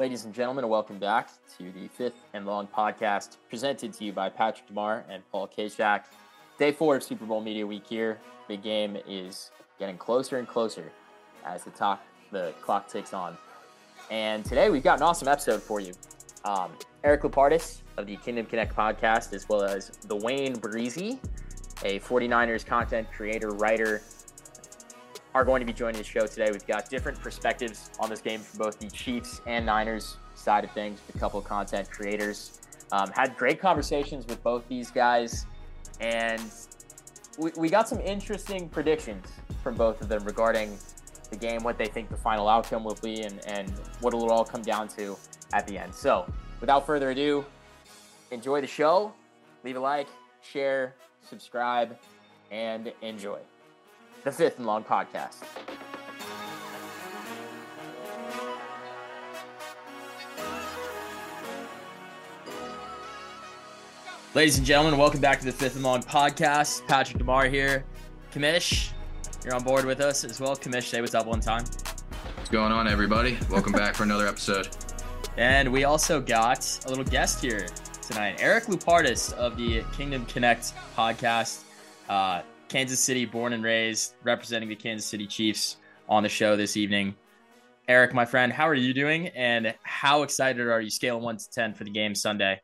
[0.00, 4.30] Ladies and gentlemen, welcome back to the fifth and long podcast presented to you by
[4.30, 6.04] Patrick DeMarre and Paul Kashack.
[6.58, 8.18] Day four of Super Bowl Media Week here.
[8.48, 10.90] Big game is getting closer and closer
[11.44, 12.02] as the talk
[12.32, 13.36] the clock ticks on.
[14.10, 15.92] And today we've got an awesome episode for you.
[16.46, 16.72] Um,
[17.04, 21.20] Eric Lupardus of the Kingdom Connect podcast, as well as the Wayne Breezy,
[21.84, 24.00] a 49ers content creator, writer,
[25.34, 26.50] are going to be joining the show today.
[26.50, 30.70] We've got different perspectives on this game from both the Chiefs and Niners side of
[30.72, 32.60] things, a couple content creators.
[32.92, 35.46] Um, had great conversations with both these guys,
[36.00, 36.42] and
[37.38, 39.26] we, we got some interesting predictions
[39.62, 40.76] from both of them regarding
[41.30, 44.44] the game, what they think the final outcome will be, and, and what it'll all
[44.44, 45.16] come down to
[45.52, 45.94] at the end.
[45.94, 46.26] So,
[46.60, 47.44] without further ado,
[48.32, 49.12] enjoy the show.
[49.62, 50.08] Leave a like,
[50.42, 51.96] share, subscribe,
[52.50, 53.38] and enjoy
[54.24, 55.36] the Fifth and Long podcast.
[64.34, 66.86] Ladies and gentlemen, welcome back to the Fifth and Long podcast.
[66.86, 67.84] Patrick DeMarre here.
[68.32, 68.90] Kamish,
[69.44, 70.54] you're on board with us as well.
[70.54, 71.64] Kamish, say what's up one time.
[72.36, 73.38] What's going on, everybody?
[73.50, 74.68] Welcome back for another episode.
[75.36, 77.68] And we also got a little guest here
[78.02, 81.62] tonight, Eric Lupardus of the Kingdom Connect podcast.
[82.08, 86.76] Uh, Kansas City, born and raised, representing the Kansas City Chiefs on the show this
[86.76, 87.16] evening.
[87.88, 89.26] Eric, my friend, how are you doing?
[89.28, 92.60] And how excited are you, scale one to 10, for the game Sunday?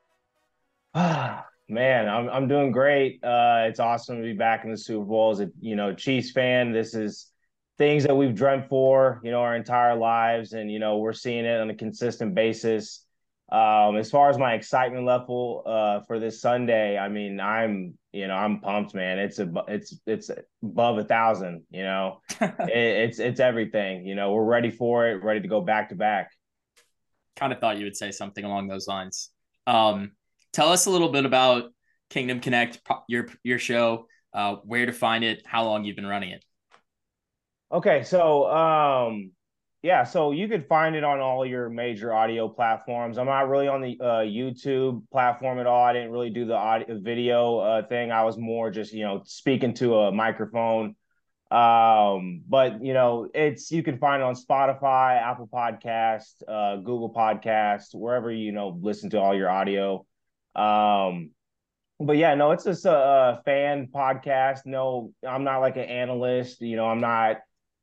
[0.95, 3.19] Man, I'm I'm doing great.
[3.25, 6.31] Uh, it's awesome to be back in the Super Bowl as a you know Chiefs
[6.31, 6.71] fan.
[6.71, 7.33] This is
[7.77, 11.45] things that we've dreamt for, you know, our entire lives, and you know we're seeing
[11.45, 13.05] it on a consistent basis.
[13.51, 18.27] Um, as far as my excitement level uh, for this Sunday, I mean, I'm you
[18.27, 19.19] know I'm pumped, man.
[19.19, 20.31] It's a it's it's
[20.63, 21.63] above a thousand.
[21.71, 24.05] You know, it, it's it's everything.
[24.05, 26.31] You know, we're ready for it, ready to go back to back.
[27.37, 29.31] Kind of thought you would say something along those lines.
[29.67, 30.13] Um,
[30.53, 31.71] tell us a little bit about
[32.11, 36.31] Kingdom Connect, your your show, uh, where to find it, how long you've been running
[36.31, 36.45] it.
[37.71, 39.33] Okay, so um,
[39.87, 43.19] yeah, so you could find it on all your major audio platforms.
[43.19, 45.85] I'm not really on the uh, YouTube platform at all.
[45.85, 48.11] I didn't really do the audio video uh, thing.
[48.11, 50.97] I was more just you know speaking to a microphone.
[51.53, 57.15] Um, but you know, it's you can find it on Spotify, Apple Podcast, uh, Google
[57.15, 60.05] Podcast, wherever you know listen to all your audio.
[60.57, 61.31] Um,
[62.01, 64.63] but yeah, no, it's just a, a fan podcast.
[64.65, 66.61] No, I'm not like an analyst.
[66.61, 67.37] You know, I'm not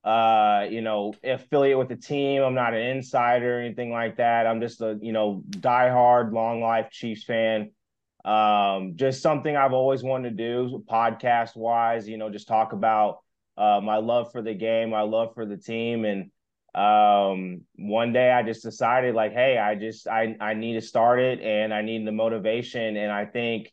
[0.04, 2.42] uh, you know, affiliate with the team.
[2.42, 4.46] I'm not an insider or anything like that.
[4.46, 7.72] I'm just a, you know, diehard, long life Chiefs fan.
[8.26, 13.20] Um, just something I've always wanted to do, podcast wise, you know, just talk about
[13.58, 16.06] uh, my love for the game, my love for the team.
[16.06, 16.32] And
[16.74, 21.20] um, one day I just decided, like, hey, I just I I need to start
[21.20, 22.98] it and I need the motivation.
[22.98, 23.72] And I think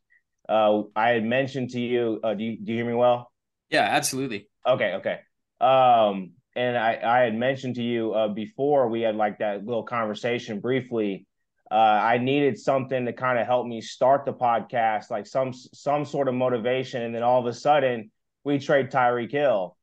[0.49, 3.33] uh, I had mentioned to you, uh, do you do you hear me well?
[3.71, 4.49] Yeah, absolutely.
[4.67, 5.21] Okay, okay.
[5.60, 9.82] Um, and I, I had mentioned to you uh, before we had like that little
[9.82, 11.26] conversation briefly.
[11.71, 16.04] Uh, I needed something to kind of help me start the podcast, like some some
[16.04, 17.03] sort of motivation.
[17.03, 18.10] And then all of a sudden,
[18.43, 19.76] we trade Tyreek Hill,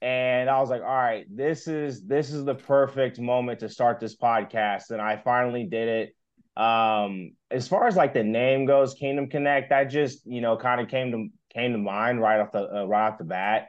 [0.00, 4.00] and I was like, all right, this is this is the perfect moment to start
[4.00, 4.90] this podcast.
[4.90, 6.60] And I finally did it.
[6.60, 10.80] Um, as far as like the name goes, Kingdom Connect, that just you know kind
[10.80, 13.68] of came to came to mind right off the uh, right off the bat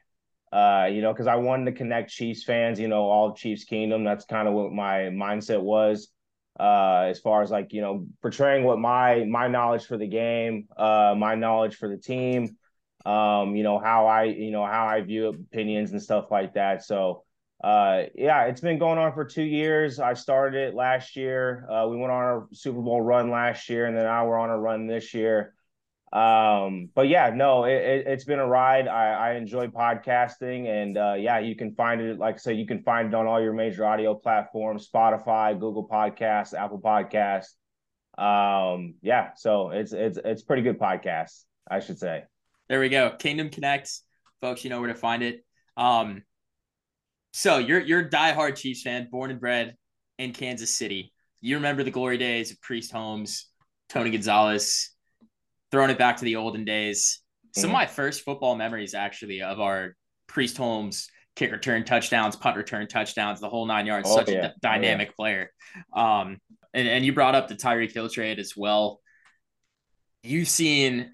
[0.52, 4.03] uh, you know, because I wanted to connect Chiefs fans, you know, all Chiefs Kingdom.
[4.03, 6.09] That's kind of what my mindset was,
[6.59, 10.68] uh, as far as like you know, portraying what my my knowledge for the game,
[10.78, 12.56] uh, my knowledge for the team,
[13.06, 16.84] um, you know, how I you know how I view opinions and stuff like that.
[16.84, 17.24] So,
[17.62, 20.00] uh, yeah, it's been going on for two years.
[20.00, 21.68] I started it last year.
[21.69, 24.50] Uh, we went on our Super Bowl run last year, and then now we're on
[24.50, 25.56] a run this year.
[26.13, 28.88] Um, but yeah, no, it, has it, been a ride.
[28.88, 32.18] I, I enjoy podcasting, and uh, yeah, you can find it.
[32.18, 35.87] Like I said, you can find it on all your major audio platforms: Spotify, Google
[35.87, 37.53] Podcasts, Apple Podcasts.
[38.17, 42.23] Um, yeah, so it's it's it's pretty good podcast, I should say.
[42.70, 43.11] There we go.
[43.20, 44.03] Kingdom Connects,
[44.40, 44.64] folks.
[44.64, 45.43] You know where to find it.
[45.76, 46.23] Um,
[47.34, 49.76] so you're you're a diehard Chiefs fan, born and bred
[50.17, 51.14] in Kansas City.
[51.41, 53.47] You remember the glory days of Priest Holmes,
[53.90, 54.91] Tony Gonzalez
[55.72, 57.22] throwing it back to the olden days.
[57.55, 59.96] Some of my first football memories actually of our
[60.28, 64.09] Priest Holmes kick return touchdowns, punt return touchdowns, the whole nine yards.
[64.11, 64.46] Oh, such yeah.
[64.46, 65.16] a d- dynamic oh, yeah.
[65.16, 65.52] player.
[65.96, 66.37] Um,
[66.73, 68.99] and, and you brought up the Tyreek Hill trade as well.
[70.23, 71.11] You've seen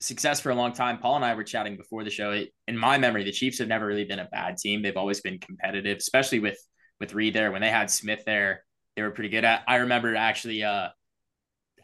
[0.00, 0.98] success for a long time.
[0.98, 2.44] Paul and I were chatting before the show.
[2.66, 4.82] In my memory, the Chiefs have never really been a bad team.
[4.82, 6.58] They've always been competitive, especially with
[7.00, 7.52] with Reid there.
[7.52, 8.64] When they had Smith there,
[8.96, 9.44] they were pretty good.
[9.44, 9.62] at.
[9.66, 10.88] I remember actually, uh,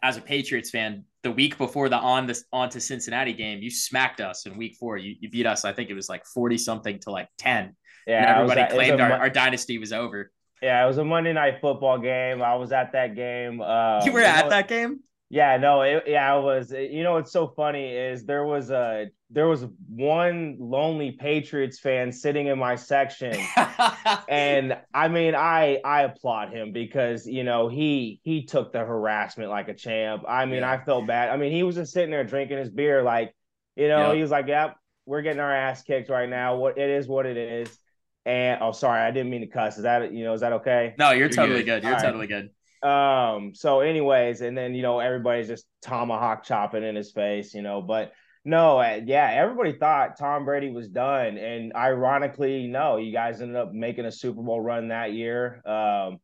[0.01, 3.69] as a Patriots fan, the week before the on the on to Cincinnati game, you
[3.69, 4.97] smacked us in week four.
[4.97, 5.65] You, you beat us.
[5.65, 7.75] I think it was like forty something to like ten.
[8.07, 10.31] Yeah, and everybody at, claimed our, our dynasty was over.
[10.61, 12.41] Yeah, it was a Monday night football game.
[12.41, 13.61] I was at that game.
[13.61, 15.01] Uh, you were at know, that game?
[15.31, 16.73] Yeah, no, it, yeah, I was.
[16.73, 21.79] Eh, you know, what's so funny is there was a there was one lonely Patriots
[21.79, 23.37] fan sitting in my section,
[24.27, 29.49] and I mean, I I applaud him because you know he he took the harassment
[29.49, 30.25] like a champ.
[30.27, 30.71] I mean, yeah.
[30.71, 31.29] I felt bad.
[31.29, 33.33] I mean, he was just sitting there drinking his beer, like
[33.77, 34.15] you know, yep.
[34.17, 34.75] he was like, "Yep,
[35.05, 36.57] we're getting our ass kicked right now.
[36.57, 37.79] What it is, what it is."
[38.25, 39.77] And oh, sorry, I didn't mean to cuss.
[39.77, 40.93] Is that you know, is that okay?
[40.99, 41.83] No, you're, you're totally good.
[41.83, 41.83] good.
[41.83, 42.43] You're All totally right.
[42.43, 42.49] good.
[42.83, 47.61] Um, so anyways, and then you know everybody's just tomahawk chopping in his face, you
[47.61, 48.13] know, but
[48.43, 53.55] no, uh, yeah, everybody thought Tom Brady was done, and ironically, no, you guys ended
[53.55, 55.61] up making a Super Bowl run that year.
[55.65, 56.19] Um,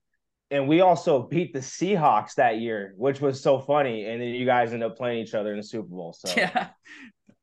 [0.49, 4.05] and we also beat the Seahawks that year, which was so funny.
[4.05, 6.13] And then you guys ended up playing each other in the Super Bowl.
[6.13, 6.69] So yeah.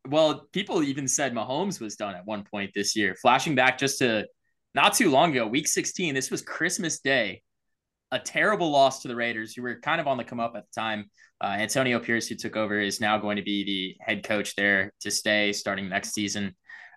[0.08, 3.14] Well, people even said Mahomes was done at one point this year.
[3.14, 4.26] Flashing back just to
[4.75, 7.43] not too long ago, week 16, this was Christmas Day
[8.12, 10.64] a terrible loss to the Raiders, who were kind of on the come up at
[10.64, 11.10] the time.
[11.40, 14.92] Uh, Antonio Pierce, who took over, is now going to be the head coach there
[15.00, 16.54] to stay starting next season.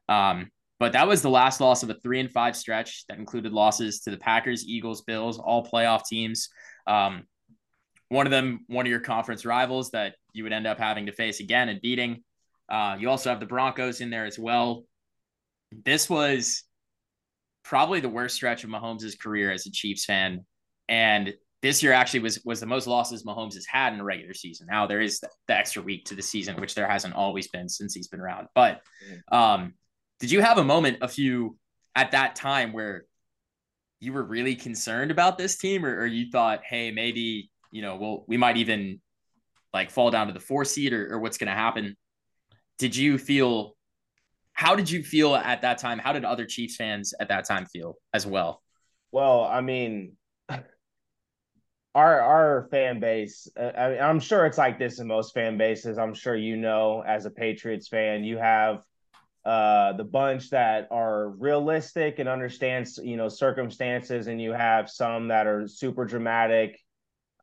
[0.09, 3.51] Um, but that was the last loss of a three and five stretch that included
[3.51, 6.49] losses to the Packers, Eagles, Bills, all playoff teams.
[6.85, 7.23] Um,
[8.09, 11.11] one of them, one of your conference rivals that you would end up having to
[11.11, 12.23] face again and beating.
[12.69, 14.83] Uh, you also have the Broncos in there as well.
[15.83, 16.63] This was
[17.63, 20.45] probably the worst stretch of Mahomes' career as a Chiefs fan
[20.89, 24.33] and this year actually was was the most losses Mahomes has had in a regular
[24.33, 24.67] season.
[24.69, 27.93] Now there is the, extra week to the season, which there hasn't always been since
[27.93, 28.47] he's been around.
[28.53, 28.81] But
[29.31, 29.73] um,
[30.19, 31.57] did you have a moment, a few
[31.95, 33.05] at that time where
[33.99, 37.95] you were really concerned about this team, or, or you thought, hey, maybe you know,
[37.95, 39.01] well, we might even
[39.73, 41.97] like fall down to the four seed, or, or what's going to happen?
[42.77, 43.75] Did you feel?
[44.53, 45.99] How did you feel at that time?
[45.99, 48.63] How did other Chiefs fans at that time feel as well?
[49.11, 50.16] Well, I mean,
[51.95, 55.97] our our fan base uh, I i'm sure it's like this in most fan bases.
[55.97, 58.83] I'm sure you know as a patriots fan you have
[59.45, 65.29] uh, the bunch that are realistic and understands you know circumstances and you have some
[65.29, 66.77] that are super dramatic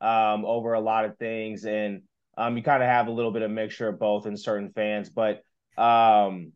[0.00, 1.64] um, over a lot of things.
[1.64, 2.02] And
[2.37, 5.08] um, you kind of have a little bit of mixture of both in certain fans.
[5.08, 5.43] But
[5.79, 6.52] um,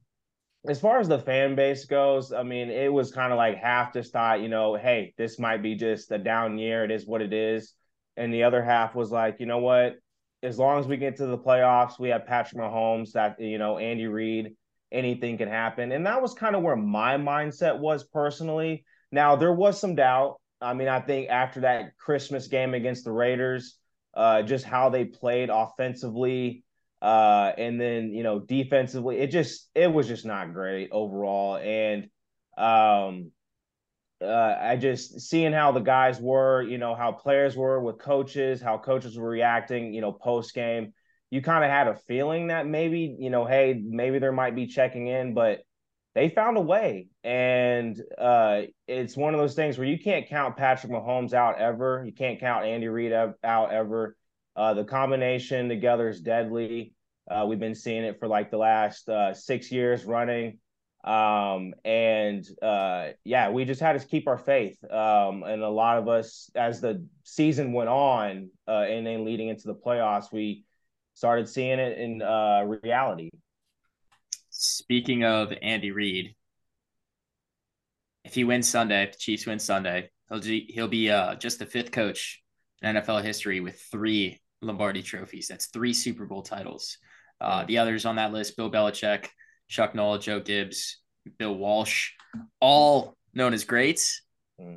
[0.69, 3.93] as far as the fan base goes, I mean, it was kind of like half
[3.93, 6.85] just thought, you know, hey, this might be just a down year.
[6.85, 7.75] It is what it is
[8.19, 9.95] and the other half was like, you know what?
[10.43, 13.79] As long as we get to the playoffs, we have Patrick Mahomes, that you know,
[13.79, 14.55] Andy Reid,
[14.93, 15.93] anything can happen.
[15.93, 18.85] And that was kind of where my mindset was personally.
[19.11, 20.41] Now there was some doubt.
[20.61, 23.79] I mean, I think after that Christmas game against the Raiders,
[24.15, 26.65] uh, just how they played offensively,
[27.01, 31.57] uh, and then you know defensively, it just it was just not great overall.
[31.57, 32.09] And
[32.57, 33.33] um,
[34.21, 38.61] uh, I just seeing how the guys were, you know, how players were with coaches,
[38.61, 40.93] how coaches were reacting, you know, post game.
[41.31, 44.67] You kind of had a feeling that maybe, you know, hey, maybe there might be
[44.67, 45.61] checking in, but
[46.15, 47.09] they found a way.
[47.23, 52.03] And uh, it's one of those things where you can't count Patrick Mahomes out ever.
[52.05, 54.17] You can't count Andy Reid out ever.
[54.59, 56.93] Uh, the combination together is deadly.
[57.31, 60.59] Uh, we've been seeing it for like the last uh, six years running.
[61.05, 64.77] Um, and uh, yeah, we just had to keep our faith.
[64.83, 69.47] Um, and a lot of us, as the season went on, uh, and then leading
[69.47, 70.65] into the playoffs, we
[71.15, 73.31] started seeing it in uh, reality.
[74.51, 76.35] Speaking of Andy Reid,
[78.25, 81.67] if he wins Sunday, if the Chiefs win Sunday, he'll he'll be uh, just the
[81.67, 82.43] fifth coach
[82.83, 85.49] in NFL history with three Lombardi trophies.
[85.49, 86.99] That's three Super Bowl titles.
[87.41, 89.29] Uh, the others on that list: Bill Belichick,
[89.69, 90.99] Chuck Noll, Joe Gibbs,
[91.39, 92.11] Bill Walsh,
[92.61, 94.23] all known as greats.
[94.61, 94.77] Mm.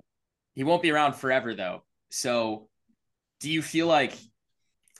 [0.55, 1.83] He won't be around forever though.
[2.09, 2.67] So
[3.39, 4.13] do you feel like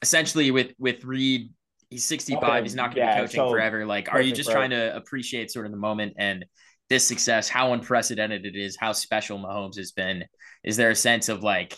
[0.02, 1.54] essentially with with Reid,
[1.90, 2.62] he's 65, okay.
[2.64, 3.86] he's not gonna yeah, be coaching so forever.
[3.86, 6.46] Like are you just trying to appreciate sort of the moment and
[6.90, 10.26] this success, how unprecedented it is, how special Mahomes has been?
[10.64, 11.78] Is there a sense of like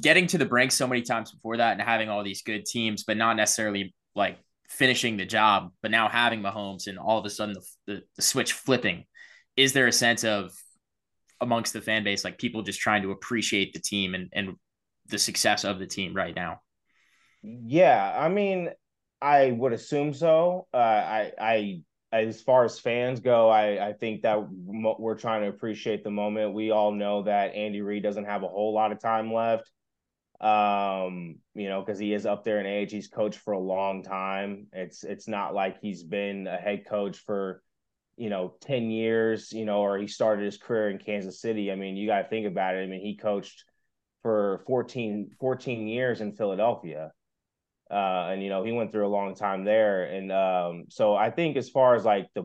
[0.00, 3.04] getting to the brink so many times before that and having all these good teams,
[3.04, 7.30] but not necessarily like finishing the job, but now having Mahomes and all of a
[7.30, 9.04] sudden the, the, the, switch flipping,
[9.56, 10.52] is there a sense of
[11.40, 14.54] amongst the fan base, like people just trying to appreciate the team and, and
[15.08, 16.60] the success of the team right now?
[17.42, 18.70] Yeah, I mean,
[19.20, 20.66] I would assume so.
[20.72, 21.80] Uh, I, I,
[22.22, 26.54] as far as fans go, I, I think that we're trying to appreciate the moment.
[26.54, 29.70] We all know that Andy Reid doesn't have a whole lot of time left.
[30.40, 32.92] Um, you know, because he is up there in age.
[32.92, 34.66] He's coached for a long time.
[34.72, 37.62] It's it's not like he's been a head coach for,
[38.18, 41.72] you know, 10 years, you know, or he started his career in Kansas City.
[41.72, 42.82] I mean, you got to think about it.
[42.82, 43.64] I mean, he coached
[44.22, 47.12] for 14, 14 years in Philadelphia.
[47.90, 50.04] Uh, and you know, he went through a long time there.
[50.04, 52.44] And um, so I think as far as like the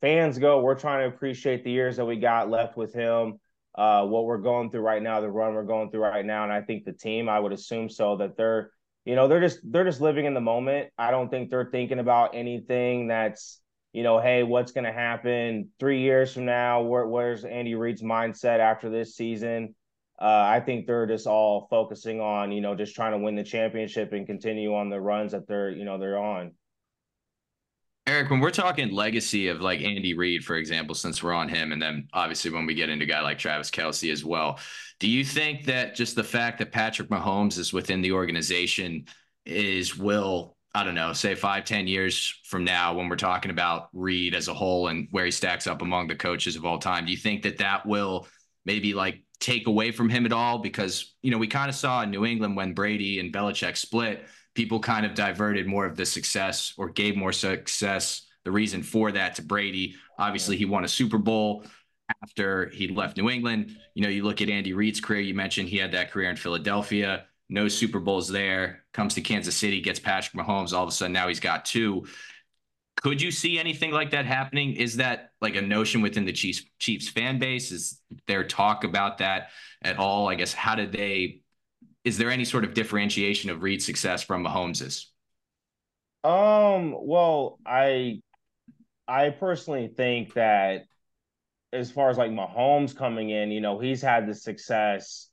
[0.00, 3.38] fans go, we're trying to appreciate the years that we got left with him.
[3.74, 6.52] Uh, what we're going through right now, the run we're going through right now, and
[6.52, 8.72] I think the team, I would assume so that they're,
[9.04, 10.88] you know, they're just they're just living in the moment.
[10.98, 13.60] I don't think they're thinking about anything that's,
[13.92, 16.82] you know, hey, what's going to happen three years from now?
[16.82, 19.74] Where, where's Andy Reid's mindset after this season?
[20.20, 23.44] Uh, I think they're just all focusing on, you know, just trying to win the
[23.44, 26.52] championship and continue on the runs that they're, you know, they're on.
[28.08, 31.72] Eric, when we're talking legacy of like Andy Reid, for example, since we're on him,
[31.72, 34.58] and then obviously when we get into a guy like Travis Kelce as well,
[34.98, 39.04] do you think that just the fact that Patrick Mahomes is within the organization
[39.44, 43.88] is will I don't know, say five, ten years from now, when we're talking about
[43.92, 47.06] Reid as a whole and where he stacks up among the coaches of all time,
[47.06, 48.26] do you think that that will
[48.64, 50.58] maybe like take away from him at all?
[50.58, 54.26] Because, you know, we kind of saw in New England when Brady and Belichick split,
[54.54, 59.12] people kind of diverted more of the success or gave more success, the reason for
[59.12, 59.94] that to Brady.
[60.18, 61.64] Obviously, he won a Super Bowl
[62.22, 63.76] after he left New England.
[63.94, 66.36] You know, you look at Andy Reid's career, you mentioned he had that career in
[66.36, 70.72] Philadelphia, no Super Bowls there, comes to Kansas City, gets Patrick Mahomes.
[70.72, 72.06] All of a sudden, now he's got two.
[73.02, 74.74] Could you see anything like that happening?
[74.74, 77.70] Is that like a notion within the Chiefs Chiefs fan base?
[77.70, 79.50] Is there talk about that
[79.82, 80.28] at all?
[80.28, 81.42] I guess how did they?
[82.04, 85.12] Is there any sort of differentiation of Reid's success from Mahomes's?
[86.24, 86.94] Um.
[86.98, 88.20] Well, I
[89.06, 90.82] I personally think that
[91.72, 95.28] as far as like Mahomes coming in, you know, he's had the success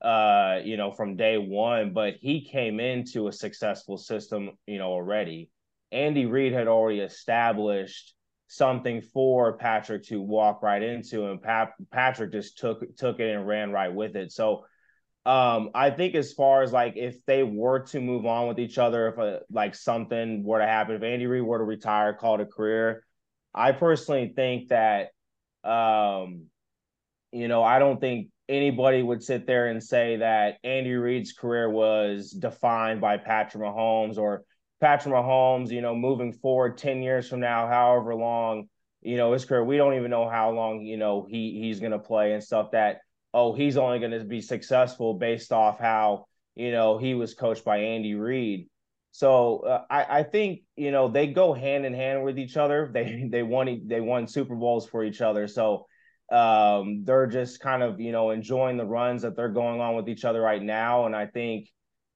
[0.00, 4.88] uh, you know, from day one, but he came into a successful system, you know,
[4.92, 5.50] already.
[5.92, 8.14] Andy Reid had already established
[8.48, 13.46] something for Patrick to walk right into, and Pat, Patrick just took took it and
[13.46, 14.32] ran right with it.
[14.32, 14.64] So,
[15.26, 18.78] um, I think as far as like if they were to move on with each
[18.78, 22.36] other, if a, like something were to happen, if Andy Reid were to retire, call
[22.36, 23.04] it a career,
[23.54, 25.10] I personally think that,
[25.64, 26.46] um,
[27.32, 31.68] you know, I don't think anybody would sit there and say that Andy Reid's career
[31.68, 34.44] was defined by Patrick Mahomes or
[34.80, 38.68] Patrick Mahomes, you know, moving forward 10 years from now, however long,
[39.02, 41.98] you know, his career, we don't even know how long, you know, he he's to
[41.98, 42.98] play and stuff that,
[43.34, 47.78] oh, he's only to be successful based off how, you know, he was coached by
[47.78, 48.68] Andy Reid.
[49.18, 52.88] So uh, I, I think you know they go hand in hand with each other.
[52.92, 55.48] They they won they won Super Bowls for each other.
[55.48, 55.86] So
[56.30, 60.08] um, they're just kind of you know enjoying the runs that they're going on with
[60.08, 61.06] each other right now.
[61.06, 61.68] And I think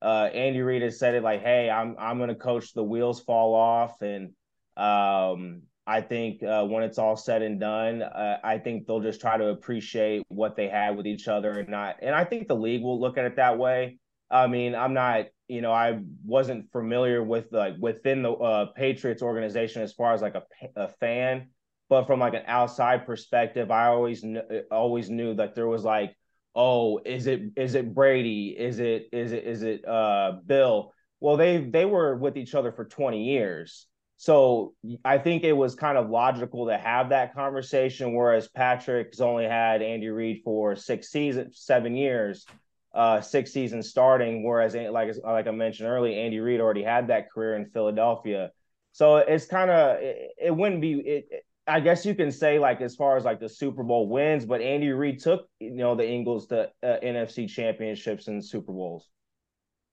[0.02, 3.20] uh, Andy Reid has said it like, "Hey, I'm I'm going to coach the wheels
[3.20, 4.32] fall off," and
[4.76, 9.20] um, I think uh, when it's all said and done, uh, I think they'll just
[9.20, 11.96] try to appreciate what they had with each other and not.
[12.02, 13.98] And I think the league will look at it that way.
[14.30, 19.22] I mean, I'm not, you know, I wasn't familiar with like within the uh, Patriots
[19.22, 20.44] organization as far as like a,
[20.76, 21.48] a fan,
[21.88, 26.16] but from like an outside perspective, I always kn- always knew that there was like
[26.54, 28.48] oh, is it is it Brady?
[28.48, 30.92] Is it is it is it uh Bill?
[31.20, 33.86] Well, they they were with each other for 20 years.
[34.16, 39.46] So I think it was kind of logical to have that conversation, whereas Patrick's only
[39.46, 42.46] had Andy Reid for six seasons, seven years,
[42.94, 44.44] uh, six seasons starting.
[44.44, 48.52] Whereas, like like I mentioned earlier, Andy Reid already had that career in Philadelphia.
[48.92, 52.80] So it's kind of it, it, wouldn't be it, I guess you can say like
[52.80, 56.08] as far as like the Super Bowl wins, but Andy Reid took you know the
[56.08, 59.08] Eagles to uh, NFC championships and Super Bowls.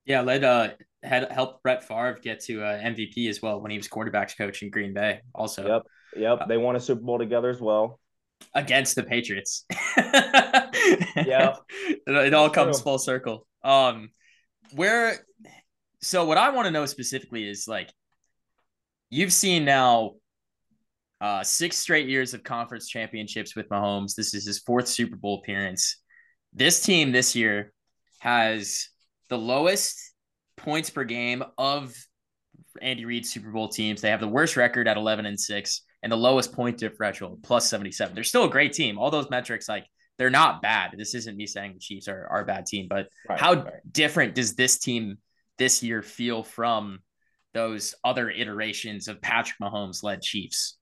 [0.04, 0.70] Yeah, led uh
[1.02, 4.62] had helped Brett Favre get to uh, MVP as well when he was quarterbacks coach
[4.62, 5.20] in Green Bay.
[5.34, 5.82] Also, yep,
[6.16, 8.00] yep, uh, they won a Super Bowl together as well
[8.54, 9.64] against the Patriots.
[9.96, 11.54] yeah,
[11.88, 12.84] it, it all comes true.
[12.84, 13.46] full circle.
[13.62, 14.10] Um,
[14.74, 15.24] where
[16.00, 17.92] so what I want to know specifically is like
[19.10, 20.14] you've seen now
[21.20, 24.14] uh, six straight years of conference championships with Mahomes.
[24.14, 25.96] This is his fourth Super Bowl appearance.
[26.52, 27.72] This team this year
[28.20, 28.88] has
[29.28, 29.98] the lowest
[30.56, 31.94] points per game of
[32.80, 34.00] Andy Reid's Super Bowl teams.
[34.00, 37.68] They have the worst record at 11 and 6 and the lowest point differential plus
[37.68, 38.14] 77.
[38.14, 38.98] They're still a great team.
[38.98, 39.86] All those metrics, like
[40.18, 40.94] they're not bad.
[40.96, 43.74] This isn't me saying the Chiefs are, are a bad team, but right, how right.
[43.90, 45.18] different does this team
[45.58, 47.00] this year feel from
[47.52, 50.78] those other iterations of Patrick Mahomes led Chiefs?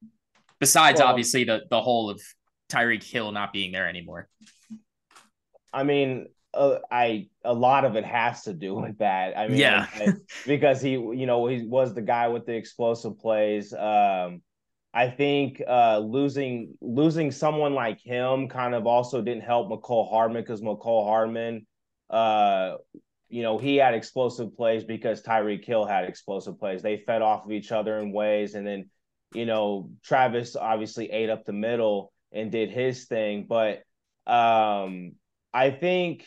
[0.61, 2.21] Besides, well, obviously, the the whole of
[2.69, 4.29] Tyreek Hill not being there anymore.
[5.73, 9.37] I mean, uh, I a lot of it has to do with that.
[9.37, 9.87] I mean, yeah,
[10.47, 13.73] because he, you know, he was the guy with the explosive plays.
[13.73, 14.43] Um,
[14.93, 20.43] I think uh, losing losing someone like him kind of also didn't help Mecole Hardman
[20.43, 21.67] because Mecole Hardman,
[22.09, 22.77] uh,
[23.29, 26.83] you know, he had explosive plays because Tyreek Hill had explosive plays.
[26.83, 28.89] They fed off of each other in ways, and then,
[29.33, 33.47] you know, Travis obviously ate up the middle and did his thing.
[33.49, 33.83] But
[34.27, 35.13] um,
[35.53, 36.25] I think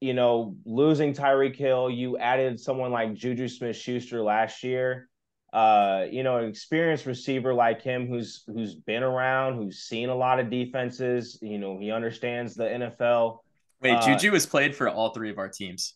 [0.00, 5.08] you know, losing Tyreek Hill, you added someone like Juju Smith Schuster last year.
[5.50, 10.14] Uh, you know, an experienced receiver like him who's who's been around, who's seen a
[10.14, 13.38] lot of defenses, you know, he understands the NFL.
[13.80, 15.94] Wait, uh, Juju has played for all three of our teams.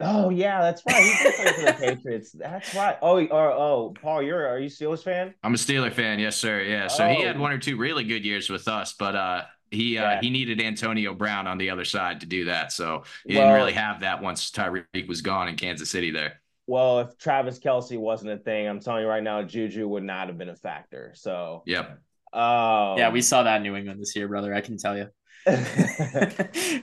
[0.00, 1.02] Oh yeah, that's right.
[1.02, 2.32] He played for the Patriots.
[2.32, 2.96] That's right.
[3.02, 5.34] Oh, oh, oh, Paul, you're are you Steelers fan?
[5.42, 6.62] I'm a Steeler fan, yes, sir.
[6.62, 6.88] Yeah.
[6.88, 7.08] So oh.
[7.08, 7.40] he had oh.
[7.40, 10.20] one or two really good years with us, but uh he uh, yeah.
[10.20, 12.72] he needed Antonio Brown on the other side to do that.
[12.72, 16.40] So he well, didn't really have that once Tyreek was gone in Kansas City there.
[16.66, 20.28] Well, if Travis Kelce wasn't a thing, I'm telling you right now, Juju would not
[20.28, 21.12] have been a factor.
[21.14, 22.00] So yep.
[22.32, 24.54] Um, yeah, we saw that in New England this year, brother.
[24.54, 25.08] I can tell you.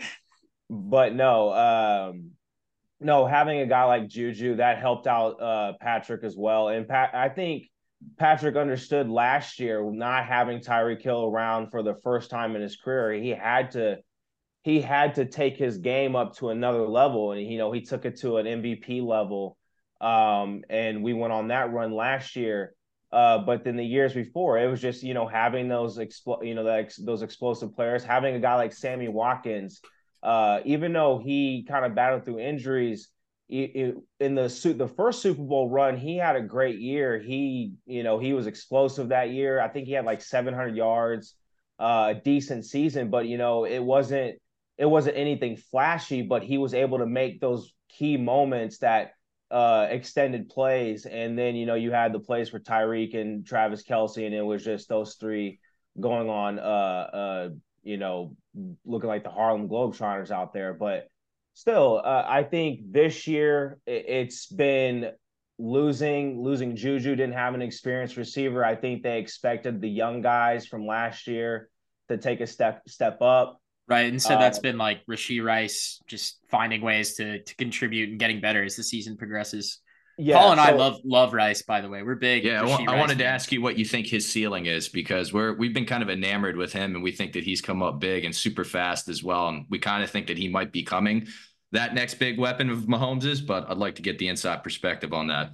[0.70, 2.32] but no, um,
[3.00, 6.70] no, having a guy like Juju that helped out uh, Patrick as well.
[6.70, 7.70] And Pat, I think
[8.18, 12.76] Patrick understood last year not having Tyreek Hill around for the first time in his
[12.76, 13.14] career.
[13.14, 13.98] He had to
[14.64, 18.06] he had to take his game up to another level, and you know he took
[18.06, 19.58] it to an MVP level.
[20.02, 22.74] Um, and we went on that run last year.
[23.12, 26.54] Uh, but then the years before, it was just you know having those expl- you
[26.54, 29.82] know that those explosive players, having a guy like Sammy Watkins.
[30.24, 33.10] Uh, even though he kind of battled through injuries,
[33.50, 37.18] in the suit the first Super Bowl run, he had a great year.
[37.18, 39.62] He, you know, he was explosive that year.
[39.62, 41.36] I think he had like 700 yards,
[41.80, 44.36] uh, a decent season, but you know, it wasn't
[44.78, 46.24] it wasn't anything flashy.
[46.24, 49.12] But he was able to make those key moments that
[49.50, 53.84] uh, extended plays, and then you know you had the plays for Tyreek and Travis
[53.84, 55.60] Kelce, and it was just those three
[55.98, 56.60] going on.
[56.60, 57.50] Uh, uh,
[57.88, 58.36] you know,
[58.86, 61.08] looking like the Harlem Globetrotters out there, but
[61.54, 65.12] still, uh, I think this year it's been
[65.58, 68.64] losing losing Juju didn't have an experienced receiver.
[68.64, 71.70] I think they expected the young guys from last year
[72.10, 73.62] to take a step step up.
[73.88, 74.08] Right.
[74.08, 78.42] And so that's been like Rashee Rice just finding ways to to contribute and getting
[78.42, 79.80] better as the season progresses.
[80.18, 82.02] Yeah, Paul and so, I love love Rice, by the way.
[82.02, 82.44] We're big.
[82.44, 85.74] Yeah, I wanted to ask you what you think his ceiling is because we're we've
[85.74, 88.36] been kind of enamored with him, and we think that he's come up big and
[88.36, 91.28] super fast as well, and we kind of think that he might be coming
[91.72, 95.28] that next big weapon of Mahomes's, but I'd like to get the inside perspective on
[95.28, 95.52] that.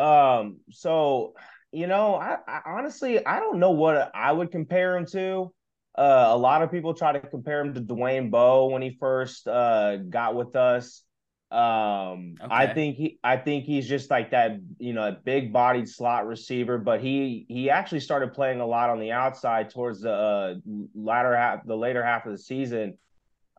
[0.00, 1.34] Um, so
[1.72, 5.52] you know, I, I honestly I don't know what I would compare him to.
[5.96, 9.48] Uh, a lot of people try to compare him to Dwayne Bowe when he first
[9.48, 11.02] uh, got with us.
[11.50, 12.50] Um, okay.
[12.50, 16.26] I think he, I think he's just like that, you know, a big bodied slot
[16.26, 20.54] receiver, but he, he actually started playing a lot on the outside towards the uh,
[20.94, 22.98] latter half, the later half of the season.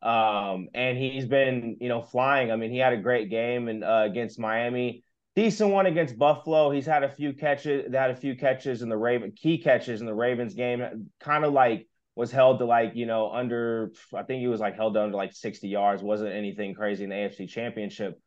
[0.04, 2.52] Um, and he's been, you know, flying.
[2.52, 5.04] I mean, he had a great game and uh, against Miami,
[5.36, 6.70] decent one against Buffalo.
[6.70, 10.06] He's had a few catches, had a few catches in the Raven, key catches in
[10.06, 14.42] the Ravens game, kind of like was held to like, you know, under, I think
[14.42, 16.04] he was like held under like 60 yards.
[16.04, 18.20] Wasn't anything crazy in the AFC championship.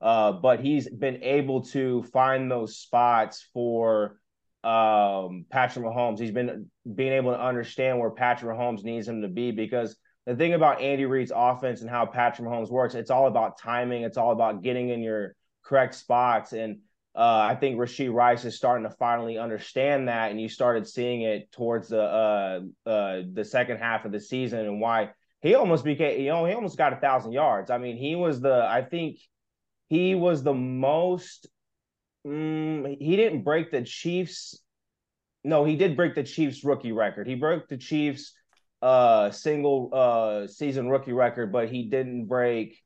[0.00, 4.18] Uh, but he's been able to find those spots for
[4.64, 6.18] um, Patrick Mahomes.
[6.18, 10.36] He's been being able to understand where Patrick Mahomes needs him to be because the
[10.36, 14.02] thing about Andy Reid's offense and how Patrick Mahomes works, it's all about timing.
[14.02, 16.52] It's all about getting in your correct spots.
[16.52, 16.80] And
[17.14, 21.22] uh, I think Rashee Rice is starting to finally understand that, and you started seeing
[21.22, 25.84] it towards the uh, uh, the second half of the season, and why he almost
[25.84, 27.70] became, you know, he almost got a thousand yards.
[27.70, 29.18] I mean, he was the, I think
[29.88, 31.48] he was the most.
[32.26, 34.62] Mm, he didn't break the Chiefs.
[35.42, 37.26] No, he did break the Chiefs rookie record.
[37.26, 38.34] He broke the Chiefs
[38.82, 42.78] uh single uh season rookie record, but he didn't break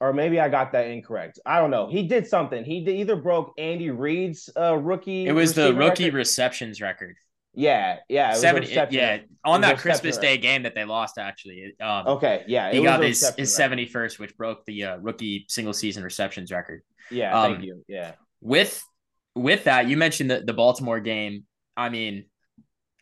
[0.00, 1.38] or maybe I got that incorrect.
[1.44, 1.88] I don't know.
[1.88, 2.64] He did something.
[2.64, 5.26] He did, either broke Andy Reid's uh, rookie.
[5.26, 6.16] It was the rookie record.
[6.16, 7.16] receptions record.
[7.52, 8.72] Yeah, yeah, seventy.
[8.72, 10.42] Yeah, on that Christmas Day record.
[10.42, 11.74] game that they lost, actually.
[11.80, 15.72] Um, okay, yeah, he got his his seventy first, which broke the uh, rookie single
[15.72, 16.82] season receptions record.
[17.10, 17.84] Yeah, um, thank you.
[17.88, 18.82] Yeah, with
[19.34, 21.44] with that, you mentioned the the Baltimore game.
[21.76, 22.26] I mean,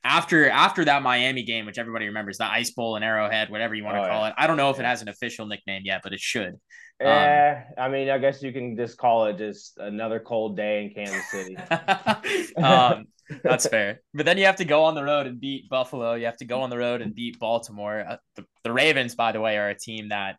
[0.05, 3.85] after after that Miami game, which everybody remembers, the Ice Bowl and Arrowhead, whatever you
[3.85, 4.29] want to oh, call yeah.
[4.29, 4.35] it.
[4.39, 6.55] I don't know if it has an official nickname yet, but it should.
[7.01, 10.85] Yeah, um, I mean, I guess you can just call it just another cold day
[10.85, 11.57] in Kansas City.
[12.57, 13.05] um,
[13.43, 14.01] That's fair.
[14.15, 16.15] But then you have to go on the road and beat Buffalo.
[16.15, 18.05] You have to go on the road and beat Baltimore.
[18.09, 20.37] Uh, the, the Ravens, by the way, are a team that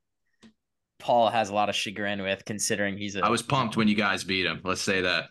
[0.99, 3.23] Paul has a lot of chagrin with, considering he's a.
[3.23, 4.61] I was pumped when you guys beat him.
[4.63, 5.25] Let's say that.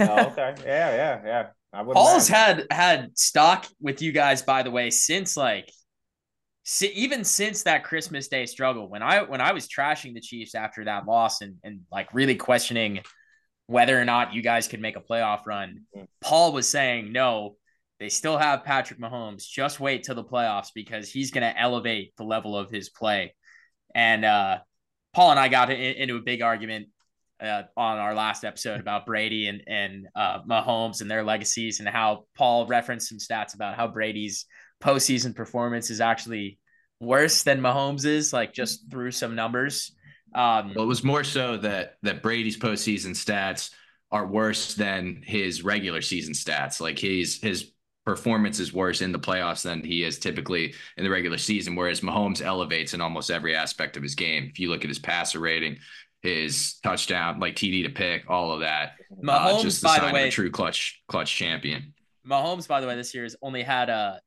[0.00, 0.54] oh, okay.
[0.64, 1.46] Yeah, yeah, yeah.
[1.72, 5.70] Paul's had had stock with you guys, by the way, since like
[6.82, 8.88] even since that Christmas Day struggle.
[8.88, 12.36] When I when I was trashing the Chiefs after that loss and and like really
[12.36, 13.00] questioning
[13.66, 16.04] whether or not you guys could make a playoff run, mm-hmm.
[16.20, 17.56] Paul was saying no.
[17.98, 19.44] They still have Patrick Mahomes.
[19.48, 23.32] Just wait till the playoffs because he's going to elevate the level of his play.
[23.94, 24.58] And uh,
[25.12, 26.88] Paul and I got in, into a big argument
[27.42, 31.88] uh, on our last episode about Brady and and uh, Mahomes and their legacies, and
[31.88, 34.46] how Paul referenced some stats about how Brady's
[34.82, 36.58] postseason performance is actually
[37.00, 39.92] worse than Mahomes is, like just through some numbers.
[40.34, 43.70] Um, well, it was more so that that Brady's postseason stats
[44.10, 46.80] are worse than his regular season stats.
[46.80, 47.72] Like his his
[48.04, 51.76] performance is worse in the playoffs than he is typically in the regular season.
[51.76, 54.48] Whereas Mahomes elevates in almost every aspect of his game.
[54.50, 55.78] If you look at his passer rating,
[56.22, 58.92] his touchdown, like TD to pick, all of that.
[59.22, 61.94] Mahomes, uh, just the by the way, a true clutch clutch champion.
[62.26, 64.20] Mahomes, by the way, this year has only had a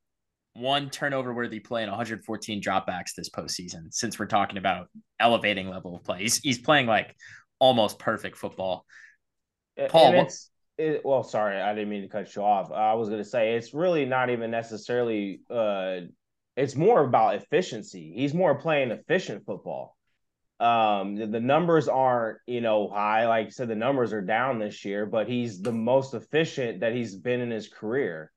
[0.53, 3.93] one turnover worthy play and 114 dropbacks this postseason.
[3.93, 4.87] Since we're talking about
[5.19, 7.15] elevating level of play, he's he's playing like
[7.59, 8.85] almost perfect football.
[9.89, 10.31] Paul, and
[10.77, 12.71] it, well, sorry, I didn't mean to cut you off.
[12.71, 15.41] I was going to say it's really not even necessarily.
[15.49, 16.01] Uh,
[16.57, 18.13] it's more about efficiency.
[18.15, 19.94] He's more playing efficient football.
[20.59, 23.27] Um, the, the, numbers aren't, you know, high.
[23.27, 26.93] Like I said, the numbers are down this year, but he's the most efficient that
[26.93, 28.31] he's been in his career.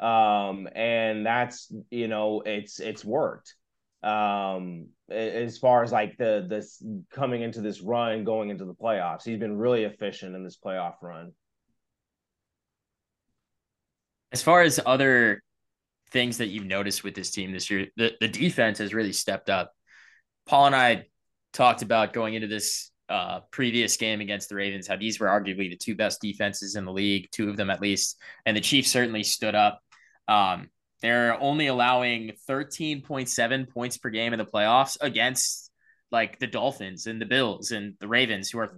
[0.00, 3.54] Um, and that's, you know, it's it's worked.
[4.02, 9.24] Um, as far as like the this coming into this run, going into the playoffs,
[9.24, 11.32] he's been really efficient in this playoff run.
[14.32, 15.42] As far as other
[16.10, 19.50] things that you've noticed with this team this year, the, the defense has really stepped
[19.50, 19.72] up.
[20.46, 21.04] Paul and I
[21.52, 25.68] talked about going into this uh, previous game against the Ravens, how these were arguably
[25.68, 28.16] the two best defenses in the league, two of them at least.
[28.46, 29.80] And the Chiefs certainly stood up.
[30.28, 30.68] Um,
[31.02, 35.70] they're only allowing 13.7 points per game in the playoffs against
[36.12, 38.76] like the Dolphins and the Bills and the Ravens, who are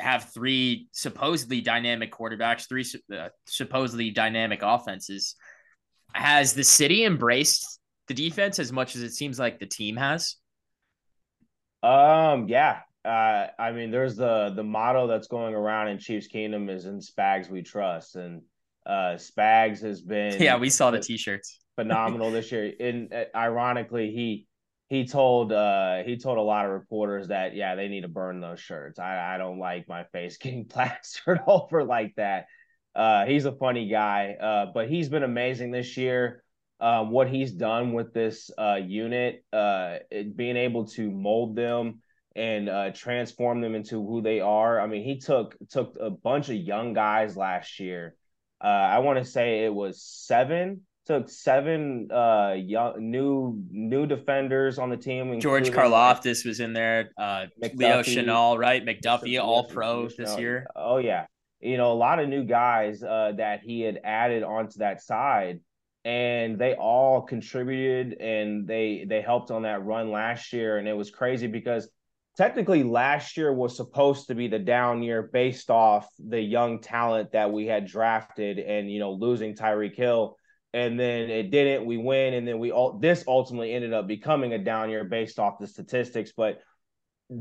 [0.00, 2.84] have three supposedly dynamic quarterbacks, three
[3.16, 5.34] uh, supposedly dynamic offenses.
[6.14, 10.36] Has the city embraced the defense as much as it seems like the team has?
[11.82, 12.80] Um, yeah.
[13.04, 16.98] Uh, I mean, there's the the motto that's going around in Chiefs Kingdom is in
[16.98, 18.42] Spags we trust, and
[18.84, 22.72] uh, Spags has been yeah, we saw the t-shirts phenomenal this year.
[22.80, 24.46] And uh, ironically, he
[24.88, 28.40] he told uh he told a lot of reporters that yeah they need to burn
[28.40, 28.98] those shirts.
[28.98, 32.46] I I don't like my face getting plastered over like that.
[32.94, 36.42] Uh, he's a funny guy, uh, but he's been amazing this year
[36.80, 42.00] uh, what he's done with this uh, unit, uh, it, being able to mold them
[42.36, 44.80] and uh, transform them into who they are.
[44.80, 48.14] I mean, he took took a bunch of young guys last year.
[48.62, 50.82] Uh, I want to say it was seven.
[51.06, 55.40] Took seven uh, young new new defenders on the team.
[55.40, 57.10] George Karlaftis was in there.
[57.18, 58.84] Leo Chenal, right?
[58.84, 60.66] McDuffie, all pro this year.
[60.76, 61.26] Oh yeah,
[61.60, 65.60] you know a lot of new guys that he had added onto that side
[66.04, 70.96] and they all contributed and they they helped on that run last year and it
[70.96, 71.88] was crazy because
[72.36, 77.32] technically last year was supposed to be the down year based off the young talent
[77.32, 80.36] that we had drafted and you know losing Tyreek Hill
[80.72, 84.52] and then it didn't we win and then we all this ultimately ended up becoming
[84.52, 86.60] a down year based off the statistics but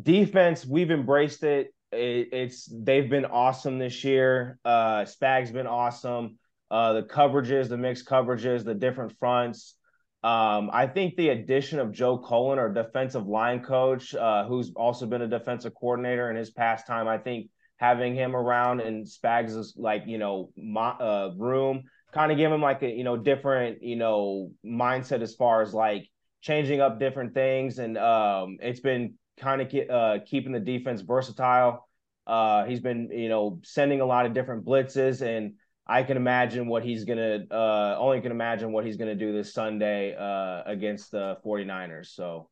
[0.02, 4.60] defense we've embraced it, it it's they've been awesome this year.
[4.66, 6.38] Uh Spag's been awesome
[6.70, 9.76] uh, the coverages, the mixed coverages, the different fronts.
[10.24, 15.06] Um, I think the addition of Joe Cullen, our defensive line coach, uh, who's also
[15.06, 19.74] been a defensive coordinator in his past time, I think having him around in Spags'
[19.78, 23.84] like you know mo- uh, room kind of give him like a you know different
[23.84, 26.10] you know mindset as far as like
[26.42, 31.02] changing up different things, and um, it's been kind of ke- uh, keeping the defense
[31.02, 31.88] versatile.
[32.26, 35.54] Uh, he's been you know sending a lot of different blitzes and
[35.88, 39.54] I can imagine what he's gonna uh only can imagine what he's gonna do this
[39.54, 42.08] Sunday uh against the 49ers.
[42.08, 42.50] So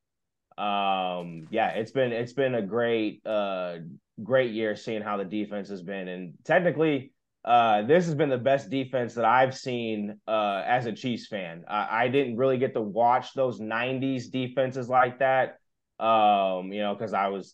[0.57, 3.77] um yeah, it's been it's been a great uh
[4.23, 7.11] great year seeing how the defense has been and technically
[7.43, 11.65] uh this has been the best defense that I've seen uh as a Chiefs fan.
[11.67, 15.59] I, I didn't really get to watch those 90s defenses like that.
[15.99, 17.53] Um, you know, because I was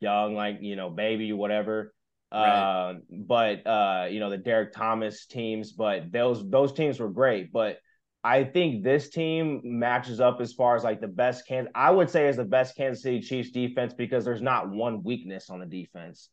[0.00, 1.92] young, like, you know, baby, whatever
[2.32, 2.90] Right.
[2.90, 7.52] Uh, but uh, you know the Derrick Thomas teams, but those those teams were great.
[7.52, 7.78] But
[8.24, 12.10] I think this team matches up as far as like the best can I would
[12.10, 15.66] say is the best Kansas City Chiefs defense because there's not one weakness on the
[15.66, 16.28] defense.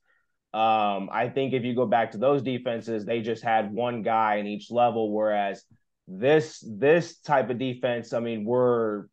[0.54, 4.36] Um, I think if you go back to those defenses, they just had one guy
[4.36, 5.64] in each level, whereas
[6.08, 9.06] this this type of defense, I mean, we're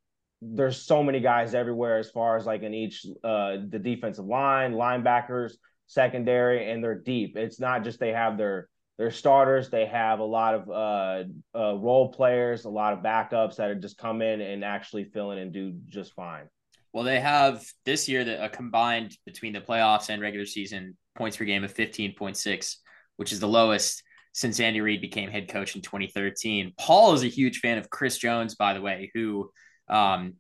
[0.43, 4.73] there's so many guys everywhere as far as like in each uh the defensive line,
[4.73, 5.53] linebackers,
[5.91, 7.37] secondary, and they're deep.
[7.37, 9.71] It's not just they have their they're starters.
[9.71, 13.75] They have a lot of uh, uh, role players, a lot of backups that are
[13.75, 16.49] just come in and actually fill in and do just fine.
[16.93, 21.37] Well, they have this year that a combined between the playoffs and regular season points
[21.37, 22.77] per game of 15.6,
[23.17, 26.75] which is the lowest since Andy Reid became head coach in 2013.
[26.79, 29.51] Paul is a huge fan of Chris Jones, by the way, who
[29.89, 30.35] um,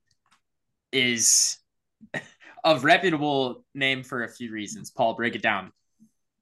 [0.93, 1.57] is
[2.65, 4.91] of reputable name for a few reasons.
[4.91, 5.73] Paul, break it down.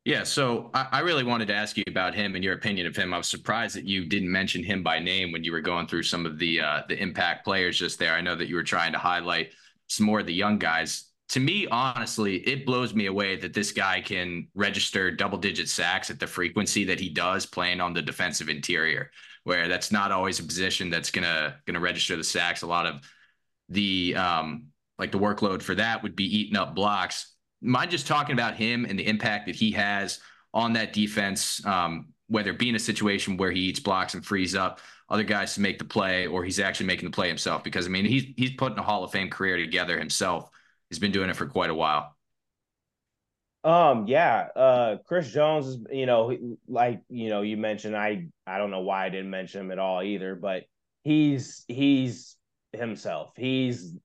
[0.04, 2.96] Yeah, so I, I, really wanted to ask you about him and your opinion of
[2.96, 3.12] him.
[3.12, 6.04] I was surprised that you didn't mention him by name when you were going through
[6.04, 8.14] some of the uh, the impact players just there.
[8.14, 9.50] I know that you were trying to highlight
[9.88, 11.10] some more of the young guys.
[11.30, 16.08] To me, honestly, it blows me away that this guy can register double digit sacks
[16.08, 19.10] at the frequency that he does playing on the defensive interior,
[19.44, 22.62] where that's not always a position that's gonna gonna register the sacks.
[22.62, 23.02] A lot of
[23.68, 24.68] the um,
[24.98, 28.84] like the workload for that would be eating up blocks mind just talking about him
[28.84, 30.20] and the impact that he has
[30.54, 34.24] on that defense, um, whether it be in a situation where he eats blocks and
[34.24, 37.64] frees up other guys to make the play, or he's actually making the play himself.
[37.64, 40.50] Because I mean, he's he's putting a Hall of Fame career together himself.
[40.90, 42.14] He's been doing it for quite a while.
[43.64, 46.36] Um, yeah, uh, Chris Jones is, you know,
[46.68, 47.96] like you know, you mentioned.
[47.96, 50.64] I I don't know why I didn't mention him at all either, but
[51.04, 52.36] he's he's
[52.72, 53.32] himself.
[53.36, 53.96] He's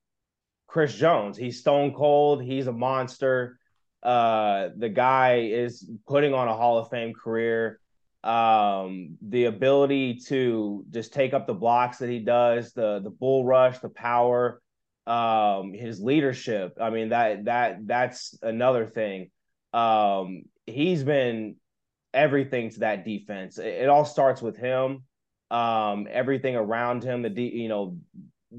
[0.74, 1.38] Chris Jones.
[1.38, 2.42] He's stone cold.
[2.42, 3.60] He's a monster.
[4.02, 7.80] Uh, the guy is putting on a Hall of Fame career.
[8.24, 13.46] Um, the ability to just take up the blocks that he does, the the bull
[13.46, 14.64] rush, the power,
[15.06, 16.76] um, his leadership.
[16.82, 19.30] I mean that that that's another thing.
[19.74, 21.58] Um, he's been
[22.16, 23.60] everything to that defense.
[23.60, 25.04] It, it all starts with him.
[25.52, 27.98] Um, everything around him, the de- you know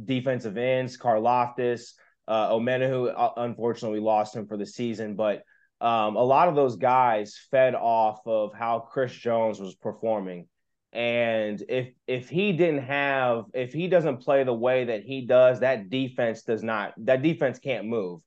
[0.05, 1.95] defensive ends, Karlaftis,
[2.27, 5.43] uh, Omenihu, uh, unfortunately, we lost him for the season, but
[5.81, 10.49] um, a lot of those guys fed off of how Chris Jones was performing.
[10.93, 15.61] And if if he didn't have, if he doesn't play the way that he does,
[15.61, 16.95] that defense does not.
[16.99, 18.21] That defense can't move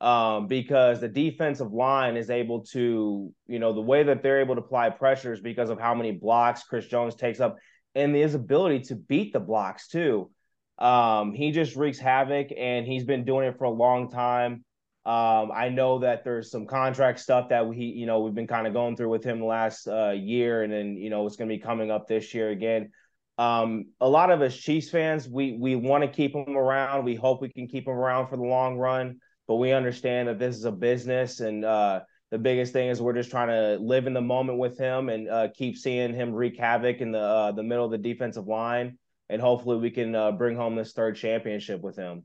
[0.00, 4.54] um, because the defensive line is able to, you know, the way that they're able
[4.54, 7.56] to apply pressures because of how many blocks Chris Jones takes up
[7.94, 10.30] and his ability to beat the blocks too.
[10.78, 14.64] Um, he just wreaks havoc, and he's been doing it for a long time.
[15.06, 18.66] Um, I know that there's some contract stuff that we, you know, we've been kind
[18.66, 21.54] of going through with him last uh, year, and then you know it's going to
[21.54, 22.90] be coming up this year again.
[23.38, 27.04] Um, a lot of us Chiefs fans, we we want to keep him around.
[27.04, 30.38] We hope we can keep him around for the long run, but we understand that
[30.38, 34.06] this is a business, and uh, the biggest thing is we're just trying to live
[34.08, 37.52] in the moment with him and uh, keep seeing him wreak havoc in the uh,
[37.52, 41.16] the middle of the defensive line and hopefully we can uh, bring home this third
[41.16, 42.24] championship with him.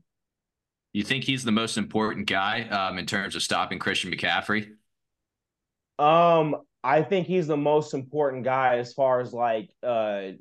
[0.92, 4.72] You think he's the most important guy um, in terms of stopping Christian McCaffrey?
[5.98, 10.32] Um, I think he's the most important guy as far as like uh,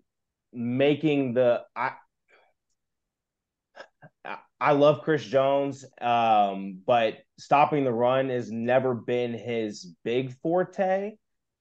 [0.54, 1.91] making the I.
[4.60, 11.13] I love Chris Jones, um, but stopping the run has never been his big forte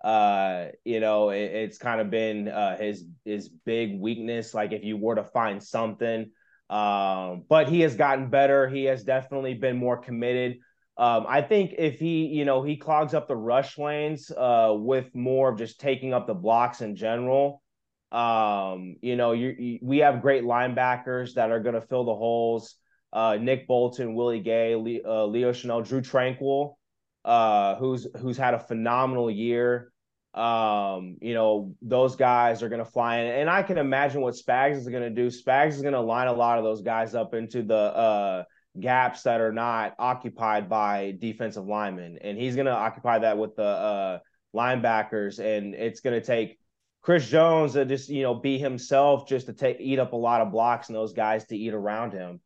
[0.02, 4.82] uh you know it, it's kind of been uh his his big weakness like if
[4.82, 6.30] you were to find something
[6.70, 10.56] um but he has gotten better he has definitely been more committed
[10.96, 15.14] um i think if he you know he clogs up the rush lanes uh with
[15.14, 17.62] more of just taking up the blocks in general
[18.10, 22.14] um you know you, you we have great linebackers that are going to fill the
[22.14, 22.76] holes
[23.12, 26.76] uh nick bolton willie gay Le, uh, leo chenal drew tranquill
[27.24, 29.89] uh, who's who's had a phenomenal year.
[30.34, 34.34] Um, you know, those guys are going to fly in, and I can imagine what
[34.34, 35.26] Spags is going to do.
[35.26, 38.44] Spags is going to line a lot of those guys up into the uh,
[38.78, 43.56] gaps that are not occupied by defensive linemen, and he's going to occupy that with
[43.56, 44.18] the uh,
[44.54, 46.58] linebackers, and it's going to take.
[47.02, 50.42] Chris Jones to just you know be himself, just to take eat up a lot
[50.42, 52.40] of blocks and those guys to eat around him.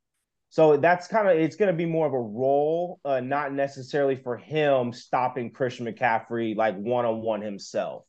[0.54, 4.14] So that's kind of it's going to be more of a role, uh, not necessarily
[4.14, 8.04] for him stopping Christian McCaffrey like one on one himself.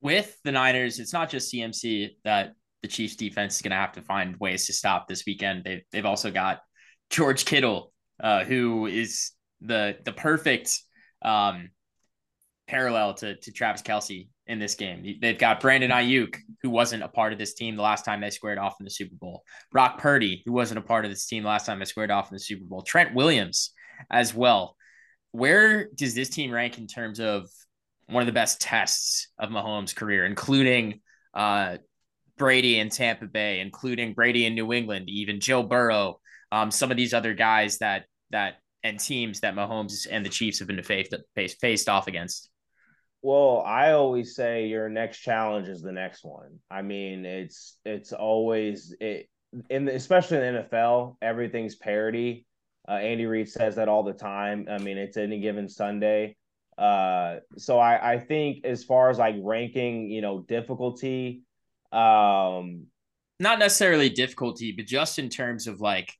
[0.00, 3.92] With the Niners, it's not just CMC that the Chiefs defense is going to have
[3.92, 5.62] to find ways to stop this weekend.
[5.62, 6.58] They've they've also got
[7.08, 10.76] George Kittle, uh, who is the the perfect
[11.24, 11.70] um,
[12.66, 15.18] parallel to to Travis Kelce in this game.
[15.20, 18.30] They've got Brandon Aiyuk, who wasn't a part of this team the last time they
[18.30, 19.42] squared off in the Super Bowl.
[19.70, 22.30] Brock Purdy, who wasn't a part of this team the last time they squared off
[22.30, 22.82] in the Super Bowl.
[22.82, 23.72] Trent Williams
[24.10, 24.76] as well.
[25.32, 27.48] Where does this team rank in terms of
[28.06, 31.00] one of the best tests of Mahomes' career, including
[31.32, 31.78] uh,
[32.36, 36.98] Brady in Tampa Bay, including Brady in New England, even Joe Burrow, um, some of
[36.98, 41.14] these other guys that that and teams that Mahomes and the Chiefs have been faced
[41.34, 42.50] faced off against?
[43.22, 46.58] Well, I always say your next challenge is the next one.
[46.70, 49.28] I mean, it's it's always it
[49.70, 52.46] in the, especially in the NFL, everything's parity.
[52.88, 54.66] Uh, Andy Reid says that all the time.
[54.68, 56.36] I mean, it's any given Sunday.
[56.76, 61.42] Uh, so I, I think as far as like ranking, you know, difficulty,
[61.92, 62.86] um,
[63.38, 66.12] not necessarily difficulty, but just in terms of like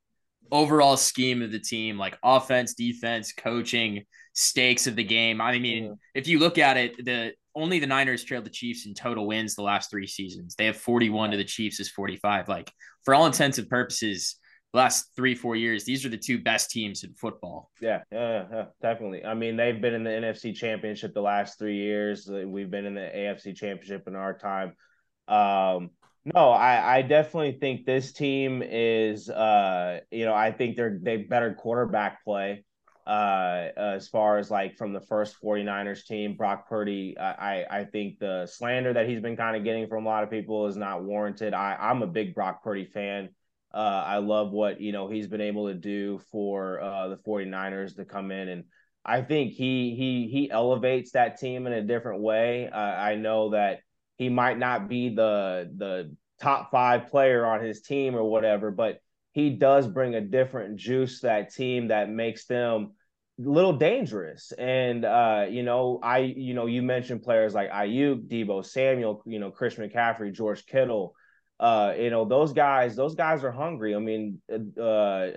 [0.53, 5.41] overall scheme of the team, like offense, defense, coaching, stakes of the game.
[5.41, 5.95] I mean, mm-hmm.
[6.15, 9.55] if you look at it, the only the Niners trailed the Chiefs in total wins
[9.55, 10.55] the last three seasons.
[10.55, 12.49] They have 41 to the Chiefs is 45.
[12.49, 12.71] Like
[13.05, 14.37] for all intents and purposes,
[14.73, 17.71] last three, four years, these are the two best teams in football.
[17.81, 19.25] Yeah, yeah, yeah, definitely.
[19.25, 22.29] I mean, they've been in the NFC championship the last three years.
[22.29, 24.75] We've been in the AFC championship in our time.
[25.29, 25.91] Um,
[26.24, 31.16] no, I, I definitely think this team is uh you know, I think they're they
[31.18, 32.64] better quarterback play
[33.06, 36.37] uh as far as like from the first 49ers team.
[36.37, 40.08] Brock purdy i i think the slander that he's been kind of getting from a
[40.08, 41.54] lot of people is not warranted.
[41.54, 43.30] I i'm a big brock purdy fan.
[43.74, 47.96] Uh i love what you know he's been able to do for uh the 49ers
[47.96, 48.64] to come in and
[49.04, 52.68] i think he he he elevates that team in a different way.
[52.68, 53.80] Uh, i know that
[54.18, 58.98] he might not be the the top five player on his team or whatever, but
[59.33, 62.92] he does bring a different juice to that team that makes them
[63.38, 64.53] a little dangerous.
[64.53, 69.38] And uh, you know, I you know, you mentioned players like Aiyuk, Deebo Samuel, you
[69.38, 71.14] know, Chris McCaffrey, George Kittle.
[71.61, 73.94] Uh, you know, those guys, those guys are hungry.
[73.94, 75.31] I mean, uh,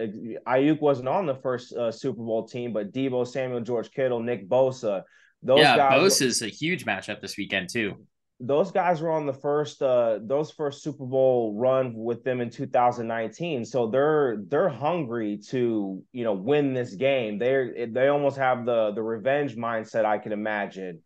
[0.47, 4.49] Aiyuk wasn't on the first uh, Super Bowl team, but Deebo Samuel, George Kittle, Nick
[4.49, 5.03] Bosa,
[5.43, 6.01] those yeah, guys.
[6.01, 8.07] Bosa is a huge matchup this weekend too
[8.39, 12.49] those guys were on the first uh those first Super Bowl run with them in
[12.49, 17.37] 2019 so they're they're hungry to you know win this game.
[17.39, 21.01] They're they almost have the the revenge mindset I can imagine.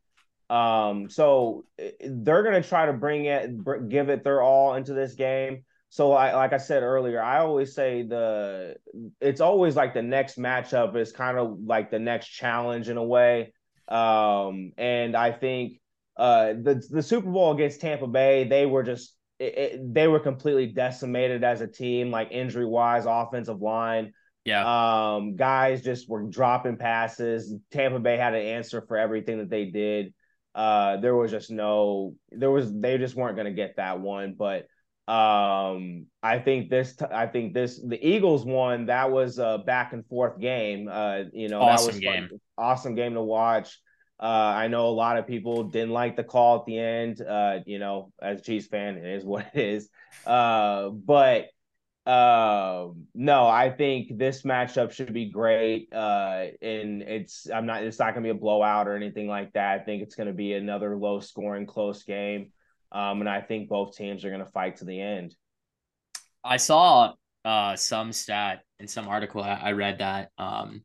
[0.49, 1.65] Um so
[1.99, 5.65] they're going to try to bring it give it their all into this game.
[5.91, 8.77] So I, like I said earlier I always say the
[9.21, 13.03] it's always like the next matchup is kind of like the next challenge in a
[13.03, 13.53] way.
[13.87, 15.78] Um and I think
[16.19, 20.19] uh, the the Super Bowl against Tampa Bay, they were just it, it, they were
[20.19, 24.11] completely decimated as a team, like injury wise, offensive line.
[24.43, 25.13] Yeah.
[25.15, 27.55] Um, guys just were dropping passes.
[27.71, 30.13] Tampa Bay had an answer for everything that they did.
[30.53, 34.35] Uh, there was just no, there was they just weren't going to get that one.
[34.37, 34.67] But
[35.07, 38.87] um, I think this, I think this, the Eagles won.
[38.87, 40.89] That was a back and forth game.
[40.91, 43.79] Uh, you know, awesome that was game, fun, awesome game to watch.
[44.19, 47.21] Uh, I know a lot of people didn't like the call at the end.
[47.21, 49.89] Uh, you know, as a Chiefs fan, it is what it is.
[50.25, 51.47] Uh, but
[52.05, 55.93] uh, no, I think this matchup should be great.
[55.93, 59.79] Uh, and it's I'm not it's not gonna be a blowout or anything like that.
[59.79, 62.51] I think it's gonna be another low scoring, close game.
[62.91, 65.35] Um, and I think both teams are gonna fight to the end.
[66.43, 67.13] I saw
[67.45, 70.83] uh some stat in some article I read that um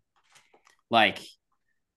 [0.89, 1.19] like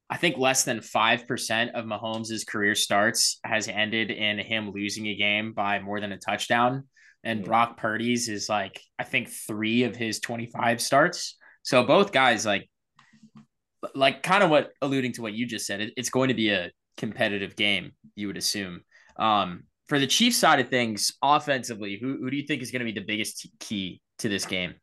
[0.09, 5.15] I think less than 5% of Mahomes' career starts has ended in him losing a
[5.15, 6.85] game by more than a touchdown.
[7.23, 11.35] And Brock Purdy's is like, I think three of his 25 starts.
[11.63, 12.69] So both guys, like,
[13.93, 16.51] like kind of what alluding to what you just said, it, it's going to be
[16.51, 18.81] a competitive game, you would assume.
[19.17, 22.85] Um, for the Chiefs side of things, offensively, who, who do you think is going
[22.85, 24.75] to be the biggest key to this game?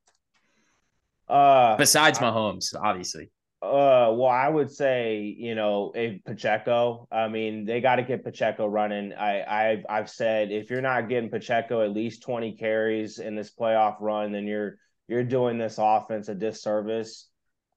[1.28, 3.30] Uh, Besides Mahomes, obviously.
[3.64, 7.08] Uh, well, I would say you know if Pacheco.
[7.10, 9.14] I mean, they got to get Pacheco running.
[9.14, 13.50] I I've I've said if you're not getting Pacheco at least twenty carries in this
[13.54, 14.76] playoff run, then you're
[15.08, 17.28] you're doing this offense a disservice.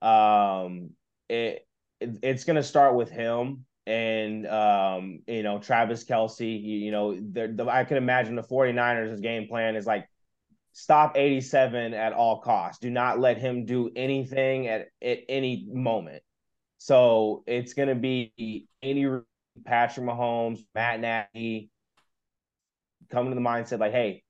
[0.01, 0.89] Um,
[1.29, 1.65] it,
[2.01, 6.61] it it's going to start with him and um, you know Travis Kelce.
[6.61, 10.05] You, you know, the, I can imagine the 49ers' game plan is like
[10.77, 12.77] stop 87 at all costs.
[12.77, 16.21] Do not let him do anything at, at any moment.
[16.77, 19.07] So it's going to be any
[19.65, 21.71] Patrick Mahomes, Matt Nagy
[23.09, 24.23] coming to the mindset like, hey,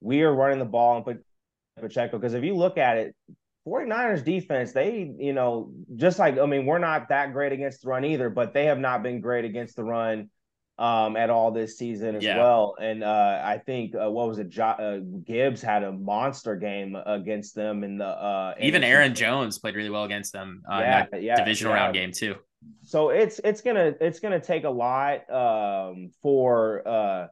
[0.00, 1.24] we are running the ball and put
[1.80, 2.16] Pacheco.
[2.16, 3.16] Because if you look at it,
[3.66, 7.88] 49ers defense, they, you know, just like, I mean, we're not that great against the
[7.88, 10.30] run either, but they have not been great against the run
[10.78, 12.38] um, at all this season as yeah.
[12.38, 12.76] well.
[12.80, 14.48] And uh, I think, uh, what was it?
[14.48, 18.06] Jo- uh, Gibbs had a monster game against them in the.
[18.06, 20.62] Uh, Even Aaron Jones played really well against them.
[20.70, 21.82] Uh, yeah, yeah, divisional yeah.
[21.82, 22.36] round game too.
[22.82, 27.26] So it's it's gonna it's gonna take a lot um, for uh,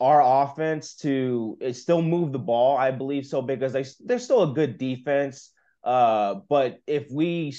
[0.00, 2.76] our offense to still move the ball.
[2.76, 5.50] I believe so because they they're still a good defense.
[5.82, 7.54] Uh, but if we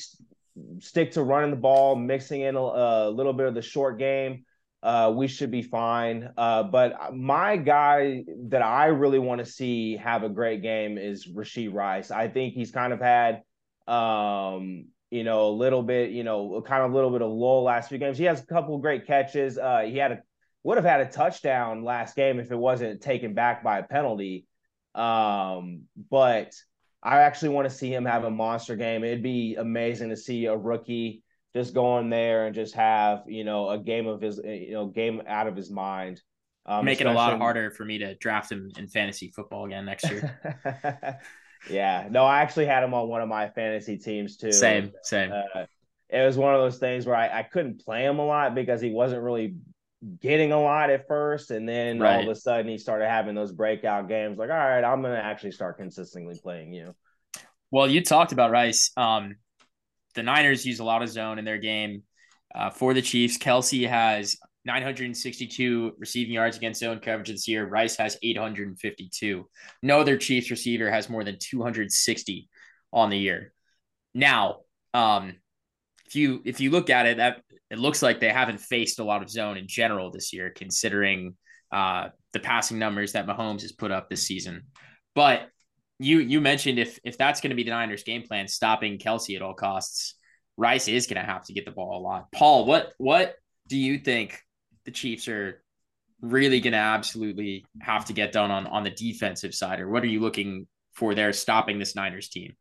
[0.79, 4.44] stick to running the ball, mixing in a, a little bit of the short game,
[4.85, 6.29] uh, we should be fine.
[6.37, 11.25] Uh, but my guy that I really want to see have a great game is
[11.25, 12.11] Rashee Rice.
[12.11, 13.41] I think he's kind of had,
[13.87, 17.63] um, you know, a little bit, you know, kind of a little bit of lull
[17.63, 18.19] last few games.
[18.19, 19.57] He has a couple great catches.
[19.57, 20.19] Uh, he had a
[20.61, 24.45] would have had a touchdown last game if it wasn't taken back by a penalty.
[24.93, 26.53] Um, but
[27.01, 29.03] I actually want to see him have a monster game.
[29.03, 31.23] It'd be amazing to see a rookie
[31.55, 34.87] just go in there and just have you know a game of his you know
[34.87, 36.21] game out of his mind.
[36.67, 39.85] Um, Make it a lot harder for me to draft him in fantasy football again
[39.85, 41.19] next year.
[41.69, 44.51] yeah, no, I actually had him on one of my fantasy teams too.
[44.51, 45.31] Same, same.
[45.31, 45.65] Uh,
[46.09, 48.81] it was one of those things where I, I couldn't play him a lot because
[48.81, 49.55] he wasn't really
[50.21, 52.15] getting a lot at first, and then right.
[52.15, 54.37] all of a sudden he started having those breakout games.
[54.37, 56.95] Like, all right, I'm gonna actually start consistently playing you.
[57.69, 58.91] Well, you talked about Rice.
[58.97, 59.35] Um,
[60.15, 62.03] the Niners use a lot of zone in their game.
[62.53, 67.67] Uh, for the Chiefs, Kelce has 962 receiving yards against zone coverage this year.
[67.67, 69.47] Rice has 852.
[69.83, 72.49] No other Chiefs receiver has more than 260
[72.91, 73.53] on the year.
[74.13, 74.61] Now,
[74.93, 75.35] um,
[76.07, 79.03] if you if you look at it, that it looks like they haven't faced a
[79.03, 81.35] lot of zone in general this year, considering
[81.71, 84.63] uh, the passing numbers that Mahomes has put up this season.
[85.13, 85.49] But
[85.99, 89.35] you you mentioned if if that's going to be the Niners' game plan, stopping Kelce
[89.35, 90.15] at all costs,
[90.57, 92.31] Rice is going to have to get the ball a lot.
[92.31, 93.35] Paul, what what
[93.67, 94.39] do you think
[94.85, 95.63] the Chiefs are
[96.21, 100.03] really going to absolutely have to get done on on the defensive side, or what
[100.03, 102.53] are you looking for there stopping this Niners team?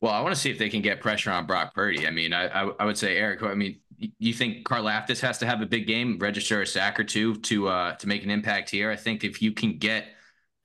[0.00, 2.06] Well, I want to see if they can get pressure on Brock Purdy.
[2.06, 3.42] I mean, I, I, I would say Eric.
[3.42, 3.80] I mean,
[4.18, 7.68] you think Karlaftis has to have a big game, register a sack or two to
[7.68, 8.90] uh to make an impact here.
[8.90, 10.06] I think if you can get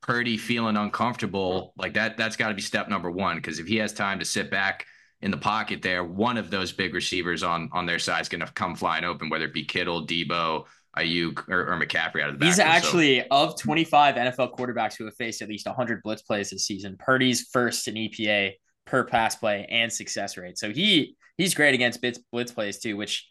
[0.02, 3.36] Purdy feeling uncomfortable like that, that's got to be step number one.
[3.36, 4.86] Because if he has time to sit back
[5.22, 8.45] in the pocket there, one of those big receivers on on their side is going
[8.45, 10.66] to come flying open, whether it be Kittle, Deebo,
[10.97, 12.47] Aiyuk, or, or McCaffrey out of the back.
[12.47, 13.26] He's actually so.
[13.32, 16.95] of 25 NFL quarterbacks who have faced at least 100 blitz plays this season.
[16.97, 18.54] Purdy's first in EPA
[18.86, 20.58] per pass play and success rate.
[20.58, 23.30] So he he's great against blitz, blitz plays too, which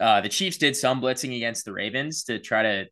[0.00, 2.86] uh, the Chiefs did some blitzing against the Ravens to try to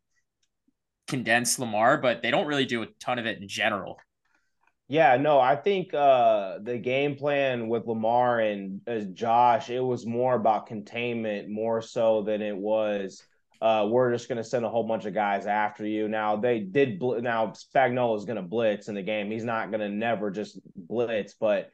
[1.07, 3.97] condense Lamar, but they don't really do a ton of it in general.
[4.89, 10.05] Yeah, no, I think uh, the game plan with Lamar and uh, Josh, it was
[10.05, 13.21] more about containment more so than it was.
[13.59, 16.07] Uh, we're just going to send a whole bunch of guys after you.
[16.07, 16.99] Now they did.
[16.99, 19.29] Bl- now Spagnuolo is going to blitz in the game.
[19.29, 21.69] He's not going to never just blitz, but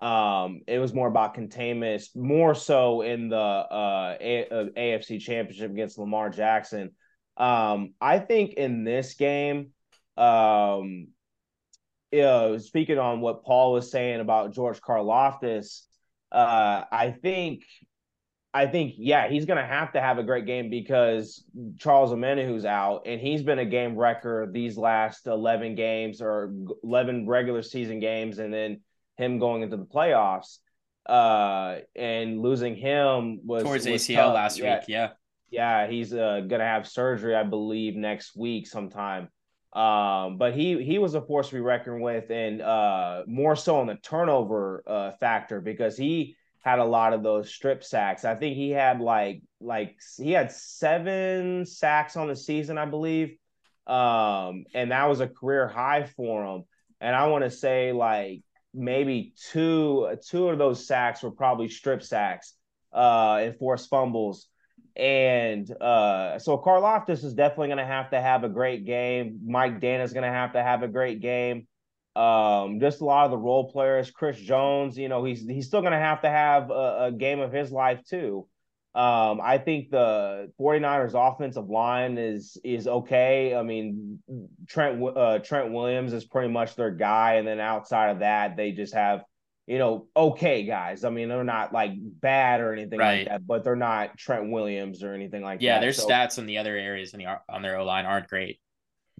[0.00, 5.70] um, it was more about containment, more so in the uh, A- uh, AFC Championship
[5.70, 6.90] against Lamar Jackson.
[7.38, 9.70] Um, I think in this game,
[10.16, 11.08] um,
[12.12, 15.82] uh, speaking on what Paul was saying about George Karlaftis,
[16.32, 17.64] uh, I think,
[18.52, 21.44] I think, yeah, he's going to have to have a great game because
[21.78, 27.26] Charles who's out, and he's been a game wrecker these last eleven games or eleven
[27.26, 28.80] regular season games, and then
[29.16, 30.58] him going into the playoffs.
[31.06, 34.34] Uh, and losing him was towards was ACL tough.
[34.34, 34.78] last yeah.
[34.78, 34.84] week.
[34.88, 35.08] Yeah,
[35.50, 39.28] yeah, he's uh, gonna have surgery, I believe, next week sometime.
[39.72, 43.78] Um, but he he was a force to be reckoned with, and uh, more so
[43.78, 48.24] on the turnover uh, factor because he had a lot of those strip sacks.
[48.24, 53.36] I think he had like like he had seven sacks on the season, I believe,
[53.86, 56.64] um, and that was a career high for him.
[57.00, 58.42] And I want to say like
[58.74, 62.54] maybe two two of those sacks were probably strip sacks
[62.92, 64.48] uh, and forced fumbles.
[64.98, 69.38] And uh, so Karlaftis is definitely going to have to have a great game.
[69.46, 71.68] Mike Danna is going to have to have a great game.
[72.16, 74.10] Um, just a lot of the role players.
[74.10, 77.38] Chris Jones, you know, he's he's still going to have to have a, a, game
[77.38, 78.48] of his life too.
[78.92, 83.54] Um, I think the 49ers offensive line is is okay.
[83.54, 84.18] I mean,
[84.66, 88.72] Trent uh, Trent Williams is pretty much their guy, and then outside of that, they
[88.72, 89.22] just have
[89.68, 91.04] you know okay guys.
[91.04, 93.18] I mean, they're not like bad or anything right.
[93.18, 95.76] like that, but they're not Trent Williams or anything like yeah, that.
[95.76, 98.28] Yeah, their so, stats in the other areas in the on their O line aren't
[98.28, 98.60] great.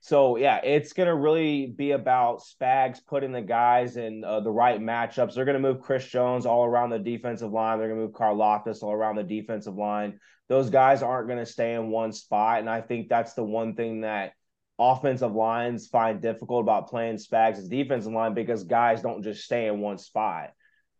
[0.00, 4.80] so yeah, it's gonna really be about Spags putting the guys in uh, the right
[4.80, 5.34] matchups.
[5.34, 7.78] They're gonna move Chris Jones all around the defensive line.
[7.78, 10.18] They're gonna move Karlaftis all around the defensive line.
[10.48, 14.00] Those guys aren't gonna stay in one spot, and I think that's the one thing
[14.00, 14.32] that
[14.78, 19.80] offensive lines find difficult about playing Spags' defensive line because guys don't just stay in
[19.80, 20.50] one spot.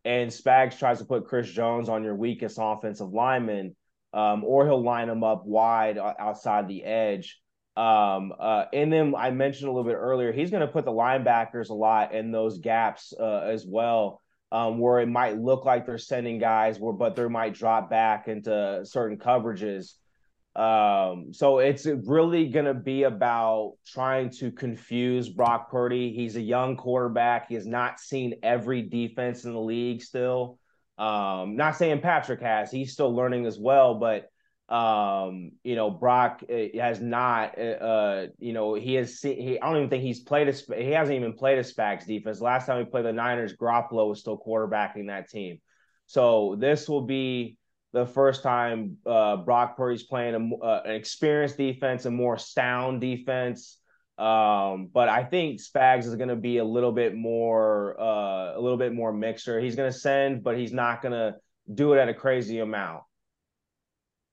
[0.05, 3.75] And Spags tries to put Chris Jones on your weakest offensive lineman,
[4.13, 7.39] um, or he'll line him up wide outside the edge
[7.79, 10.91] um, uh, and then I mentioned a little bit earlier, he's going to put the
[10.91, 14.21] linebackers a lot in those gaps uh, as well,
[14.51, 18.27] um, where it might look like they're sending guys, where but they might drop back
[18.27, 19.93] into certain coverages.
[20.55, 26.11] Um, so it's really going to be about trying to confuse Brock Purdy.
[26.11, 27.47] He's a young quarterback.
[27.47, 30.59] He has not seen every defense in the league still.
[30.97, 34.29] Um, not saying Patrick has, he's still learning as well, but
[34.67, 39.59] um, you know, Brock uh, has not, uh, uh, you know, he has seen, he,
[39.59, 42.39] I don't even think he's played a, he hasn't even played a Spags defense.
[42.39, 45.59] Last time he played the Niners, Garoppolo was still quarterbacking that team.
[46.05, 47.57] So this will be
[47.91, 53.01] the first time uh, Brock Purdy's playing a, uh, an experienced defense, a more sound
[53.01, 53.77] defense.
[54.17, 58.59] Um, but I think Spags is going to be a little bit more, uh, a
[58.59, 59.59] little bit more mixer.
[59.59, 61.35] He's going to send, but he's not going to
[61.73, 63.03] do it at a crazy amount.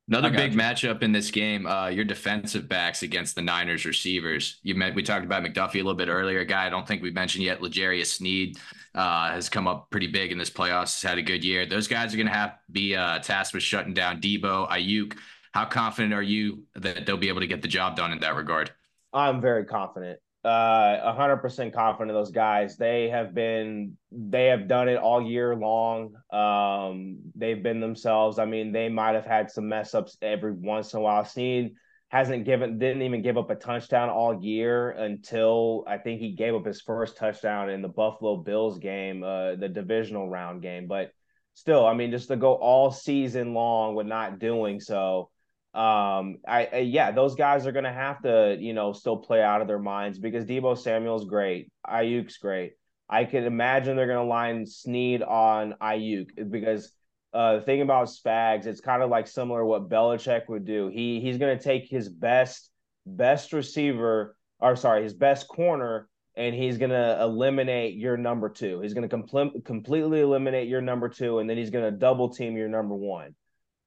[0.08, 0.58] Another big you.
[0.58, 4.60] matchup in this game, uh, your defensive backs against the Niners receivers.
[4.62, 6.40] You met, we talked about McDuffie a little bit earlier.
[6.40, 8.56] A guy I don't think we mentioned yet, L'Jarius Sneed,
[8.94, 11.02] uh, has come up pretty big in this playoffs.
[11.02, 11.66] Has had a good year.
[11.66, 15.16] Those guys are going to have to be uh, tasked with shutting down Deebo, Aiyuk.
[15.52, 18.36] How confident are you that they'll be able to get the job done in that
[18.36, 18.70] regard?
[19.12, 22.76] I'm very confident uh 100% confident in those guys.
[22.76, 26.14] They have been they have done it all year long.
[26.30, 28.38] Um they've been themselves.
[28.38, 31.24] I mean they might have had some mess ups every once in a while.
[31.24, 31.74] Sneed
[32.08, 36.54] hasn't given didn't even give up a touchdown all year until i think he gave
[36.54, 40.86] up his first touchdown in the buffalo bills game uh the divisional round game.
[40.86, 41.10] But
[41.54, 45.30] still i mean just to go all season long with not doing so
[45.76, 49.60] um, I, I, yeah, those guys are gonna have to, you know, still play out
[49.60, 52.72] of their minds because Deebo Samuel's great, Aiyuk's great.
[53.10, 56.92] I can imagine they're gonna line Sneed on Aiyuk because
[57.34, 60.88] uh, the thing about Spags, it's kind of like similar what Belichick would do.
[60.88, 62.70] He he's gonna take his best
[63.04, 68.80] best receiver, or sorry, his best corner, and he's gonna eliminate your number two.
[68.80, 72.68] He's gonna compl- completely eliminate your number two, and then he's gonna double team your
[72.68, 73.34] number one.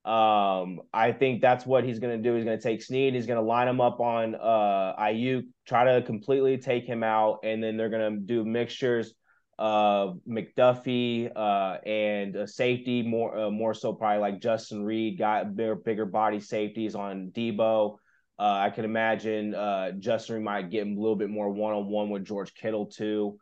[0.06, 2.36] Um, I think that's what he's going to do.
[2.36, 3.14] He's going to take Sneed.
[3.14, 7.40] He's going to line him up on uh Aiyuk, try to completely take him out,
[7.44, 9.14] and then they're going to do mixtures
[9.60, 15.54] of McDuffie uh, and a safety more uh, more so probably like Justin Reid got
[15.54, 17.98] bigger bigger body safeties on Deebo.
[18.40, 21.88] Uh, I can imagine uh, Justin Reid might get a little bit more one on
[21.88, 23.38] one with George Kittle too.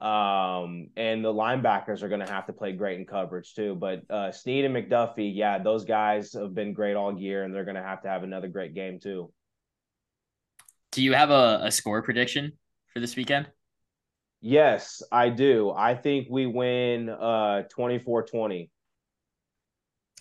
[0.00, 3.74] Um, and the linebackers are going to have to play great in coverage too.
[3.74, 7.64] But uh, Sneed and McDuffie, yeah, those guys have been great all year, and they're
[7.64, 9.32] going to have to have another great game too.
[10.92, 12.52] Do you have a, a score prediction
[12.92, 13.48] for this weekend?
[14.40, 15.72] Yes, I do.
[15.74, 18.70] I think we win uh 24-20.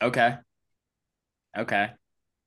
[0.02, 0.36] Okay.
[1.58, 1.90] Okay.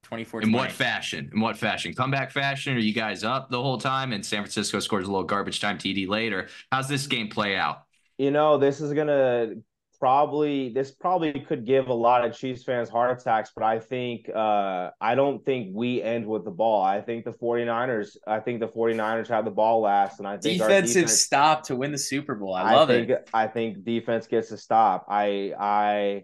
[0.09, 1.31] 24 In what fashion?
[1.35, 1.93] In what fashion?
[1.93, 2.75] Comeback fashion?
[2.75, 5.77] Are you guys up the whole time and San Francisco scores a little garbage time
[5.77, 6.49] TD later?
[6.73, 7.83] How's this game play out?
[8.17, 9.63] You know, this is going to
[10.01, 14.31] probably this probably could give a lot of Chiefs fans heart attacks, but I think
[14.35, 16.83] uh I don't think we end with the ball.
[16.83, 20.61] I think the 49ers I think the 49ers have the ball last and I think
[20.61, 22.55] defensive defense, stop to win the Super Bowl.
[22.55, 23.31] I love I think, it.
[23.35, 25.07] I think defense gets a stop.
[25.09, 26.23] I I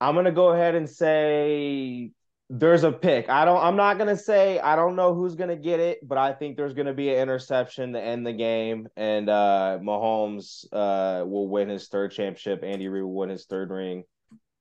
[0.00, 2.12] I'm going to go ahead and say
[2.48, 3.28] there's a pick.
[3.28, 3.62] I don't.
[3.62, 6.74] I'm not gonna say I don't know who's gonna get it, but I think there's
[6.74, 11.88] gonna be an interception to end the game, and uh, Mahomes uh, will win his
[11.88, 12.62] third championship.
[12.62, 14.04] Andy Reid will win his third ring.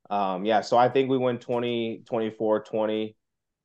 [0.10, 3.16] Um, yeah, so I think we win 20, 24, 20.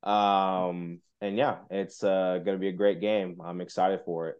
[0.03, 3.37] Um, and yeah, it's uh, gonna be a great game.
[3.43, 4.35] I'm excited for it.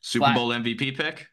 [0.00, 1.26] Super Bowl MVP pick.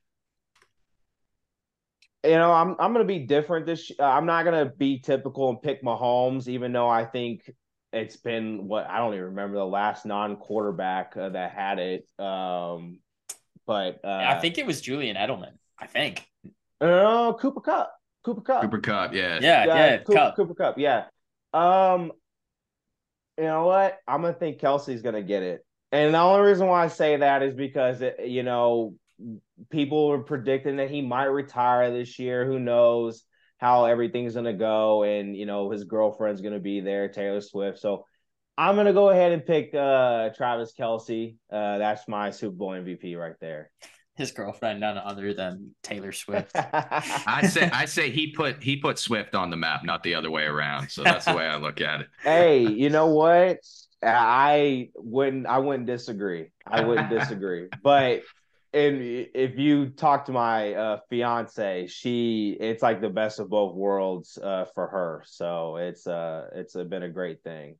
[2.23, 3.91] You know, I'm I'm gonna be different this.
[3.99, 7.49] Uh, I'm not gonna be typical and pick Mahomes, even though I think
[7.93, 12.07] it's been what I don't even remember the last non-quarterback uh, that had it.
[12.19, 12.99] Um,
[13.65, 15.53] but uh, I think it was Julian Edelman.
[15.79, 16.27] I think.
[16.81, 17.93] No, uh, Cooper Kupp.
[18.23, 18.61] Cooper Kupp.
[18.63, 19.13] Cooper Kupp.
[19.13, 19.39] Yeah.
[19.41, 19.65] Yeah.
[19.65, 19.75] Yeah.
[19.75, 20.35] yeah Cooper, Cup.
[20.35, 20.77] Cooper Kupp.
[20.77, 21.05] Yeah.
[21.53, 22.11] Um,
[23.37, 23.99] you know what?
[24.07, 27.43] I'm gonna think Kelce's gonna get it, and the only reason why I say that
[27.43, 28.95] is because it, you know
[29.69, 32.45] people are predicting that he might retire this year.
[32.45, 33.23] Who knows?
[33.57, 37.79] How everything's gonna go, and you know his girlfriend's gonna be there, Taylor Swift.
[37.79, 38.05] So
[38.57, 41.35] I'm gonna go ahead and pick uh, Travis Kelce.
[41.51, 43.69] Uh, that's my Super Bowl MVP right there.
[44.15, 46.51] His girlfriend, none other than Taylor Swift.
[46.55, 50.31] I say, I say he put he put Swift on the map, not the other
[50.31, 50.89] way around.
[50.89, 52.07] So that's the way I look at it.
[52.23, 53.59] Hey, you know what?
[54.01, 55.45] I wouldn't.
[55.45, 56.47] I wouldn't disagree.
[56.65, 57.67] I wouldn't disagree.
[57.83, 58.23] But
[58.77, 63.75] and if you talk to my uh, fiance, she it's like the best of both
[63.75, 65.23] worlds uh, for her.
[65.25, 67.75] So it's uh it's a, been a great thing.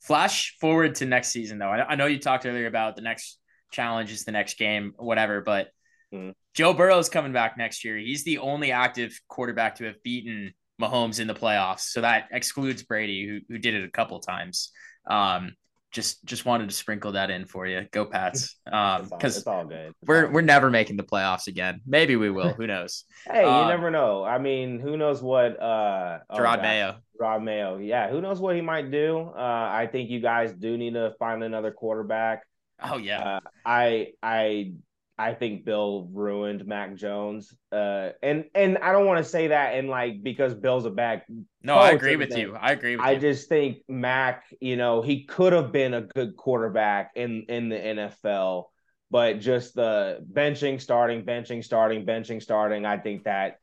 [0.00, 1.70] Flash forward to next season, though.
[1.70, 3.38] I, I know you talked earlier about the next
[3.70, 5.68] challenge is the next game, whatever, but
[6.12, 6.32] mm.
[6.54, 7.96] Joe Burrow's coming back next year.
[7.96, 11.80] He's the only active quarterback to have beaten Mahomes in the playoffs.
[11.80, 14.70] So that excludes Brady, who, who did it a couple times.
[15.08, 15.54] Um,
[15.96, 17.86] just just wanted to sprinkle that in for you.
[17.90, 18.54] Go Pats.
[18.66, 19.90] Um, because it's all good.
[19.90, 21.80] It's we're all we're never making the playoffs again.
[21.86, 22.52] Maybe we will.
[22.58, 23.04] Who knows?
[23.24, 24.24] hey, um, you never know.
[24.24, 26.96] I mean, who knows what uh oh, Mayo.
[27.18, 27.78] Rod Mayo.
[27.78, 29.30] Yeah, who knows what he might do?
[29.34, 32.42] Uh, I think you guys do need to find another quarterback.
[32.82, 33.22] Oh yeah.
[33.22, 34.72] Uh, I I
[35.18, 37.54] I think Bill ruined Mac Jones.
[37.72, 41.22] Uh, and and I don't want to say that in like because Bill's a bad.
[41.62, 42.54] No, I agree with you.
[42.54, 42.98] I agree.
[42.98, 43.20] I you.
[43.20, 47.76] just think Mac, you know, he could have been a good quarterback in in the
[47.76, 48.64] NFL,
[49.10, 52.84] but just the benching, starting, benching, starting, benching, starting.
[52.84, 53.58] I think that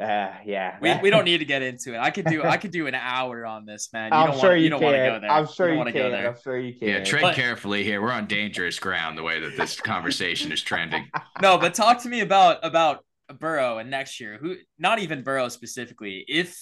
[0.00, 0.78] uh, yeah.
[0.80, 1.98] We, we don't need to get into it.
[1.98, 4.12] I could do I could do an hour on this, man.
[4.12, 5.30] You I'm don't sure want, you, you don't want to go there.
[5.30, 6.14] I'm sure you, you can.
[6.14, 6.88] I'm sure you can.
[6.88, 8.00] Yeah, tread but, carefully here.
[8.00, 11.08] We're on dangerous ground the way that this conversation is trending.
[11.42, 13.04] No, but talk to me about about
[13.38, 14.38] Burrow and next year.
[14.40, 16.24] Who not even Burrow specifically.
[16.28, 16.56] If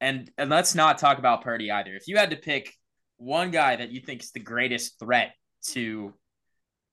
[0.00, 1.94] and and let's not talk about Purdy either.
[1.94, 2.72] If you had to pick
[3.18, 5.32] one guy that you think is the greatest threat
[5.68, 6.14] to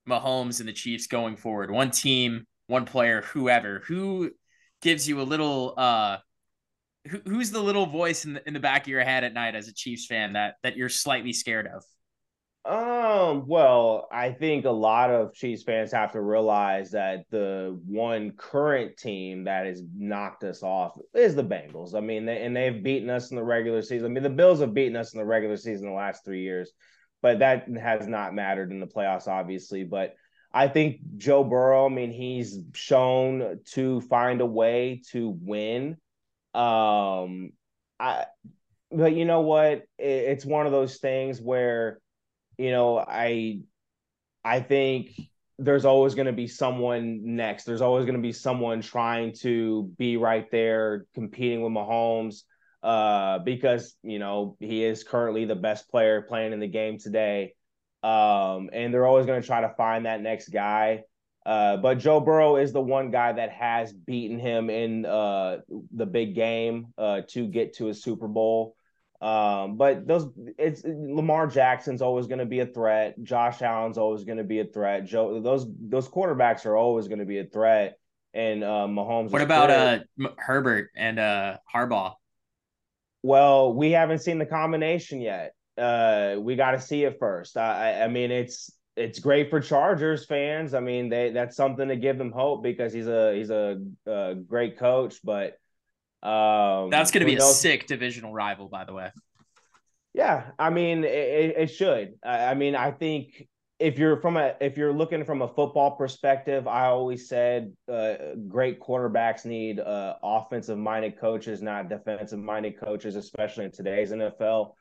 [0.07, 4.31] Mahomes and the Chiefs going forward, one team, one player, whoever, who
[4.81, 6.17] gives you a little uh
[7.07, 9.55] who, who's the little voice in the, in the back of your head at night
[9.55, 11.83] as a Chiefs fan that that you're slightly scared of?
[12.63, 18.33] Um, well, I think a lot of Chiefs fans have to realize that the one
[18.37, 21.95] current team that has knocked us off is the Bengals.
[21.95, 24.11] I mean, they, and they've beaten us in the regular season.
[24.11, 26.71] I mean, the Bills have beaten us in the regular season the last three years,
[27.23, 29.83] but that has not mattered in the playoffs, obviously.
[29.83, 30.13] But
[30.53, 35.97] I think Joe Burrow, I mean, he's shown to find a way to win.
[36.53, 37.53] Um,
[37.99, 38.25] I,
[38.91, 39.83] but you know what?
[39.97, 42.01] It, it's one of those things where,
[42.57, 43.61] you know, I,
[44.43, 45.11] I think
[45.57, 47.63] there's always going to be someone next.
[47.63, 52.41] There's always going to be someone trying to be right there competing with Mahomes
[52.83, 57.53] uh, because, you know, he is currently the best player playing in the game today.
[58.03, 61.03] Um, and they're always going to try to find that next guy.
[61.45, 65.59] Uh, but Joe Burrow is the one guy that has beaten him in uh,
[65.91, 68.75] the big game uh, to get to a Super Bowl.
[69.21, 70.27] Um, but those
[70.57, 73.21] it's Lamar Jackson's always going to be a threat.
[73.21, 75.05] Josh Allen's always going to be a threat.
[75.05, 77.97] Joe those those quarterbacks are always going to be a threat.
[78.33, 79.29] And uh, Mahomes.
[79.29, 79.99] What about uh,
[80.37, 82.15] Herbert and uh, Harbaugh?
[83.23, 87.57] Well, we haven't seen the combination yet uh, we got to see it first.
[87.57, 90.73] I, I mean, it's it's great for Chargers fans.
[90.73, 94.35] I mean, they that's something to give them hope because he's a he's a, a
[94.35, 95.19] great coach.
[95.23, 95.57] But
[96.23, 99.11] um, that's going to be a sick divisional rival, by the way.
[100.13, 102.15] Yeah, I mean, it, it should.
[102.21, 103.47] I mean, I think
[103.79, 108.15] if you're from a if you're looking from a football perspective, I always said uh,
[108.47, 114.73] great quarterbacks need uh, offensive minded coaches, not defensive minded coaches, especially in today's NFL.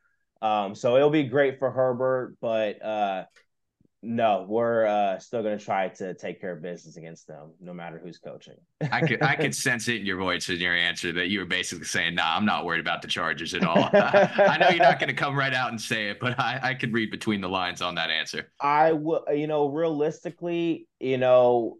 [0.43, 3.25] Um, so it'll be great for Herbert, but uh,
[4.03, 7.75] no, we're uh, still going to try to take care of business against them, no
[7.75, 8.55] matter who's coaching.
[8.91, 11.45] I could I could sense it in your voice in your answer that you were
[11.45, 14.99] basically saying, "Nah, I'm not worried about the Chargers at all." I know you're not
[14.99, 17.49] going to come right out and say it, but I, I could read between the
[17.49, 18.51] lines on that answer.
[18.59, 21.77] I will, you know, realistically, you know,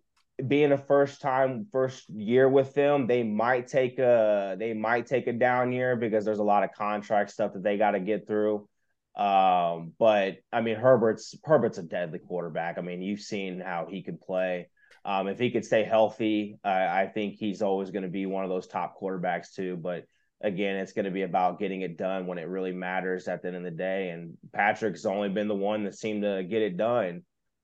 [0.49, 5.27] being a first time first year with them they might take a they might take
[5.27, 8.27] a down year because there's a lot of contract stuff that they got to get
[8.27, 8.69] through.
[9.17, 12.79] Um but i mean herbert's herbert's a deadly quarterback.
[12.79, 14.69] I mean you've seen how he can play.
[15.05, 18.45] Um if he could stay healthy i, I think he's always going to be one
[18.45, 19.77] of those top quarterbacks too.
[19.77, 20.05] But
[20.43, 23.49] again it's going to be about getting it done when it really matters at the
[23.49, 24.11] end of the day.
[24.11, 27.23] And patrick's only been the one that seemed to get it done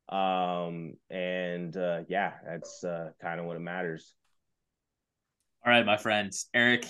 [0.09, 4.13] um, and uh, yeah, that's uh, kind of what it matters.
[5.65, 6.87] All right, my friends, Eric,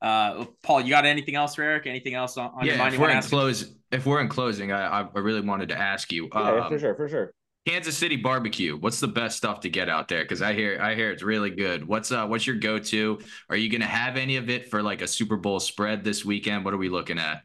[0.00, 1.86] uh, Paul, you got anything else for Eric?
[1.86, 2.94] Anything else on, on yeah, your mind?
[2.94, 6.28] If we're in close, if we're in closing, I, I really wanted to ask you.
[6.32, 7.34] Yeah, um, for sure, for sure.
[7.66, 8.76] Kansas City barbecue.
[8.76, 10.22] What's the best stuff to get out there?
[10.22, 11.86] Because I hear I hear it's really good.
[11.86, 13.20] What's uh what's your go to?
[13.50, 16.64] Are you gonna have any of it for like a Super Bowl spread this weekend?
[16.64, 17.42] What are we looking at?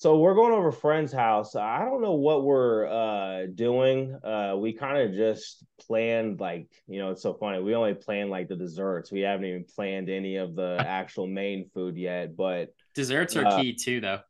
[0.00, 1.54] So we're going over a friend's house.
[1.54, 4.18] I don't know what we're uh, doing.
[4.24, 7.62] Uh, we kind of just planned like you know it's so funny.
[7.62, 9.12] We only planned like the desserts.
[9.12, 12.34] We haven't even planned any of the actual main food yet.
[12.34, 14.20] But desserts are uh, key too, though.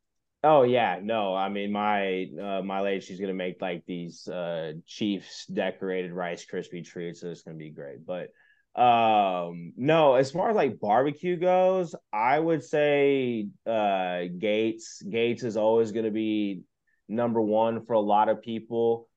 [0.43, 1.33] Oh yeah, no.
[1.33, 6.45] I mean, my uh, my lady, she's gonna make like these uh, Chiefs decorated Rice
[6.45, 7.21] Krispie treats.
[7.21, 8.05] So it's gonna be great.
[8.05, 8.27] But
[8.75, 15.01] um, no, as far as like barbecue goes, I would say uh Gates.
[15.01, 16.61] Gates is always gonna be
[17.09, 19.07] number one for a lot of people.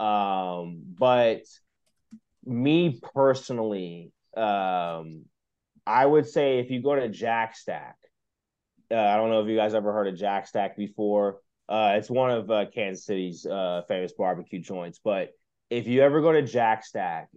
[0.00, 1.42] Um, but
[2.44, 5.24] me personally, um,
[5.86, 7.96] I would say if you go to Jack Stack,
[8.90, 11.38] uh, I don't know if you guys ever heard of Jack Stack before.
[11.68, 15.00] Uh, it's one of uh, Kansas City's uh, famous barbecue joints.
[15.02, 15.30] But
[15.70, 17.28] if you ever go to Jack Stack,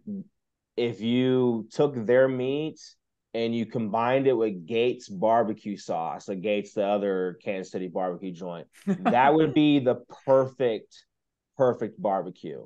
[0.78, 2.80] if you took their meat
[3.34, 8.32] and you combined it with Gates barbecue sauce, like Gates, the other Kansas City barbecue
[8.32, 11.04] joint, that would be the perfect,
[11.58, 12.66] perfect barbecue.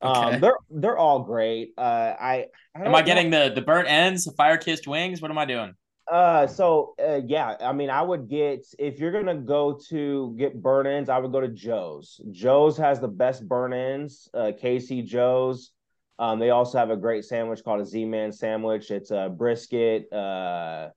[0.00, 0.34] Um, okay.
[0.34, 1.74] Um, they're they're all great.
[1.78, 3.48] Uh, I, I am I getting know.
[3.48, 5.22] the the burnt ends, the fire kissed wings?
[5.22, 5.74] What am I doing?
[6.10, 10.60] Uh, so uh, yeah, I mean, I would get if you're gonna go to get
[10.60, 12.20] burn ends, I would go to Joe's.
[12.32, 14.28] Joe's has the best burn ends.
[14.34, 15.70] Uh, KC Joe's.
[16.18, 18.90] Um, they also have a great sandwich called a Z-Man sandwich.
[18.90, 20.90] It's a brisket, uh,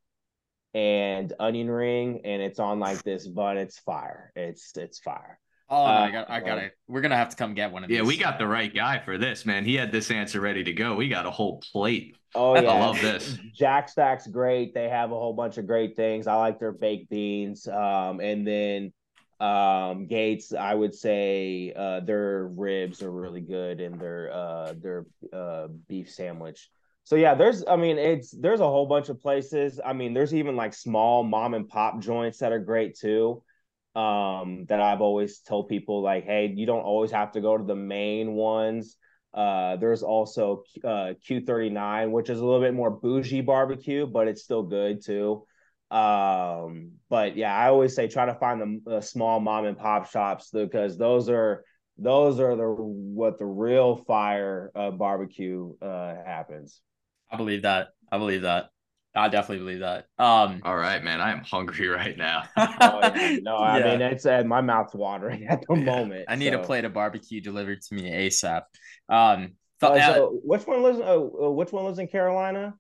[0.74, 3.58] and onion ring, and it's on like this bun.
[3.58, 4.32] It's fire.
[4.36, 5.40] It's it's fire.
[5.68, 6.74] Oh, no, I got, I got it.
[6.88, 7.98] We're gonna have to come get one of these.
[7.98, 9.66] yeah, we got the right guy for this, man.
[9.66, 10.96] He had this answer ready to go.
[10.96, 12.18] We got a whole plate.
[12.36, 13.38] Oh yeah, I love this.
[13.54, 14.74] Jack Stack's great.
[14.74, 16.28] They have a whole bunch of great things.
[16.28, 17.68] I like their baked beans.
[17.68, 18.94] Um, and then
[19.40, 25.06] um, Gates, I would say uh, their ribs are really good, and their uh, their
[25.34, 26.70] uh, beef sandwich.
[27.04, 29.80] So yeah, there's I mean it's there's a whole bunch of places.
[29.84, 33.44] I mean, there's even like small mom and pop joints that are great too
[33.96, 37.64] um, that I've always told people like, hey, you don't always have to go to
[37.64, 38.98] the main ones.
[39.34, 44.44] Uh, there's also uh, Q39, which is a little bit more bougie barbecue, but it's
[44.44, 45.46] still good too.
[45.92, 50.10] Um, but yeah, I always say try to find the, the small mom and pop
[50.10, 51.64] shops because those are
[51.98, 56.82] those are the what the real fire uh, barbecue uh, happens.
[57.32, 57.90] I believe that.
[58.12, 58.70] I believe that.
[59.16, 60.08] I definitely believe that.
[60.20, 61.22] Um, all right, man.
[61.22, 62.44] I am hungry right now.
[62.58, 63.38] oh, yeah.
[63.42, 63.86] No, I yeah.
[63.86, 65.84] mean it's uh, my mouth's watering at the yeah.
[65.84, 66.26] moment.
[66.28, 66.62] I need so.
[66.62, 68.64] a plate of barbecue delivered to me ASAP.
[69.08, 71.00] Um, th- uh, so which one lives?
[71.00, 72.76] Uh, uh, which one lives in Carolina?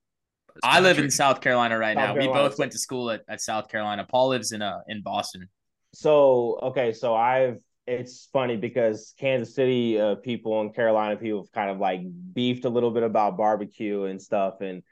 [0.63, 2.13] I live in South Carolina right South now.
[2.13, 2.41] Carolina.
[2.41, 4.05] We both went to school at, at South Carolina.
[4.09, 5.49] Paul lives in uh in Boston.
[5.93, 11.51] So okay, so I've it's funny because Kansas City uh, people and Carolina people have
[11.51, 12.01] kind of like
[12.33, 14.83] beefed a little bit about barbecue and stuff, and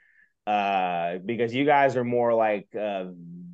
[0.46, 3.06] uh because you guys are more like uh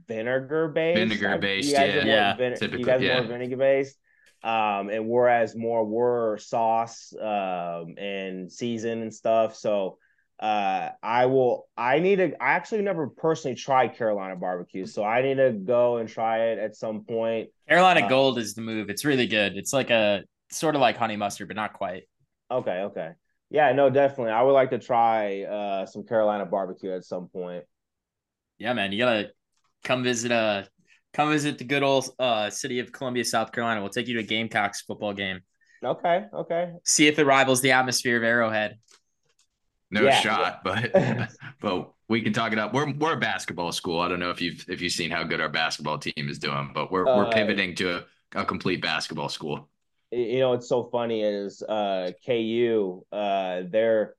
[0.09, 2.37] vinegar based vinegar based you guys yeah, yeah.
[2.37, 3.21] Vin- you guys yeah.
[3.21, 3.97] more vinegar based
[4.43, 9.99] um and whereas more were sauce um and season and stuff so
[10.41, 15.20] uh i will i need to i actually never personally tried carolina barbecue so i
[15.22, 18.88] need to go and try it at some point carolina uh, gold is the move
[18.88, 22.05] it's really good it's like a sort of like honey mustard but not quite
[22.51, 23.11] okay okay
[23.51, 24.32] yeah, no, definitely.
[24.32, 27.64] I would like to try uh, some Carolina barbecue at some point.
[28.59, 29.30] Yeah, man, you gotta
[29.82, 30.64] come visit uh
[31.14, 33.80] come visit the good old uh city of Columbia, South Carolina.
[33.80, 35.41] We'll take you to a Gamecocks football game.
[35.82, 36.72] Okay, okay.
[36.84, 38.78] See if it rivals the atmosphere of Arrowhead.
[39.91, 40.20] No yeah.
[40.20, 40.93] shot, but
[41.61, 42.72] but we can talk it up.
[42.72, 44.01] We're we're a basketball school.
[44.01, 46.70] I don't know if you've if you've seen how good our basketball team is doing,
[46.72, 48.05] but we're uh, we're pivoting to a,
[48.41, 49.68] a complete basketball school
[50.12, 54.14] you know, it's so funny is uh KU, uh they're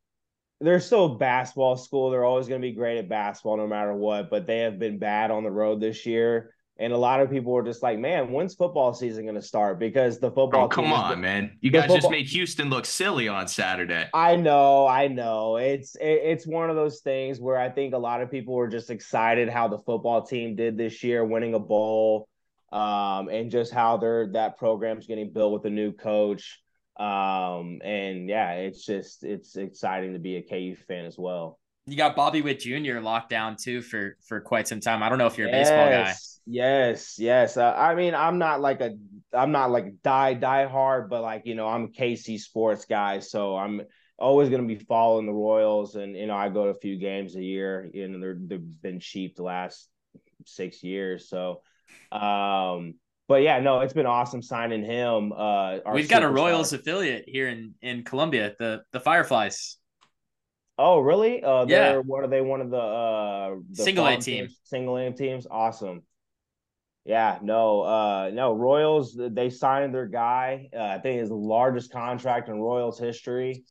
[0.59, 2.11] they're still a basketball school.
[2.11, 4.99] They're always going to be great at basketball no matter what, but they have been
[4.99, 6.53] bad on the road this year.
[6.81, 9.77] And a lot of people were just like, man, when's football season going to start?
[9.77, 10.63] Because the football.
[10.63, 11.57] Oh, come on, been, man!
[11.61, 14.07] You guys football, just made Houston look silly on Saturday.
[14.15, 15.57] I know, I know.
[15.57, 18.67] It's it, it's one of those things where I think a lot of people were
[18.67, 22.27] just excited how the football team did this year, winning a bowl
[22.71, 26.61] um, and just how they're that program's getting built with a new coach.
[26.97, 31.59] Um, and yeah, it's just it's exciting to be a KU fan as well.
[31.91, 32.99] You got Bobby Witt Jr.
[32.99, 35.03] locked down too for for quite some time.
[35.03, 36.13] I don't know if you're a yes, baseball guy.
[36.45, 37.57] Yes, yes.
[37.57, 38.95] Uh, I mean, I'm not like a
[39.33, 43.19] I'm not like die die hard, but like you know, I'm a KC sports guy,
[43.19, 43.81] so I'm
[44.17, 46.97] always going to be following the Royals, and you know, I go to a few
[46.97, 47.89] games a year.
[47.93, 49.89] You know, they're they've been cheap the last
[50.45, 51.61] six years, so
[52.13, 52.95] um,
[53.27, 55.33] but yeah, no, it's been awesome signing him.
[55.35, 59.75] Uh, We've got a Royals affiliate here in in Columbia, the the Fireflies.
[60.77, 61.43] Oh, really?
[61.43, 61.97] Uh, yeah.
[61.97, 62.41] What are they?
[62.41, 65.45] One of the uh, the single A team, single A teams.
[65.49, 66.03] Awesome.
[67.05, 68.53] Yeah, no, uh, no.
[68.53, 70.69] Royals they signed their guy.
[70.75, 73.63] Uh, I think it's the largest contract in Royals history.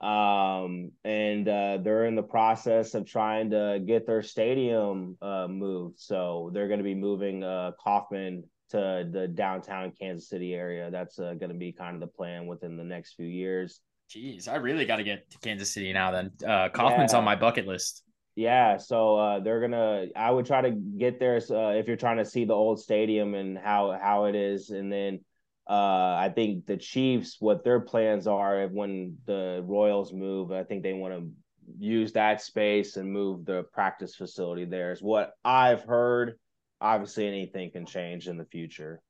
[0.00, 5.98] Um, and uh, they're in the process of trying to get their stadium uh, moved.
[6.00, 10.90] So they're going to be moving uh, Kauffman to the downtown Kansas City area.
[10.90, 13.80] That's uh, going to be kind of the plan within the next few years.
[14.10, 16.10] Jeez, I really got to get to Kansas City now.
[16.10, 17.18] Then uh, Kauffman's yeah.
[17.18, 18.02] on my bucket list.
[18.34, 20.06] Yeah, so uh, they're gonna.
[20.16, 23.34] I would try to get there uh, if you're trying to see the old stadium
[23.34, 25.20] and how how it is, and then
[25.68, 30.82] uh, I think the Chiefs, what their plans are when the Royals move, I think
[30.82, 31.30] they want to
[31.78, 34.90] use that space and move the practice facility there.
[34.92, 36.38] Is what I've heard.
[36.80, 39.02] Obviously, anything can change in the future.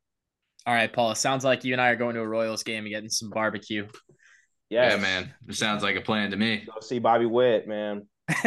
[0.66, 1.14] All right, Paul.
[1.14, 3.86] Sounds like you and I are going to a Royals game and getting some barbecue.
[4.70, 4.92] Yes.
[4.92, 5.34] Yeah, man.
[5.48, 6.64] It sounds like a plan to me.
[6.64, 8.06] Go see Bobby Witt, man.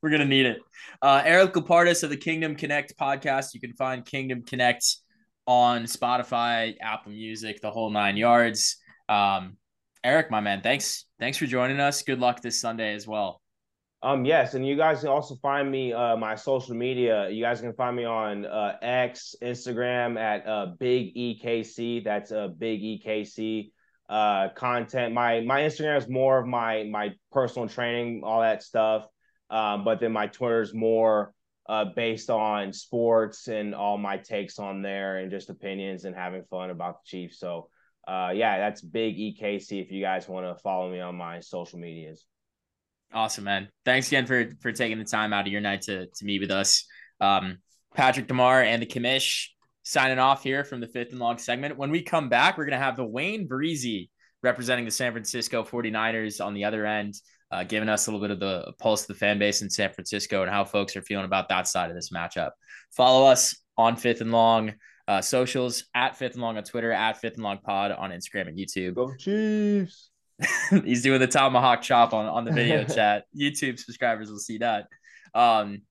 [0.00, 0.58] We're gonna need it.
[1.02, 3.52] Uh, Eric Lupardus of the Kingdom Connect podcast.
[3.52, 4.84] You can find Kingdom Connect
[5.46, 8.78] on Spotify, Apple Music, the whole nine yards.
[9.10, 9.58] Um,
[10.02, 11.04] Eric, my man, thanks.
[11.20, 12.02] Thanks for joining us.
[12.02, 13.42] Good luck this Sunday as well.
[14.02, 17.28] Um, yes, and you guys can also find me uh my social media.
[17.28, 22.02] You guys can find me on uh X, Instagram at uh Big EKC.
[22.02, 23.72] That's a uh, Big EKC
[24.08, 25.14] uh content.
[25.14, 29.06] My my Instagram is more of my my personal training, all that stuff.
[29.50, 31.32] Um, but then my Twitter is more
[31.68, 36.44] uh, based on sports and all my takes on there and just opinions and having
[36.44, 37.40] fun about the Chiefs.
[37.40, 37.68] So,
[38.06, 41.78] uh, yeah, that's big EKC if you guys want to follow me on my social
[41.78, 42.24] medias.
[43.12, 43.68] Awesome, man.
[43.84, 46.50] Thanks again for for taking the time out of your night to to meet with
[46.50, 46.86] us.
[47.20, 47.58] Um,
[47.94, 49.48] Patrick DeMarre and the commish
[49.86, 51.78] signing off here from the fifth and long segment.
[51.78, 54.10] When we come back, we're going to have the Wayne Breezy
[54.42, 57.14] representing the San Francisco 49ers on the other end
[57.50, 59.92] uh, giving us a little bit of the pulse of the fan base in San
[59.92, 62.50] Francisco and how folks are feeling about that side of this matchup.
[62.90, 64.74] Follow us on Fifth and Long
[65.06, 68.48] uh, socials at Fifth and Long on Twitter, at Fifth and Long Pod on Instagram
[68.48, 68.94] and YouTube.
[68.94, 70.10] Go Chiefs!
[70.84, 73.24] He's doing the tomahawk chop on, on the video chat.
[73.38, 74.86] YouTube subscribers will see that.
[75.34, 75.82] Um,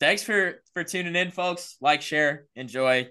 [0.00, 1.76] thanks for for tuning in, folks.
[1.80, 3.08] Like, share, enjoy.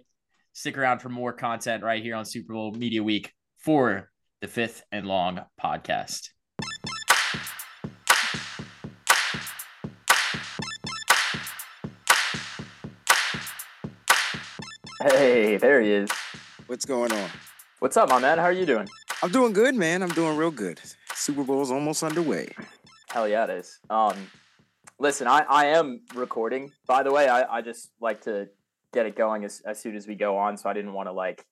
[0.52, 4.10] Stick around for more content right here on Super Bowl Media Week for
[4.42, 6.30] the Fifth and Long podcast.
[15.02, 16.10] Hey, there he is.
[16.68, 17.30] What's going on?
[17.80, 18.38] What's up, my man?
[18.38, 18.90] How are you doing?
[19.24, 20.04] I'm doing good, man.
[20.04, 20.82] I'm doing real good.
[21.14, 22.50] Super Bowl's almost underway.
[23.10, 23.80] Hell yeah, it is.
[23.90, 24.16] Um,
[25.00, 26.72] listen, I, I am recording.
[26.88, 28.50] By the way, I, I just like to
[28.94, 31.14] get it going as, as soon as we go on, so I didn't want to
[31.14, 31.46] like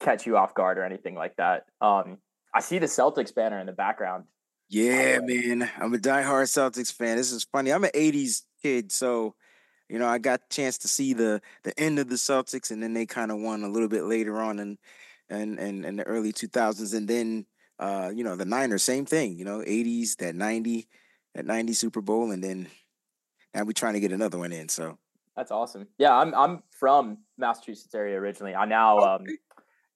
[0.00, 1.66] catch you off guard or anything like that.
[1.80, 2.18] Um,
[2.54, 4.24] I see the Celtics banner in the background.
[4.68, 5.70] Yeah, man.
[5.78, 7.16] I'm a diehard Celtics fan.
[7.16, 7.72] This is funny.
[7.72, 9.34] I'm an 80s kid, so
[9.88, 12.82] you know, I got a chance to see the the end of the Celtics, and
[12.82, 14.78] then they kind of won a little bit later on in
[15.28, 17.46] in, in, in the early 2000s, and then
[17.78, 19.38] uh, you know the Niners, same thing.
[19.38, 20.88] You know, 80s, that 90,
[21.34, 22.68] that 90 Super Bowl, and then
[23.54, 24.68] now we're trying to get another one in.
[24.68, 24.98] So
[25.36, 25.88] that's awesome.
[25.98, 28.54] Yeah, I'm I'm from Massachusetts area originally.
[28.54, 29.24] I now um,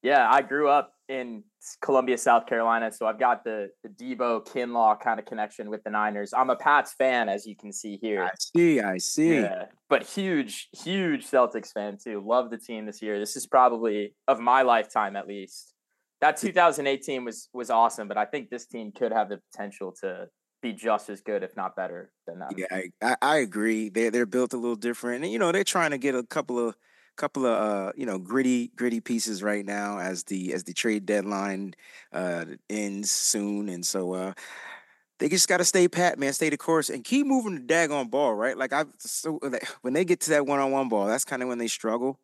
[0.03, 1.43] yeah, I grew up in
[1.81, 5.89] Columbia, South Carolina, so I've got the the Deebo Kinlaw kind of connection with the
[5.89, 6.33] Niners.
[6.33, 8.23] I'm a Pats fan, as you can see here.
[8.23, 9.35] I see, I see.
[9.35, 12.23] Yeah, but huge, huge Celtics fan too.
[12.25, 13.19] Love the team this year.
[13.19, 15.73] This is probably of my lifetime at least.
[16.21, 20.27] That 2018 was was awesome, but I think this team could have the potential to
[20.67, 22.53] be just as good, if not better, than that.
[22.57, 23.89] Yeah, I, I agree.
[23.89, 26.59] They they're built a little different, and you know they're trying to get a couple
[26.59, 26.75] of
[27.15, 31.05] couple of uh, you know gritty gritty pieces right now as the as the trade
[31.05, 31.73] deadline
[32.13, 34.33] uh, ends soon, and so uh,
[35.19, 38.09] they just got to stay pat, man, stay the course, and keep moving the daggone
[38.09, 38.57] ball, right?
[38.57, 41.41] Like I so like, when they get to that one on one ball, that's kind
[41.41, 42.19] of when they struggle.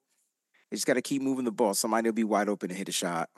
[0.70, 1.74] They just got to keep moving the ball.
[1.74, 3.30] Somebody will be wide open to hit a shot.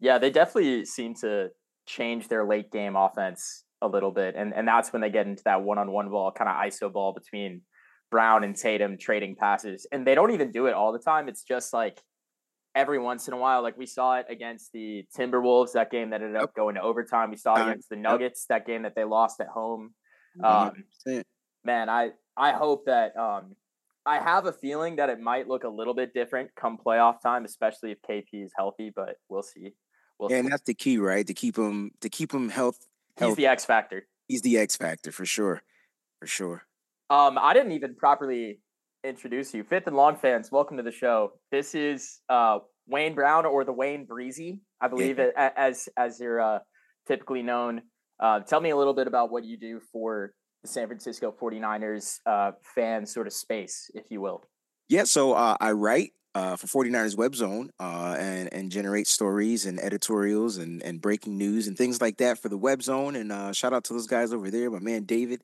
[0.00, 1.50] Yeah, they definitely seem to
[1.86, 5.42] change their late game offense a little bit, and and that's when they get into
[5.44, 7.62] that one on one ball, kind of iso ball between
[8.10, 11.28] Brown and Tatum trading passes, and they don't even do it all the time.
[11.28, 12.00] It's just like
[12.74, 13.62] every once in a while.
[13.62, 17.30] Like we saw it against the Timberwolves, that game that ended up going to overtime.
[17.30, 19.94] We saw it against the Nuggets, that game that they lost at home.
[20.42, 20.84] Um,
[21.64, 23.56] man, I I hope that um,
[24.06, 27.44] I have a feeling that it might look a little bit different come playoff time,
[27.44, 28.92] especially if KP is healthy.
[28.94, 29.74] But we'll see.
[30.18, 30.40] We'll yeah, see.
[30.40, 31.26] and that's the key, right?
[31.26, 32.86] To keep him to keep him health.
[33.18, 34.06] He's the X factor.
[34.28, 35.62] He's the X factor for sure,
[36.18, 36.62] for sure.
[37.10, 38.60] Um, I didn't even properly
[39.04, 39.64] introduce you.
[39.64, 41.32] Fifth and Long fans, welcome to the show.
[41.50, 45.50] This is uh, Wayne Brown or the Wayne Breezy, I believe, yeah.
[45.56, 46.58] as as you're uh,
[47.06, 47.82] typically known.
[48.18, 50.32] Uh, tell me a little bit about what you do for
[50.62, 54.44] the San Francisco 49ers uh, fan sort of space, if you will.
[54.88, 59.78] Yeah, so uh, I write uh, for 49ers Webzone uh, and and generate stories and
[59.80, 63.18] editorials and and breaking news and things like that for the Webzone.
[63.18, 65.42] And uh, shout out to those guys over there, my man David.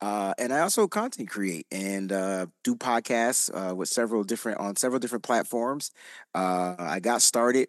[0.00, 4.76] Uh, and I also content create and uh, do podcasts uh, with several different on
[4.76, 5.90] several different platforms.
[6.34, 7.68] I got started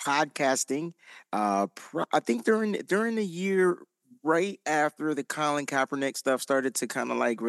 [0.00, 0.94] podcasting.
[1.30, 3.82] Pro- I think during during the year
[4.22, 7.40] right after the Colin Kaepernick stuff started to kind of like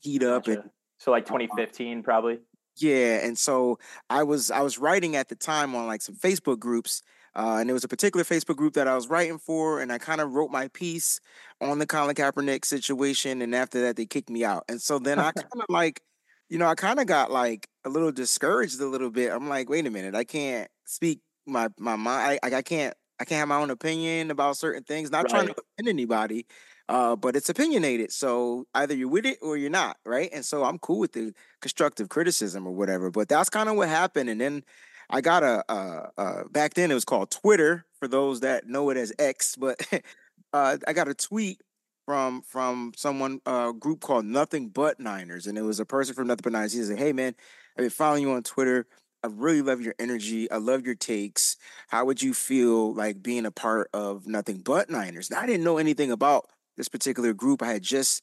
[0.00, 0.60] heat up gotcha.
[0.60, 2.38] and so like 2015 probably
[2.76, 6.58] yeah, and so I was I was writing at the time on like some Facebook
[6.58, 7.02] groups,
[7.34, 9.98] uh, and there was a particular Facebook group that I was writing for, and I
[9.98, 11.20] kind of wrote my piece
[11.60, 15.18] on the Colin Kaepernick situation, and after that they kicked me out, and so then
[15.18, 16.02] I kind of like,
[16.48, 19.32] you know, I kind of got like a little discouraged a little bit.
[19.32, 23.24] I'm like, wait a minute, I can't speak my my mind, I, I can't I
[23.24, 25.10] can't have my own opinion about certain things.
[25.10, 25.30] Not right.
[25.30, 26.46] trying to offend anybody,
[26.88, 28.12] uh, but it's opinionated.
[28.12, 30.30] So either you're with it or you're not, right?
[30.32, 33.10] And so I'm cool with the constructive criticism or whatever.
[33.10, 34.28] But that's kind of what happened.
[34.28, 34.64] And then
[35.10, 38.90] I got a, a, a, back then it was called Twitter for those that know
[38.90, 39.80] it as X, but
[40.52, 41.60] uh, I got a tweet
[42.06, 46.14] from from someone a uh, group called Nothing But Niners, and it was a person
[46.14, 46.72] from Nothing But Niners.
[46.72, 47.34] He said, "Hey man,
[47.76, 48.86] I've been following you on Twitter.
[49.22, 50.50] I really love your energy.
[50.50, 51.56] I love your takes.
[51.88, 55.64] How would you feel like being a part of Nothing But Niners?" Now I didn't
[55.64, 56.46] know anything about
[56.76, 57.62] this particular group.
[57.62, 58.22] I had just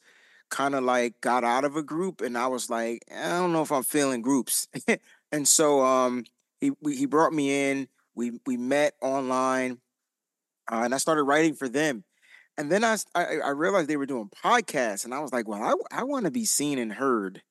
[0.49, 3.61] kind of like got out of a group and I was like, I don't know
[3.61, 4.67] if I'm feeling groups.
[5.31, 6.25] and so um
[6.59, 7.87] he he brought me in.
[8.15, 9.79] We we met online
[10.71, 12.03] uh, and I started writing for them.
[12.57, 15.63] And then I, I, I realized they were doing podcasts and I was like, well,
[15.63, 17.41] I I want to be seen and heard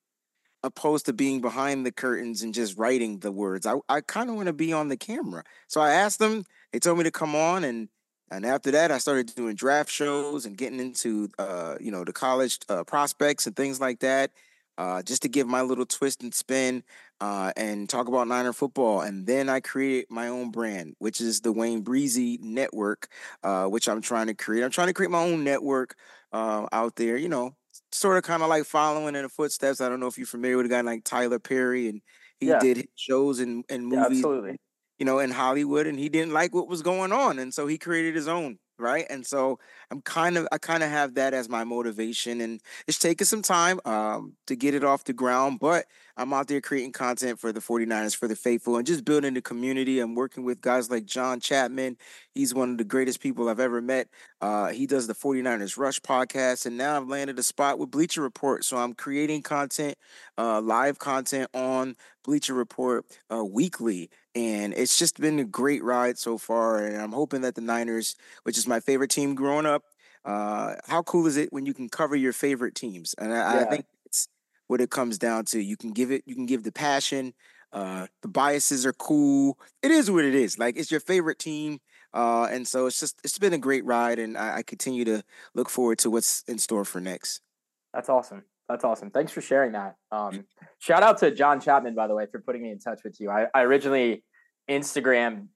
[0.65, 3.65] opposed to being behind the curtains and just writing the words.
[3.65, 5.45] I I kind of want to be on the camera.
[5.69, 7.89] So I asked them, they told me to come on and
[8.31, 12.13] and after that, I started doing draft shows and getting into, uh, you know, the
[12.13, 14.31] college uh, prospects and things like that,
[14.77, 16.83] uh, just to give my little twist and spin
[17.21, 19.01] uh, and talk about Niner football.
[19.01, 23.09] And then I created my own brand, which is the Wayne Breezie Network,
[23.43, 24.63] uh, which I'm trying to create.
[24.63, 25.97] I'm trying to create my own network
[26.33, 27.53] uh, out there, you know,
[27.93, 29.81] sort of kind of like following in the footsteps.
[29.81, 32.03] I don't know if you're familiar with a guy like Tyler Perry and
[32.41, 32.59] he yeah.
[32.59, 33.99] did shows and, and movies.
[34.01, 34.59] Yeah, absolutely
[34.99, 37.39] you know, in Hollywood and he didn't like what was going on.
[37.39, 39.07] And so he created his own right?
[39.11, 39.59] And so
[39.91, 43.43] i'm kind of i kind of have that as my motivation and it's taking some
[43.43, 45.87] time um, to get it off the ground but
[46.17, 49.41] i'm out there creating content for the 49ers for the faithful and just building the
[49.43, 49.99] community.
[50.01, 51.97] I'm working with guys like john chapman.
[52.35, 54.09] He's one of the greatest people i've ever met.
[54.41, 58.23] Uh, he does the 49ers rush podcast and now i've landed a spot with bleacher
[58.23, 58.65] report.
[58.65, 59.97] So i'm creating content
[60.37, 61.95] uh, live content on
[62.25, 67.13] bleacher report uh, weekly and it's just been a great ride so far and i'm
[67.13, 68.15] hoping that the niners
[68.45, 69.85] which is my favorite team growing up.
[70.25, 73.15] Uh, how cool is it when you can cover your favorite teams?
[73.19, 73.61] And I, yeah.
[73.61, 74.29] I think it's
[74.67, 75.61] what it comes down to.
[75.61, 77.35] You can give it, you can give the passion.
[77.73, 79.59] Uh, the biases are cool.
[79.83, 80.59] It is what it is.
[80.59, 81.81] Like it's your favorite team.
[82.15, 85.23] Uh, and so it's just it's been a great ride, and I, I continue to
[85.55, 87.43] look forward to what's in store for next.
[87.93, 88.45] That's awesome.
[88.67, 89.11] That's awesome.
[89.11, 89.97] Thanks for sharing that.
[90.11, 90.47] Um,
[90.79, 93.31] shout out to John Chapman, by the way, for putting me in touch with you.
[93.31, 94.23] I, I originally
[94.69, 95.49] Instagram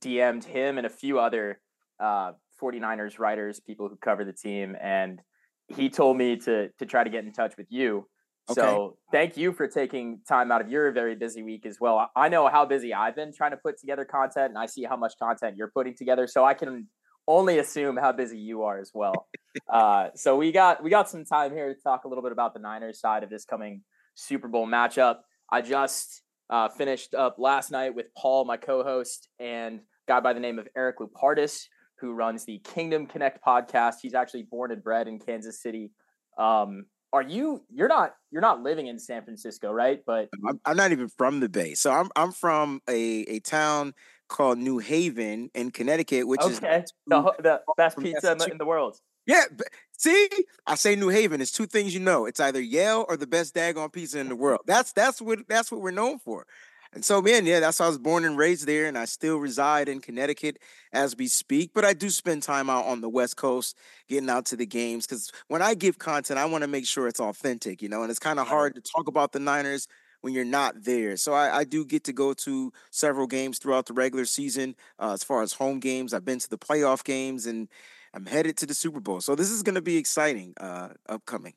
[0.00, 1.60] DM'd him and a few other
[1.98, 5.20] uh, 49ers writers, people who cover the team, and
[5.68, 8.06] he told me to to try to get in touch with you.
[8.50, 8.60] Okay.
[8.60, 12.10] So thank you for taking time out of your very busy week as well.
[12.16, 14.96] I know how busy I've been trying to put together content, and I see how
[14.96, 16.26] much content you're putting together.
[16.26, 16.88] So I can
[17.28, 19.28] only assume how busy you are as well.
[19.72, 22.54] uh, so we got we got some time here to talk a little bit about
[22.54, 23.82] the Niners side of this coming
[24.14, 25.18] Super Bowl matchup.
[25.50, 30.40] I just uh, finished up last night with Paul, my co-host, and guy by the
[30.40, 31.66] name of Eric Lupardus,
[32.00, 33.96] who runs the Kingdom Connect podcast.
[34.02, 35.92] He's actually born and bred in Kansas City.
[36.36, 37.62] Um, are you?
[37.72, 38.14] You're not.
[38.30, 40.00] You're not living in San Francisco, right?
[40.06, 41.74] But I'm, I'm not even from the Bay.
[41.74, 42.10] So I'm.
[42.14, 43.94] I'm from a a town
[44.28, 46.52] called New Haven in Connecticut, which okay.
[46.52, 48.96] is the, the best pizza in the world.
[49.30, 49.44] Yeah,
[49.92, 50.28] see,
[50.66, 51.40] I say New Haven.
[51.40, 52.26] It's two things you know.
[52.26, 54.62] It's either Yale or the best daggone pizza in the world.
[54.66, 56.46] That's that's what that's what we're known for.
[56.92, 59.36] And so, man, yeah, that's how I was born and raised there, and I still
[59.36, 60.58] reside in Connecticut
[60.92, 61.70] as we speak.
[61.72, 63.76] But I do spend time out on the West Coast,
[64.08, 67.06] getting out to the games, because when I give content, I want to make sure
[67.06, 68.02] it's authentic, you know.
[68.02, 69.86] And it's kind of hard to talk about the Niners
[70.22, 71.16] when you're not there.
[71.16, 74.74] So I, I, do get to go to several games throughout the regular season.
[74.98, 77.68] Uh, as far as home games, I've been to the playoff games, and
[78.14, 79.20] I'm headed to the Super Bowl.
[79.20, 81.54] So this is going to be exciting, uh, upcoming.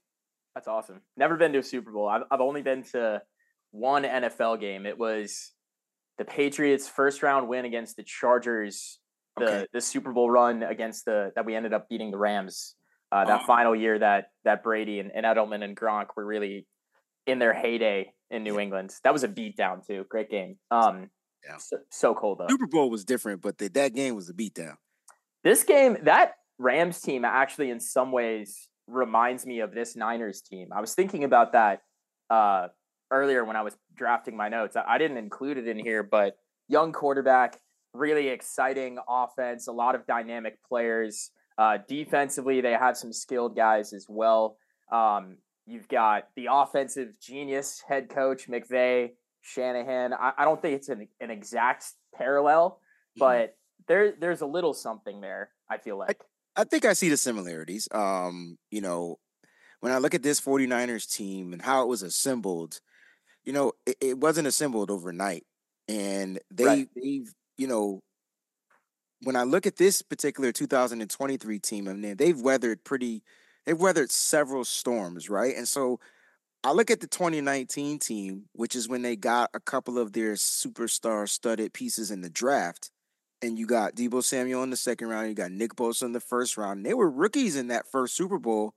[0.56, 1.02] That's awesome.
[1.18, 2.08] Never been to a Super Bowl.
[2.08, 3.22] I've, I've only been to
[3.72, 4.86] one NFL game.
[4.86, 5.52] It was
[6.18, 9.00] the Patriots' first round win against the Chargers,
[9.38, 9.68] the okay.
[9.74, 12.76] the Super Bowl run against the that we ended up beating the Rams.
[13.12, 13.46] Uh, that oh.
[13.46, 16.68] final year that that Brady and, and Edelman and Gronk were really
[17.26, 18.94] in their heyday in New England.
[19.04, 20.06] That was a beatdown too.
[20.10, 20.58] Great game.
[20.70, 21.10] Um,
[21.46, 21.58] yeah.
[21.58, 22.48] so, so cold though.
[22.48, 24.76] Super Bowl was different, but the, that game was a beatdown.
[25.44, 30.70] This game, that Rams team, actually, in some ways, reminds me of this Niners team.
[30.74, 31.82] I was thinking about that
[32.30, 32.68] uh,
[33.12, 34.76] earlier when I was drafting my notes.
[34.76, 36.38] I, I didn't include it in here, but
[36.68, 37.60] young quarterback,
[37.94, 41.32] really exciting offense, a lot of dynamic players.
[41.58, 44.58] Uh, defensively, they have some skilled guys as well.
[44.92, 50.14] Um, you've got the offensive genius head coach McVay, Shanahan.
[50.14, 51.86] I, I don't think it's an, an exact
[52.16, 53.20] parallel, mm-hmm.
[53.20, 53.56] but
[53.88, 55.50] there there's a little something there.
[55.70, 56.22] I feel like.
[56.56, 57.88] I, think I see the similarities.
[57.92, 59.18] Um, you know,
[59.80, 62.80] when I look at this 49ers team and how it was assembled,
[63.44, 65.46] you know, it, it wasn't assembled overnight.
[65.88, 66.90] And they right.
[66.96, 68.00] they've, you know,
[69.24, 73.24] when I look at this particular 2023 team, I mean, they've weathered pretty,
[73.66, 75.56] they've weathered several storms, right?
[75.56, 76.00] And so
[76.64, 80.34] I look at the 2019 team, which is when they got a couple of their
[80.34, 82.90] superstar studded pieces in the draft.
[83.44, 86.22] And you got Deebo Samuel in the second round, you got Nick Bosa in the
[86.22, 86.86] first round.
[86.86, 88.74] They were rookies in that first Super Bowl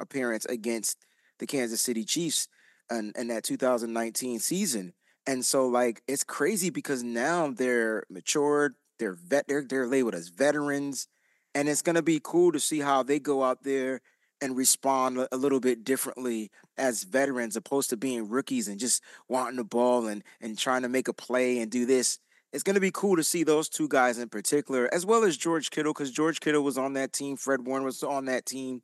[0.00, 0.96] appearance against
[1.38, 2.48] the Kansas City Chiefs
[2.90, 4.94] in, in that 2019 season.
[5.26, 10.28] And so like it's crazy because now they're matured, they're vet they're they're labeled as
[10.28, 11.08] veterans.
[11.54, 14.00] And it's gonna be cool to see how they go out there
[14.40, 19.56] and respond a little bit differently as veterans opposed to being rookies and just wanting
[19.56, 22.18] the ball and and trying to make a play and do this.
[22.56, 25.36] It's going to be cool to see those two guys in particular, as well as
[25.36, 27.36] George Kittle, because George Kittle was on that team.
[27.36, 28.80] Fred Warner was on that team,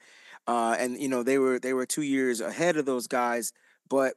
[0.46, 3.50] uh, and you know they were they were two years ahead of those guys.
[3.88, 4.16] But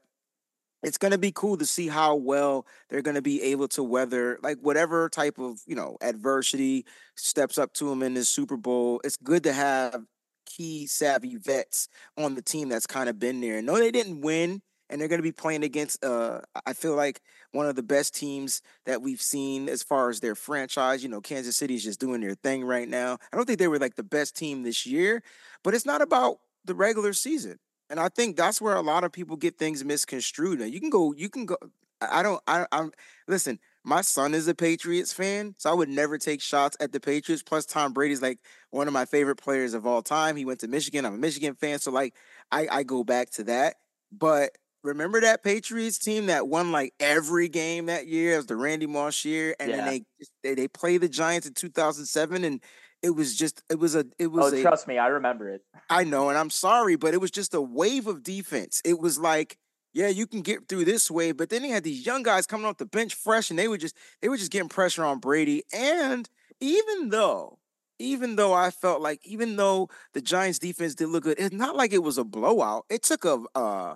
[0.83, 3.81] it's going to be cool to see how well they're going to be able to
[3.81, 6.85] weather like whatever type of you know adversity
[7.15, 8.99] steps up to them in this Super Bowl.
[9.05, 10.03] It's good to have
[10.45, 11.87] key savvy vets
[12.17, 13.61] on the team that's kind of been there.
[13.61, 16.03] No, they didn't win, and they're going to be playing against.
[16.03, 17.21] Uh, I feel like
[17.51, 21.03] one of the best teams that we've seen as far as their franchise.
[21.03, 23.17] You know, Kansas City is just doing their thing right now.
[23.31, 25.23] I don't think they were like the best team this year,
[25.63, 27.59] but it's not about the regular season.
[27.89, 30.59] And I think that's where a lot of people get things misconstrued.
[30.59, 31.57] And you can go, you can go.
[32.01, 32.41] I don't.
[32.47, 32.91] I, I'm
[33.27, 33.59] listen.
[33.83, 37.43] My son is a Patriots fan, so I would never take shots at the Patriots.
[37.43, 38.39] Plus, Tom Brady's like
[38.71, 40.35] one of my favorite players of all time.
[40.35, 41.05] He went to Michigan.
[41.05, 42.15] I'm a Michigan fan, so like
[42.51, 43.75] I, I go back to that.
[44.11, 48.37] But remember that Patriots team that won like every game that year?
[48.37, 49.77] Was the Randy Moss year, and yeah.
[49.77, 50.03] then they,
[50.43, 52.61] they they play the Giants in 2007, and
[53.01, 54.53] it was just it was a it was.
[54.53, 55.61] Oh, a, trust me, I remember it.
[55.89, 58.81] I know, and I'm sorry, but it was just a wave of defense.
[58.85, 59.57] It was like,
[59.93, 62.65] yeah, you can get through this way, but then they had these young guys coming
[62.65, 65.63] off the bench fresh, and they were just they were just getting pressure on Brady.
[65.73, 66.29] And
[66.59, 67.59] even though,
[67.99, 71.75] even though I felt like, even though the Giants defense did look good, it's not
[71.75, 72.85] like it was a blowout.
[72.89, 73.95] It took a uh,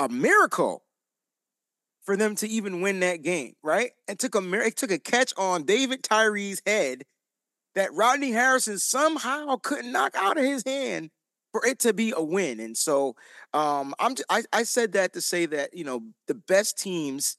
[0.00, 0.82] a miracle
[2.02, 3.92] for them to even win that game, right?
[4.08, 7.04] And took a it took a catch on David Tyree's head
[7.74, 11.10] that Rodney Harrison somehow couldn't knock out of his hand
[11.52, 12.58] for it to be a win.
[12.58, 13.14] And so
[13.52, 17.36] um, I'm I, I said that to say that you know the best teams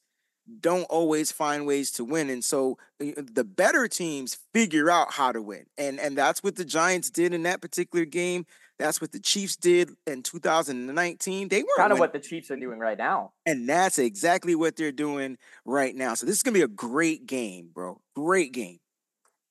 [0.60, 5.42] don't always find ways to win and so the better teams figure out how to
[5.42, 8.46] win and and that's what the giants did in that particular game
[8.82, 12.58] that's what the chiefs did in 2019 they were kind of what the chiefs are
[12.58, 16.54] doing right now and that's exactly what they're doing right now so this is gonna
[16.54, 18.80] be a great game bro great game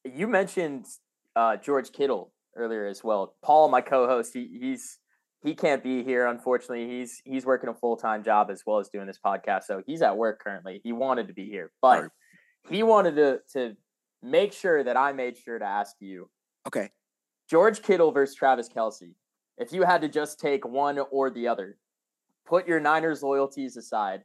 [0.05, 0.87] you mentioned
[1.37, 3.35] uh, George Kittle earlier as well.
[3.43, 4.99] Paul, my co-host, he, he's
[5.43, 6.89] he can't be here unfortunately.
[6.89, 10.03] He's he's working a full time job as well as doing this podcast, so he's
[10.03, 10.81] at work currently.
[10.85, 12.11] He wanted to be here, but right.
[12.69, 13.77] he wanted to to
[14.23, 16.29] make sure that I made sure to ask you.
[16.67, 16.91] Okay.
[17.49, 19.15] George Kittle versus Travis Kelce.
[19.61, 21.77] If you had to just take one or the other,
[22.47, 24.23] put your Niners loyalties aside.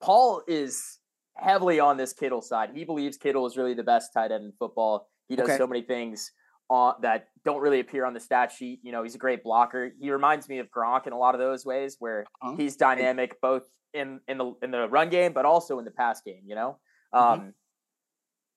[0.00, 0.98] Paul is
[1.34, 2.70] heavily on this Kittle side.
[2.72, 5.08] He believes Kittle is really the best tight end in football.
[5.28, 5.58] He does okay.
[5.58, 6.30] so many things
[6.70, 8.78] on, that don't really appear on the stat sheet.
[8.84, 9.90] You know, he's a great blocker.
[10.00, 12.54] He reminds me of Gronk in a lot of those ways, where uh-huh.
[12.56, 16.20] he's dynamic both in in the in the run game, but also in the pass
[16.20, 16.42] game.
[16.46, 16.78] You know,
[17.12, 17.40] mm-hmm.
[17.40, 17.54] um,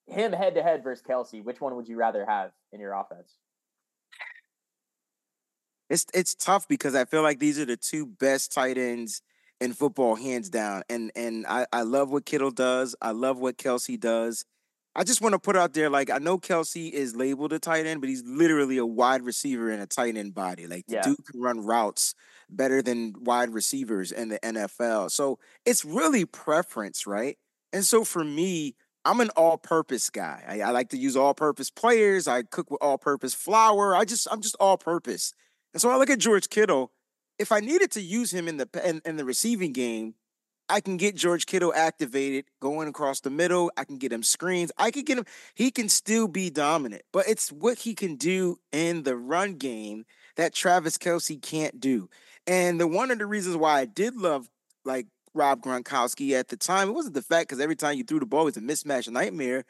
[0.08, 1.44] him head to head versus Kelce.
[1.44, 3.38] Which one would you rather have in your offense?
[5.90, 9.22] It's it's tough because I feel like these are the two best tight ends
[9.60, 10.84] in football, hands down.
[10.90, 12.95] And and I, I love what Kittle does.
[13.02, 14.45] I love what Kelce does.
[14.95, 17.86] I just want to put out there, like I know Kelce is labeled a tight
[17.86, 20.68] end, but he's literally a wide receiver in a tight end body.
[20.68, 21.02] Like the yeah.
[21.03, 22.16] dude can run routes
[22.49, 25.11] better than wide receivers in the NFL.
[25.11, 27.38] So it's really preference, right?
[27.72, 28.76] And so for me,
[29.06, 30.44] I'm an all-purpose guy.
[30.48, 32.28] I, I like to use all-purpose players.
[32.28, 33.95] I cook with all-purpose flour.
[33.95, 35.34] I just I'm just all-purpose.
[35.74, 36.91] And so I look at George Kittle
[37.40, 40.14] if I needed to use him in the in, in the receiving game,
[40.68, 43.72] I can get George Kittle activated going across the middle.
[43.76, 44.72] I can get him screens.
[44.78, 45.26] I can get him.
[45.56, 50.06] He can still be dominant, but it's what he can do in the run game
[50.36, 52.10] that Travis Kelce can't do.
[52.46, 54.50] And the one of the reasons why I did love
[54.84, 58.20] like Rob Gronkowski at the time, it wasn't the fact because every time you threw
[58.20, 59.64] the ball, it was a mismatch nightmare.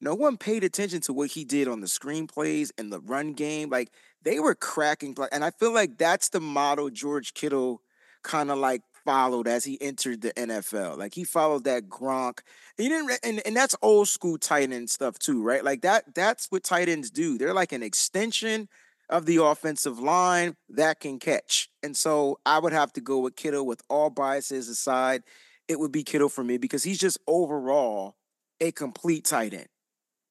[0.00, 3.70] No one paid attention to what he did on the screenplays and the run game.
[3.70, 3.90] Like
[4.22, 7.80] they were cracking, and I feel like that's the model George Kittle
[8.22, 10.98] kind of like followed as he entered the NFL.
[10.98, 12.40] Like he followed that Gronk.
[12.76, 15.64] He didn't, and, and that's old school tight end stuff too, right?
[15.64, 16.14] Like that.
[16.14, 17.38] That's what tight ends do.
[17.38, 18.68] They're like an extension
[19.08, 21.70] of the offensive line that can catch.
[21.82, 25.22] And so I would have to go with Kittle with all biases aside.
[25.68, 28.16] It would be Kittle for me because he's just overall
[28.60, 29.68] a complete tight end.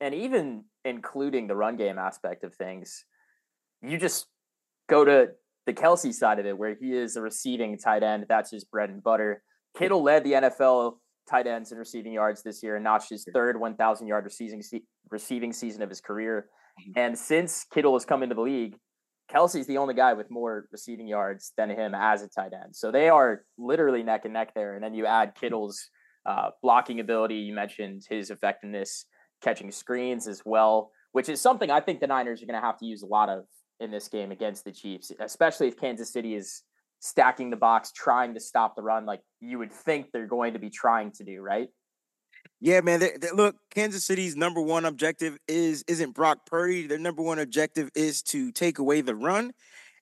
[0.01, 3.05] And even including the run game aspect of things,
[3.81, 4.27] you just
[4.89, 5.29] go to
[5.65, 8.25] the Kelce side of it, where he is a receiving tight end.
[8.29, 9.41] That's his bread and butter.
[9.77, 10.97] Kittle led the NFL
[11.29, 14.61] tight ends in receiving yards this year and notched his third 1,000 yard receiving
[15.09, 16.49] receiving season of his career.
[16.79, 16.99] Mm-hmm.
[16.99, 18.77] And since Kittle has come into the league,
[19.31, 22.75] Kelce's the only guy with more receiving yards than him as a tight end.
[22.75, 24.75] So they are literally neck and neck there.
[24.75, 25.89] And then you add Kittle's
[26.25, 27.35] uh, blocking ability.
[27.35, 29.05] You mentioned his effectiveness
[29.41, 32.77] catching screens as well, which is something I think the Niners are going to have
[32.79, 33.45] to use a lot of
[33.79, 36.63] in this game against the Chiefs, especially if Kansas City is
[36.99, 40.59] stacking the box, trying to stop the run, like you would think they're going to
[40.59, 41.69] be trying to do, right?
[42.61, 42.99] Yeah, man.
[42.99, 46.87] They, they, look, Kansas City's number one objective is isn't Brock Purdy.
[46.87, 49.51] Their number one objective is to take away the run.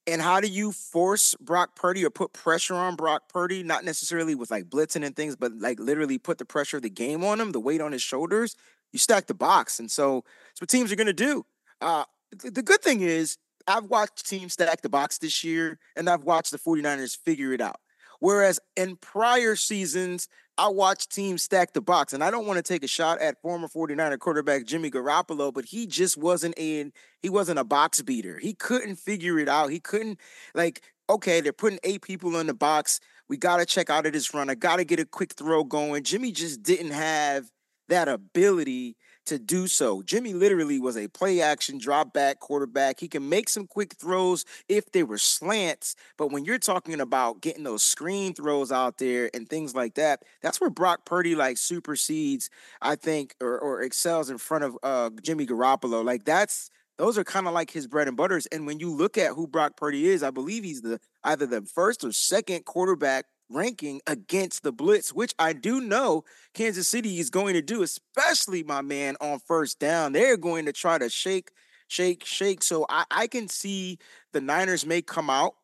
[0.05, 3.63] And how do you force Brock Purdy or put pressure on Brock Purdy?
[3.63, 6.89] Not necessarily with like blitzing and things, but like literally put the pressure of the
[6.89, 8.55] game on him, the weight on his shoulders.
[8.93, 11.45] You stack the box, and so that's what teams are going to do.
[11.81, 13.37] Uh, the good thing is
[13.67, 17.61] I've watched teams stack the box this year, and I've watched the 49ers figure it
[17.61, 17.77] out.
[18.19, 22.63] Whereas in prior seasons, I watched teams stack the box, and I don't want to
[22.63, 26.91] take a shot at former 49er quarterback Jimmy Garoppolo, but he just wasn't a
[27.21, 28.37] he wasn't a box beater.
[28.37, 29.71] He couldn't figure it out.
[29.71, 30.19] He couldn't
[30.53, 32.99] like okay, they're putting eight people in the box.
[33.27, 34.49] We got to check out of this run.
[34.49, 36.03] I got to get a quick throw going.
[36.03, 37.49] Jimmy just didn't have
[37.89, 38.95] that ability
[39.25, 40.01] to do so.
[40.01, 42.99] Jimmy literally was a play action drop back quarterback.
[42.99, 47.41] He can make some quick throws if they were slants, but when you're talking about
[47.41, 51.57] getting those screen throws out there and things like that, that's where Brock Purdy like
[51.57, 52.49] supersedes,
[52.81, 56.03] I think, or, or excels in front of uh, Jimmy Garoppolo.
[56.03, 58.45] Like that's those are kind of like his bread and butters.
[58.47, 61.63] And when you look at who Brock Purdy is, I believe he's the either the
[61.63, 67.29] first or second quarterback ranking against the blitz, which I do know Kansas City is
[67.29, 70.13] going to do, especially my man on first down.
[70.13, 71.51] They're going to try to shake,
[71.87, 72.63] shake, shake.
[72.63, 73.99] So I, I can see
[74.31, 75.55] the Niners may come out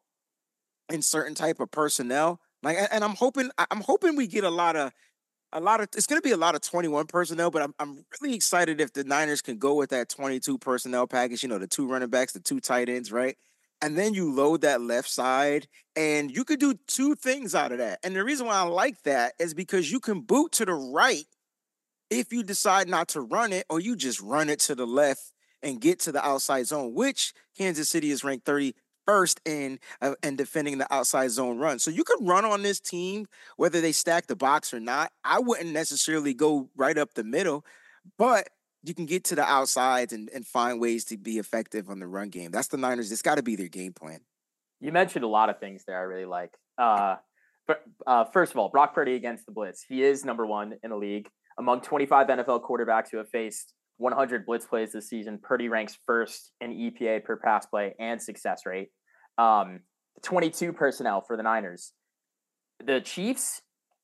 [0.90, 2.40] in certain type of personnel.
[2.62, 4.92] Like, and I'm hoping, I'm hoping we get a lot of
[5.52, 8.06] a lot of it's going to be a lot of 21 personnel, but I'm I'm
[8.22, 11.44] really excited if the Niners can go with that 22 personnel package.
[11.44, 13.36] You know, the two running backs, the two tight ends, right?
[13.82, 17.78] And then you load that left side and you could do two things out of
[17.78, 18.00] that.
[18.04, 21.26] And the reason why I like that is because you can boot to the right
[22.10, 25.32] if you decide not to run it or you just run it to the left
[25.62, 30.38] and get to the outside zone, which Kansas City is ranked 31st in uh, and
[30.38, 31.80] defending the outside zone run.
[31.80, 33.28] So you could run on this team
[33.58, 35.12] whether they stack the box or not.
[35.24, 37.66] I wouldn't necessarily go right up the middle,
[38.18, 38.50] but
[38.84, 42.08] you can get to the outsides and, and find ways to be effective on the
[42.08, 42.52] run game.
[42.52, 43.12] That's the Niners.
[43.12, 44.22] It's got to be their game plan.
[44.80, 46.54] You mentioned a lot of things there I really like.
[46.78, 47.18] Uh,
[47.68, 49.84] but, uh, first of all, Brock Purdy against the blitz.
[49.88, 54.46] He is number one in the league among 25 NFL quarterbacks who have faced 100
[54.46, 55.40] blitz plays this season.
[55.44, 58.90] Purdy ranks first in EPA per pass play and success rate.
[59.38, 59.82] Um,
[60.24, 61.92] 22 personnel for the Niners.
[62.86, 63.62] The Chiefs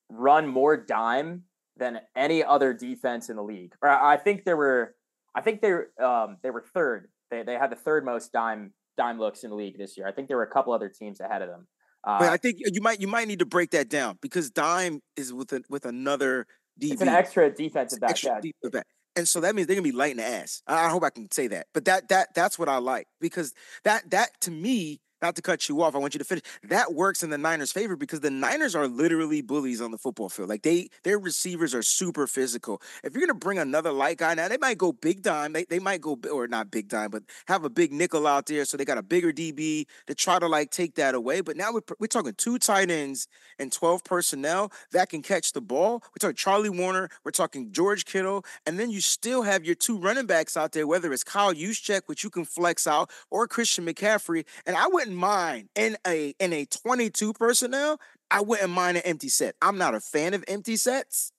[0.09, 1.43] run more dime
[1.77, 3.73] than any other defense in the league.
[3.81, 4.95] Or I think there were,
[5.33, 5.73] I think they
[6.03, 7.09] um they were third.
[7.31, 10.07] They they had the third most dime dime looks in the league this year.
[10.07, 11.67] I think there were a couple other teams ahead of them.
[12.03, 15.01] Uh, but I think you might you might need to break that down because dime
[15.15, 16.45] is with a, with another
[16.79, 16.93] DB.
[16.93, 18.11] It's an extra defensive back.
[18.11, 18.87] Extra defensive back.
[19.15, 20.61] And so that means they're gonna be light in the ass.
[20.67, 21.67] I hope I can say that.
[21.73, 23.53] But that that that's what I like because
[23.83, 26.43] that that to me not to cut you off, I want you to finish.
[26.63, 30.29] That works in the Niners' favor because the Niners are literally bullies on the football
[30.29, 30.49] field.
[30.49, 32.81] Like they, their receivers are super physical.
[33.03, 35.53] If you're gonna bring another light guy now, they might go big dime.
[35.53, 38.65] They, they might go or not big dime, but have a big nickel out there,
[38.65, 41.41] so they got a bigger DB to try to like take that away.
[41.41, 43.27] But now we're, we're talking two tight ends
[43.59, 46.03] and 12 personnel that can catch the ball.
[46.03, 47.09] We're talking Charlie Woerner.
[47.23, 50.87] We're talking George Kittle, and then you still have your two running backs out there,
[50.87, 54.45] whether it's Kyle Juszczyk, which you can flex out, or Christian McCaffrey.
[54.65, 57.99] And I wouldn't mind in a in a 22 personnel
[58.31, 59.55] I wouldn't mind an empty set.
[59.61, 61.31] I'm not a fan of empty sets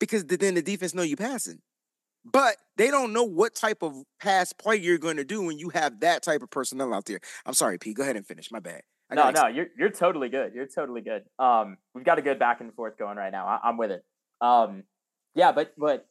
[0.00, 1.60] because then the defense know you passing.
[2.24, 5.70] But they don't know what type of pass play you're going to do when you
[5.70, 7.18] have that type of personnel out there.
[7.44, 7.94] I'm sorry, P.
[7.94, 8.50] Go ahead and finish.
[8.52, 8.82] My bad.
[9.10, 10.54] I no, no, you're you're totally good.
[10.54, 11.24] You're totally good.
[11.38, 13.46] Um, we've got a good back and forth going right now.
[13.46, 14.04] I, am with it.
[14.40, 14.84] Um,
[15.34, 16.06] yeah, but but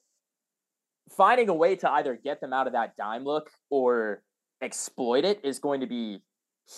[1.16, 4.22] finding a way to either get them out of that dime look or
[4.62, 6.22] exploit it is going to be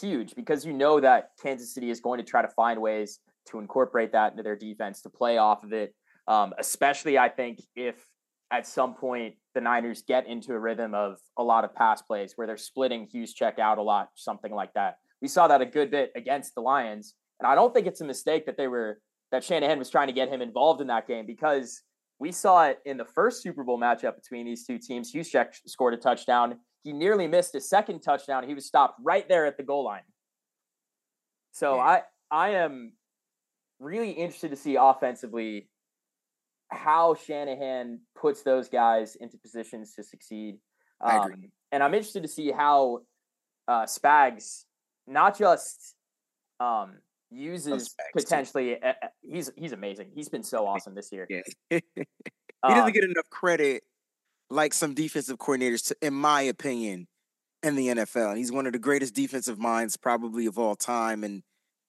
[0.02, 3.20] huge because you know that Kansas City is going to try to find ways
[3.50, 5.94] to incorporate that into their defense to play off of it.
[6.28, 7.96] Um, especially, I think if
[8.52, 12.34] at some point the Niners get into a rhythm of a lot of pass plays
[12.36, 14.98] where they're splitting Juszczyk out a lot, something like that.
[15.22, 17.16] We saw that a good bit against the Lions.
[17.40, 19.00] And I don't think it's a mistake that they were
[19.32, 21.82] that Shanahan was trying to get him involved in that game because
[22.20, 25.12] we saw it in the first Super Bowl matchup between these two teams.
[25.12, 26.60] Juszczyk scored a touchdown.
[26.84, 28.48] He nearly missed a second touchdown.
[28.48, 30.04] He was stopped right there at the goal line.
[31.54, 32.94] So I I am
[33.80, 35.70] really interested to see offensively
[36.70, 40.58] how Shanahan puts those guys into positions to succeed.
[41.02, 43.02] Um, and I'm interested to see how
[43.68, 44.64] uh, Spags
[45.06, 45.96] not just
[46.60, 46.98] um,
[47.30, 48.82] uses potentially.
[48.82, 50.12] Uh, he's he's amazing.
[50.16, 51.28] He's been so awesome this year.
[51.30, 51.42] Yeah.
[51.70, 51.82] he
[52.64, 53.84] doesn't um, get enough credit
[54.54, 57.08] like some defensive coordinators, to, in my opinion,
[57.62, 58.30] in the NFL.
[58.30, 61.24] And He's one of the greatest defensive minds probably of all time.
[61.24, 61.44] And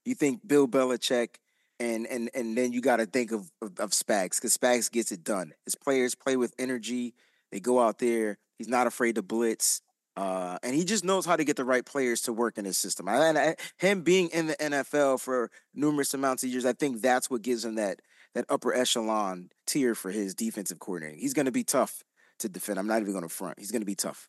[0.05, 1.37] you think Bill Belichick,
[1.81, 5.13] and and and then you got to think of, of, of Spags because Spags gets
[5.13, 5.53] it done.
[5.65, 7.15] His players play with energy.
[7.51, 8.39] They go out there.
[8.59, 9.81] He's not afraid to blitz.
[10.17, 12.79] Uh, and he just knows how to get the right players to work in his
[12.79, 13.09] system.
[13.09, 17.29] And I, him being in the NFL for numerous amounts of years, I think that's
[17.29, 18.01] what gives him that
[18.35, 21.21] that upper echelon tier for his defensive coordinating.
[21.21, 22.05] He's going to be tough
[22.45, 22.79] to defend.
[22.79, 23.59] I'm not even going to front.
[23.59, 24.29] He's going to be tough.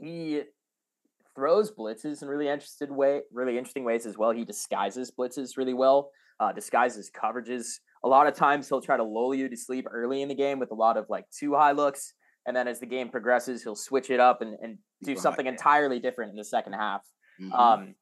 [0.00, 0.42] He
[1.34, 4.30] throws blitzes in really interested way, really interesting ways as well.
[4.30, 7.80] He disguises blitzes really well, uh, disguises coverages.
[8.04, 10.58] A lot of times he'll try to lull you to sleep early in the game
[10.58, 12.14] with a lot of like two high looks
[12.46, 15.98] and then as the game progresses, he'll switch it up and, and do something entirely
[15.98, 17.02] different in the second half.
[17.40, 17.52] Mm-hmm.
[17.52, 17.94] Um,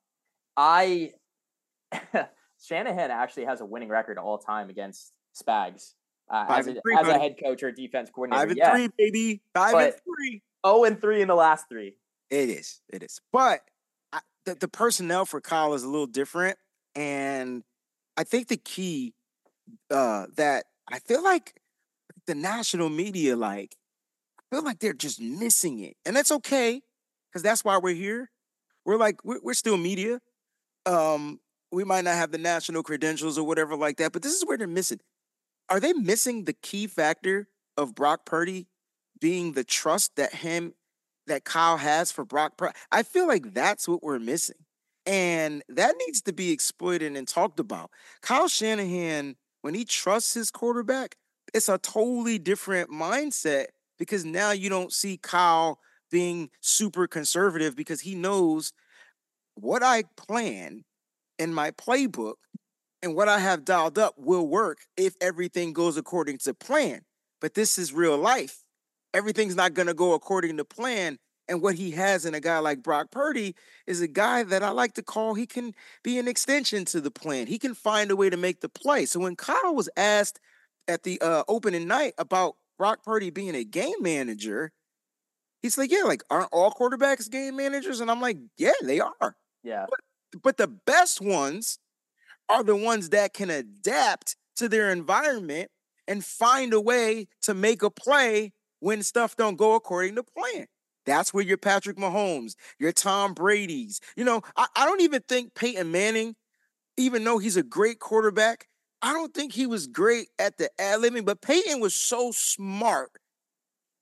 [0.56, 1.10] I
[2.64, 5.94] Shanahan actually has a winning record all time against Spags
[6.30, 8.40] uh, as, a, three, as a head coach or defense coordinator.
[8.40, 8.72] Five and yeah.
[8.72, 9.42] three, baby.
[9.54, 10.42] Five but and three.
[10.64, 11.94] Oh, and three in the last three.
[12.30, 12.80] It is.
[12.92, 13.20] It is.
[13.32, 13.60] But
[14.12, 16.58] I, the, the personnel for Kyle is a little different,
[16.94, 17.62] and
[18.16, 19.14] I think the key
[19.90, 21.60] uh, that I feel like
[22.26, 23.76] the national media like
[24.50, 25.96] feel like they're just missing it.
[26.04, 26.82] And that's okay,
[27.30, 28.30] because that's why we're here.
[28.84, 30.20] We're like, we're, we're still media.
[30.86, 31.40] Um,
[31.70, 34.56] we might not have the national credentials or whatever like that, but this is where
[34.56, 35.00] they're missing.
[35.70, 38.66] Are they missing the key factor of Brock Purdy
[39.20, 40.74] being the trust that him
[41.26, 42.74] that Kyle has for Brock Purdy?
[42.90, 44.56] I feel like that's what we're missing.
[45.04, 47.90] And that needs to be exploited and talked about.
[48.20, 51.16] Kyle Shanahan, when he trusts his quarterback,
[51.54, 53.66] it's a totally different mindset
[53.98, 55.78] because now you don't see Kyle
[56.10, 58.72] being super conservative because he knows
[59.54, 60.84] what I plan
[61.38, 62.34] in my playbook
[63.02, 67.02] and what I have dialed up will work if everything goes according to plan.
[67.40, 68.64] But this is real life.
[69.14, 71.18] Everything's not going to go according to plan.
[71.48, 73.54] And what he has in a guy like Brock Purdy
[73.86, 75.72] is a guy that I like to call he can
[76.02, 77.46] be an extension to the plan.
[77.46, 79.06] He can find a way to make the play.
[79.06, 80.40] So when Kyle was asked
[80.88, 84.72] at the uh, opening night about Brock Purdy being a game manager,
[85.62, 88.00] he's like, yeah, like aren't all quarterbacks game managers?
[88.00, 89.36] And I'm like, yeah, they are.
[89.62, 89.86] Yeah.
[89.88, 91.78] But, but the best ones
[92.48, 95.70] are the ones that can adapt to their environment
[96.06, 100.66] and find a way to make a play when stuff don't go according to plan.
[101.06, 104.00] That's where your Patrick Mahomes, your Tom Brady's.
[104.16, 106.36] You know, I, I don't even think Peyton Manning,
[106.96, 108.68] even though he's a great quarterback,
[109.00, 113.10] I don't think he was great at the ad libbing, but Peyton was so smart.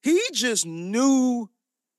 [0.03, 1.51] He just knew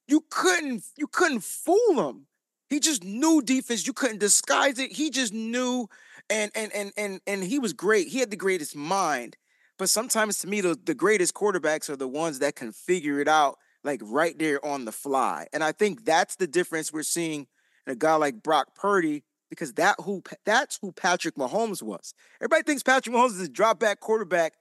[0.07, 2.27] you couldn't you couldn't fool him.
[2.69, 3.87] He just knew defense.
[3.87, 4.91] You couldn't disguise it.
[4.91, 5.87] He just knew,
[6.29, 8.07] and and and and and he was great.
[8.07, 9.37] He had the greatest mind.
[9.77, 13.27] But sometimes to me, the, the greatest quarterbacks are the ones that can figure it
[13.27, 15.47] out like right there on the fly.
[15.53, 17.47] And I think that's the difference we're seeing
[17.85, 22.13] in a guy like Brock Purdy because that who that's who Patrick Mahomes was.
[22.41, 24.53] Everybody thinks Patrick Mahomes is a drop back quarterback.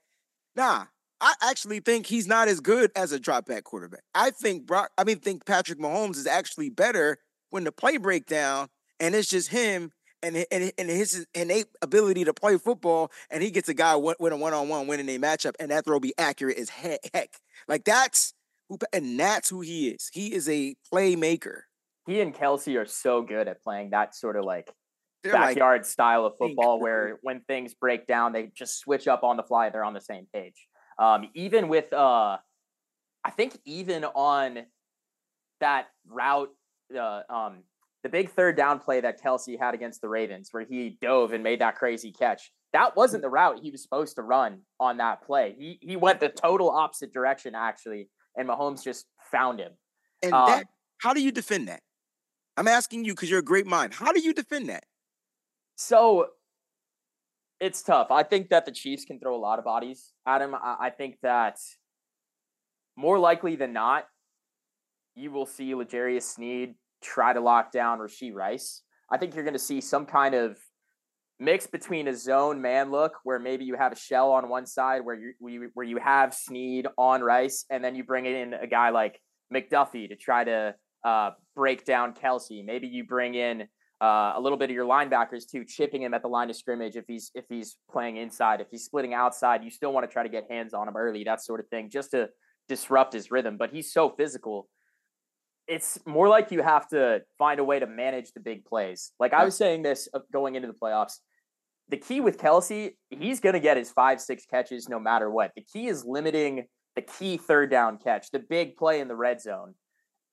[0.55, 0.85] Nah,
[1.19, 4.03] I actually think he's not as good as a drop back quarterback.
[4.13, 7.17] I think Brock, I mean, think Patrick Mahomes is actually better
[7.57, 8.69] when the play breakdown
[8.99, 9.91] and it's just him
[10.23, 14.17] and and, and his innate ability to play football, and he gets a guy with
[14.19, 17.29] a one on one winning a matchup, and that throw be accurate as heck.
[17.67, 18.33] Like that's
[18.69, 20.09] who, and that's who he is.
[20.13, 21.61] He is a playmaker
[22.07, 24.73] he and Kelce are so good at playing that sort of like
[25.23, 29.35] backyard like, style of football where when things break down, they just switch up on
[29.35, 29.69] the fly.
[29.69, 30.67] They're on the same page.
[30.97, 32.37] Um, even with, uh,
[33.23, 34.65] I think even on
[35.59, 36.49] that route,
[36.95, 37.63] uh, um,
[38.03, 41.43] the big third down play that Kelce had against the Ravens, where he dove and
[41.43, 42.51] made that crazy catch.
[42.73, 45.55] That wasn't the route he was supposed to run on that play.
[45.57, 49.71] He he went the total opposite direction actually, and Mahomes just found him.
[50.21, 50.67] And um, that,
[50.99, 51.81] how do you defend that?
[52.55, 53.93] I'm asking you because you're a great mind.
[53.93, 54.85] How do you defend that?
[55.75, 56.27] So
[57.59, 58.11] it's tough.
[58.11, 60.55] I think that the Chiefs can throw a lot of bodies at him.
[60.55, 61.57] I, I think that
[62.95, 64.07] more likely than not,
[65.17, 68.83] you will see L'Jarius Sneed try to lock down Rashee Rice.
[69.09, 70.57] I think you're going to see some kind of
[71.39, 75.05] mix between a zone man look where maybe you have a shell on one side
[75.05, 78.89] where you where you have Sneed on Rice, and then you bring in a guy
[78.89, 79.19] like
[79.53, 82.65] McDuffie to try to uh, break down Kelce.
[82.65, 83.61] Maybe you bring in
[84.01, 86.95] uh, a little bit of your linebackers too, chipping him at the line of scrimmage
[86.95, 88.61] if he's if he's playing inside.
[88.61, 91.23] If he's splitting outside, you still want to try to get hands on him early,
[91.23, 92.29] that sort of thing, just to
[92.67, 93.57] disrupt his rhythm.
[93.57, 94.67] But he's so physical.
[95.67, 99.11] It's more like you have to find a way to manage the big plays.
[99.19, 101.19] Like I was saying this uh, going into the playoffs.
[101.89, 105.51] The key with Kelce, he's going to get his five, six catches no matter what.
[105.55, 109.41] The key is limiting the key third down catch, the big play in the red
[109.41, 109.75] zone.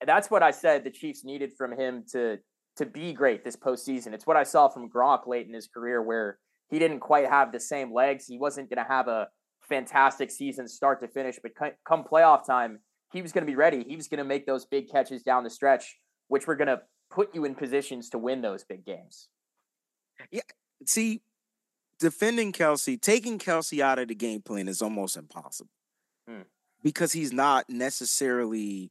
[0.01, 2.39] And that's what I said the Chiefs needed from him to
[2.77, 4.12] to be great this postseason.
[4.12, 6.39] It's what I saw from Gronk late in his career where
[6.70, 8.27] he didn't quite have the same legs.
[8.27, 9.28] He wasn't going to have a
[9.69, 11.52] fantastic season start to finish, but
[11.86, 12.81] come playoff time,
[13.15, 13.85] he was going to be ready.
[13.89, 15.97] He was going to make those big catches down the stretch,
[16.27, 19.28] which were going to put you in positions to win those big games.
[20.32, 20.43] Yeah.
[20.85, 21.23] See,
[22.01, 25.70] defending Kelce, taking Kelce out of the game plan is almost impossible
[26.28, 26.43] hmm.
[26.82, 28.91] because he's not necessarily,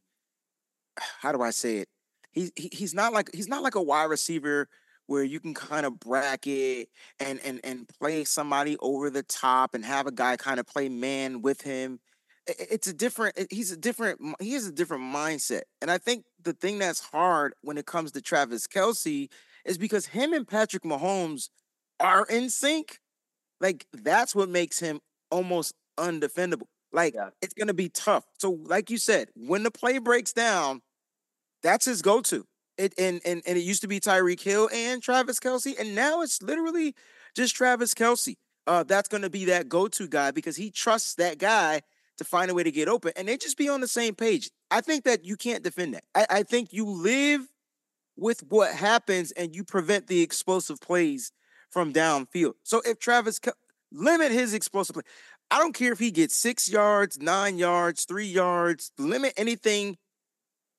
[1.20, 1.88] how do I say it?
[2.32, 4.68] He, he he's not like he's not like a wide receiver
[5.06, 6.88] where you can kind of bracket
[7.20, 10.88] and and and play somebody over the top and have a guy kind of play
[10.88, 12.00] man with him.
[12.46, 13.38] It's a different.
[13.50, 14.20] He's a different.
[14.40, 18.12] He has a different mindset, and I think the thing that's hard when it comes
[18.12, 19.28] to Travis Kelce
[19.64, 21.48] is because him and Patrick Mahomes
[22.00, 22.98] are in sync.
[23.60, 25.00] Like that's what makes him
[25.30, 26.66] almost undefendable.
[26.92, 27.30] Like yeah.
[27.40, 28.24] it's gonna be tough.
[28.38, 30.82] So, like you said, when the play breaks down,
[31.62, 32.44] that's his go-to.
[32.76, 36.22] It and and, and it used to be Tyreek Hill and Travis Kelce and now
[36.22, 36.94] it's literally
[37.34, 38.34] just Travis Kelce
[38.66, 41.82] Uh, that's going to be that go-to guy because he trusts that guy
[42.18, 44.50] to find a way to get open, and they just be on the same page.
[44.70, 46.04] I think that you can't defend that.
[46.14, 47.48] I, I think you live
[48.16, 51.32] with what happens, and you prevent the explosive plays
[51.70, 52.54] from downfield.
[52.62, 53.40] So if Travis
[53.92, 55.02] limit his explosive play,
[55.50, 58.92] I don't care if he gets six yards, nine yards, three yards.
[58.98, 59.98] Limit anything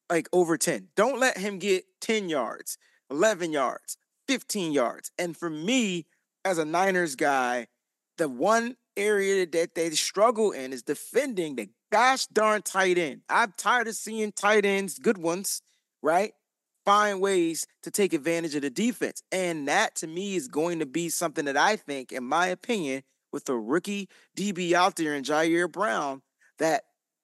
[0.10, 0.90] like over 10.
[0.96, 2.78] Don't let him get 10 yards,
[3.10, 3.98] 11 yards,
[4.28, 5.12] 15 yards.
[5.18, 6.06] And for me,
[6.44, 7.68] as a Niners guy,
[8.18, 13.22] the one area that they struggle in is defending the gosh darn tight end.
[13.30, 15.62] I'm tired of seeing tight ends, good ones,
[16.02, 16.34] right?
[16.86, 19.24] Find ways to take advantage of the defense.
[19.32, 23.04] And that to me is going to be something that I think, in my opinion,
[23.32, 24.08] with the rookie
[24.38, 26.22] DB out there in Ji'Ayir Brown,
[26.60, 26.84] that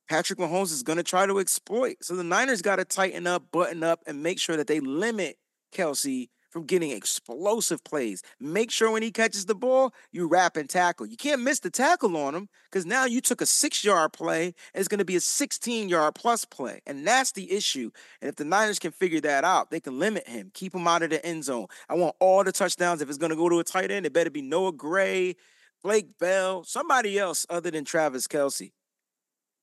[0.09, 1.97] Patrick Mahomes is going to try to exploit.
[2.01, 5.37] So the Niners got to tighten up, button up, and make sure that they limit
[5.73, 8.21] Kelce from getting explosive plays.
[8.39, 11.05] Make sure when he catches the ball, you wrap and tackle.
[11.05, 14.45] You can't miss the tackle on him because now you took a six yard play
[14.45, 16.81] and it's going to be a 16 yard plus play.
[16.85, 17.89] And that's the issue.
[18.21, 21.03] And if the Niners can figure that out, they can limit him, keep him out
[21.03, 21.67] of the end zone.
[21.89, 23.01] I want all the touchdowns.
[23.01, 25.37] If it's going to go to a tight end, it better be Noah Gray,
[25.81, 28.71] Blake Bell, somebody else other than Travis Kelce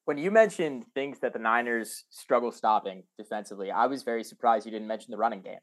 [0.09, 4.73] when you mentioned things that the Niners struggle stopping defensively, I was very surprised you
[4.73, 5.59] didn't mention the running game.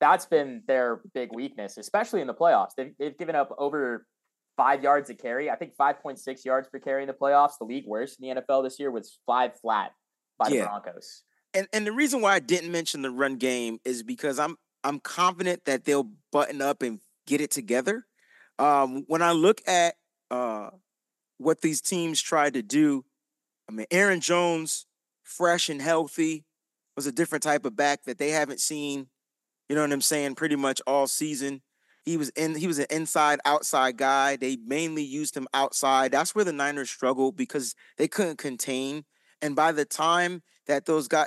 [0.00, 2.70] That's been their big weakness, especially in the playoffs.
[2.76, 4.06] They've, they've given up over
[4.56, 5.50] five yards a carry.
[5.50, 7.52] I think 5.6 yards per carry in the playoffs.
[7.58, 9.92] The league worst in the NFL this year was five flat
[10.38, 10.62] by yeah.
[10.62, 11.22] the Broncos.
[11.54, 15.00] And and the reason why I didn't mention the run game is because I'm I'm
[15.00, 18.06] confident that they'll button up and get it together.
[18.58, 19.94] Um, when I look at
[20.30, 20.70] uh,
[21.38, 23.04] what these teams tried to do.
[23.68, 24.86] I mean, Aaron Jones,
[25.22, 26.44] fresh and healthy,
[26.94, 29.08] was a different type of back that they haven't seen,
[29.68, 31.62] you know what I'm saying, pretty much all season.
[32.04, 34.36] He was in he was an inside outside guy.
[34.36, 36.12] They mainly used him outside.
[36.12, 39.04] That's where the Niners struggled because they couldn't contain.
[39.42, 41.26] And by the time that those guys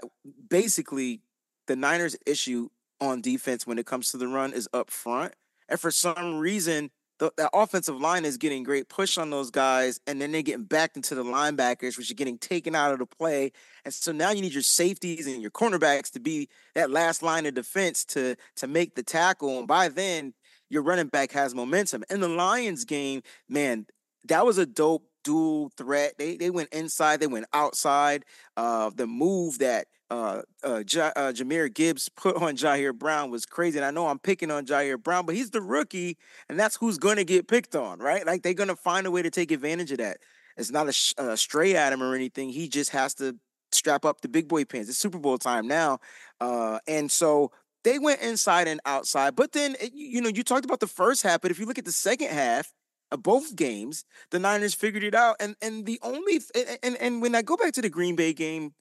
[0.49, 1.21] basically
[1.67, 2.69] the Niners issue
[3.01, 5.33] on defense when it comes to the run is up front.
[5.67, 9.99] And for some reason, the, the, offensive line is getting great push on those guys,
[10.07, 13.05] and then they're getting backed into the linebackers, which are getting taken out of the
[13.05, 13.51] play.
[13.85, 17.45] And so now you need your safeties and your cornerbacks to be that last line
[17.45, 19.59] of defense to to make the tackle.
[19.59, 20.33] And by then,
[20.69, 22.03] your running back has momentum.
[22.09, 23.85] In the Lions game, man,
[24.25, 26.13] that was a dope dual threat.
[26.17, 28.25] They they went inside, they went outside.
[28.55, 33.45] Uh, the move that uh, uh, J- uh, Jahmyr Gibbs put on Ji'Ayir Brown was
[33.45, 33.77] crazy.
[33.77, 36.17] And I know I'm picking on Ji'Ayir Brown, but he's the rookie,
[36.49, 38.25] and that's who's going to get picked on, right?
[38.25, 40.17] Like they're going to find a way to take advantage of that.
[40.57, 42.49] It's not a, sh- a stray at him or anything.
[42.49, 43.37] He just has to
[43.71, 44.89] strap up the big boy pants.
[44.89, 45.99] It's Super Bowl time now,
[46.41, 47.51] uh, and so
[47.83, 49.35] they went inside and outside.
[49.35, 51.79] But then eh, you know you talked about the first half, but if you look
[51.79, 52.73] at the second half
[53.11, 55.35] of both games, the Niners figured it out.
[55.39, 56.41] And and the only
[56.83, 58.73] and and when I go back to the Green Bay game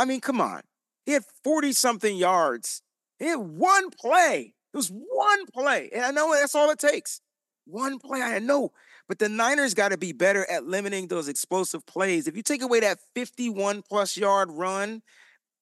[0.00, 0.62] I mean, come on.
[1.04, 2.80] He had 40 something yards.
[3.18, 4.54] He had one play.
[4.72, 5.90] It was one play.
[5.92, 7.20] And I know that's all it takes.
[7.66, 8.22] One play.
[8.22, 8.72] I know.
[9.08, 12.26] But the Niners got to be better at limiting those explosive plays.
[12.26, 15.02] If you take away that 51 plus yard run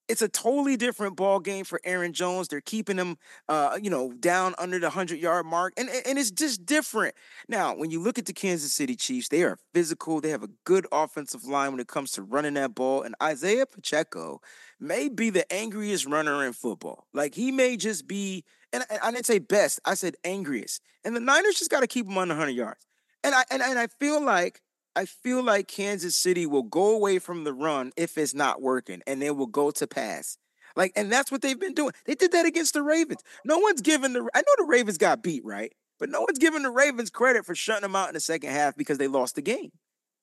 [0.08, 2.48] it's a totally different ball game for Aaron Jones.
[2.48, 3.18] They're keeping him,
[3.48, 7.14] uh, you know, down under the hundred yard mark, and and it's just different.
[7.48, 10.20] Now, when you look at the Kansas City Chiefs, they are physical.
[10.20, 13.66] They have a good offensive line when it comes to running that ball, and Isaiah
[13.66, 14.40] Pacheco
[14.80, 17.06] may be the angriest runner in football.
[17.12, 20.82] Like he may just be, and I, I didn't say best, I said angriest.
[21.04, 22.86] And the Niners just got to keep him under hundred yards.
[23.24, 24.62] And I and, and I feel like
[24.96, 29.02] I feel like Kansas City will go away from the run if it's not working,
[29.06, 30.38] and they will go to pass.
[30.76, 31.92] Like, and that's what they've been doing.
[32.04, 33.22] They did that against the Ravens.
[33.44, 34.28] No one's giving the.
[34.34, 35.72] I know the Ravens got beat, right?
[35.98, 38.76] But no one's giving the Ravens credit for shutting them out in the second half
[38.76, 39.70] because they lost the game.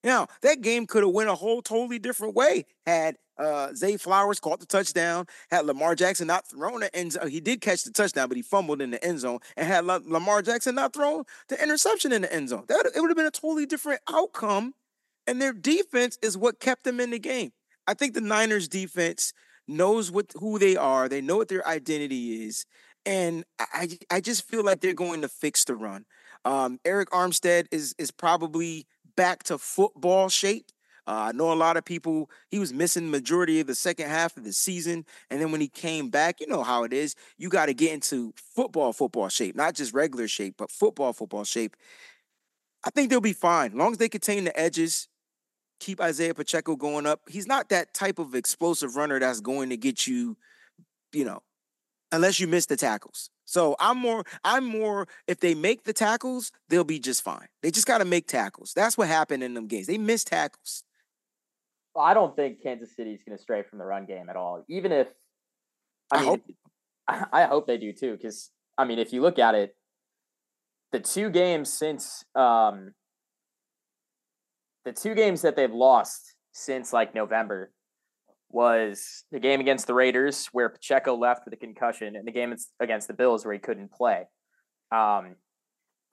[0.05, 4.39] Now, that game could have went a whole totally different way had uh, Zay Flowers
[4.39, 7.27] caught the touchdown, had Lamar Jackson not thrown the end zone.
[7.27, 9.99] He did catch the touchdown, but he fumbled in the end zone, and had La-
[10.05, 12.65] Lamar Jackson not thrown the interception in the end zone.
[12.67, 14.73] That it would have been a totally different outcome.
[15.27, 17.51] And their defense is what kept them in the game.
[17.87, 19.33] I think the Niners defense
[19.67, 21.09] knows what who they are.
[21.09, 22.65] They know what their identity is.
[23.07, 26.05] And I, I just feel like they're going to fix the run.
[26.43, 28.85] Um, Arik Armstead is is probably
[29.15, 30.71] back to football shape.
[31.07, 34.37] Uh, I know a lot of people, he was missing majority of the second half
[34.37, 35.05] of the season.
[35.29, 37.15] And then when he came back, you know how it is.
[37.37, 41.43] You got to get into football, football shape, not just regular shape, but football, football
[41.43, 41.75] shape.
[42.83, 43.71] I think they'll be fine.
[43.71, 45.07] As long as they contain the edges,
[45.79, 47.21] keep Isaiah Pacheco going up.
[47.29, 50.37] He's not that type of explosive runner that's going to get you,
[51.11, 51.43] you know,
[52.15, 53.29] unless you miss the tackles.
[53.45, 57.47] So I'm more, I'm more, if they make the tackles, they'll be just fine.
[57.61, 58.73] They just got to make tackles.
[58.75, 59.87] That's what happened in them games.
[59.87, 60.83] They miss tackles.
[61.97, 64.65] I don't think Kansas City is going to stray from the run game at all.
[64.67, 65.07] Even if,
[66.11, 66.41] I, I mean, hope.
[67.07, 68.13] I, I hope they do too.
[68.13, 69.75] Because, I mean, if you look at it,
[70.91, 72.93] the two games since, um,
[74.85, 77.71] the two games that they've lost since like November
[78.55, 82.55] was the game against the Raiders where Pacheco left with a concussion, and the game
[82.79, 84.23] against the Bills where he couldn't play.
[84.95, 85.35] Um,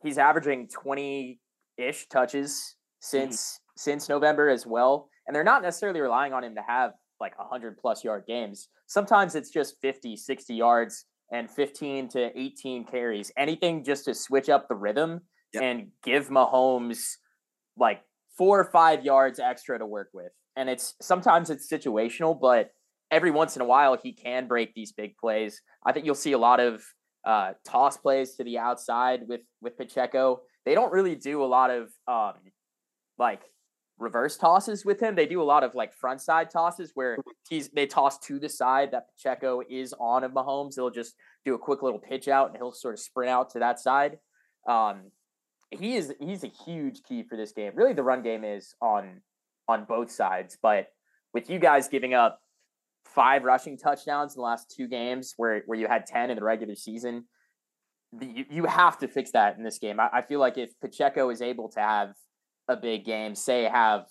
[0.02, 1.38] he's averaging twenty
[1.78, 3.78] ish touches since mm-hmm.
[3.78, 7.78] since November as well, and they're not necessarily relying on him to have like 100
[7.78, 8.68] plus yard games.
[8.88, 13.30] Sometimes it's just 50, 60 yards and 15 to 18 carries.
[13.36, 15.20] Anything just to switch up the rhythm
[15.54, 15.62] yep.
[15.62, 17.12] and give Mahomes
[17.78, 18.02] like
[18.36, 22.70] four or five yards extra to work with and it's sometimes it's situational, but
[23.10, 25.60] every once in a while he can break these big plays.
[25.84, 26.82] I think you'll see a lot of
[27.24, 30.40] uh, toss plays to the outside with with Pacheco.
[30.64, 32.34] They don't really do a lot of um,
[33.18, 33.42] like
[33.98, 35.14] reverse tosses with him.
[35.14, 37.16] They do a lot of like front side tosses where
[37.48, 40.74] he's they toss to the side that Pacheco is on of Mahomes.
[40.74, 41.14] They'll just
[41.44, 44.18] do a quick little pitch out and he'll sort of sprint out to that side.
[44.68, 45.10] Um,
[45.70, 47.72] he is he's a huge key for this game.
[47.74, 49.22] Really, the run game is on
[49.68, 50.58] on both sides.
[50.60, 50.88] But
[51.32, 52.40] with you guys giving up
[53.04, 56.44] five rushing touchdowns in the last two games, where where you had ten in the
[56.44, 57.24] regular season,
[58.12, 60.00] the, you, you have to fix that in this game.
[60.00, 62.14] I, I feel like if Pacheco is able to have
[62.68, 64.06] a big game, say have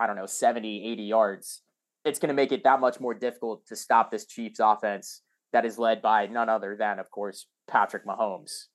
[0.00, 1.62] I don't know 70, 80 yards,
[2.04, 5.22] it's going to make it that much more difficult to stop this Chiefs offense
[5.52, 8.66] that is led by none other than, of course, Patrick Mahomes.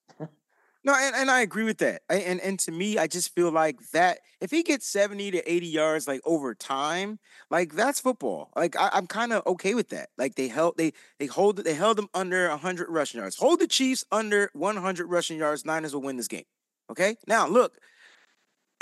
[0.85, 2.01] No, and, and I agree with that.
[2.09, 5.51] I, and and to me, I just feel like that if he gets 70 to
[5.51, 7.19] 80 yards like over time,
[7.49, 8.51] like that's football.
[8.55, 10.09] Like I, am kind of okay with that.
[10.17, 13.37] Like they held they they hold they held them under 100 rushing yards.
[13.37, 16.45] Hold the Chiefs under 100 rushing yards, Niners will win this game.
[16.89, 17.15] Okay?
[17.27, 17.77] Now, look,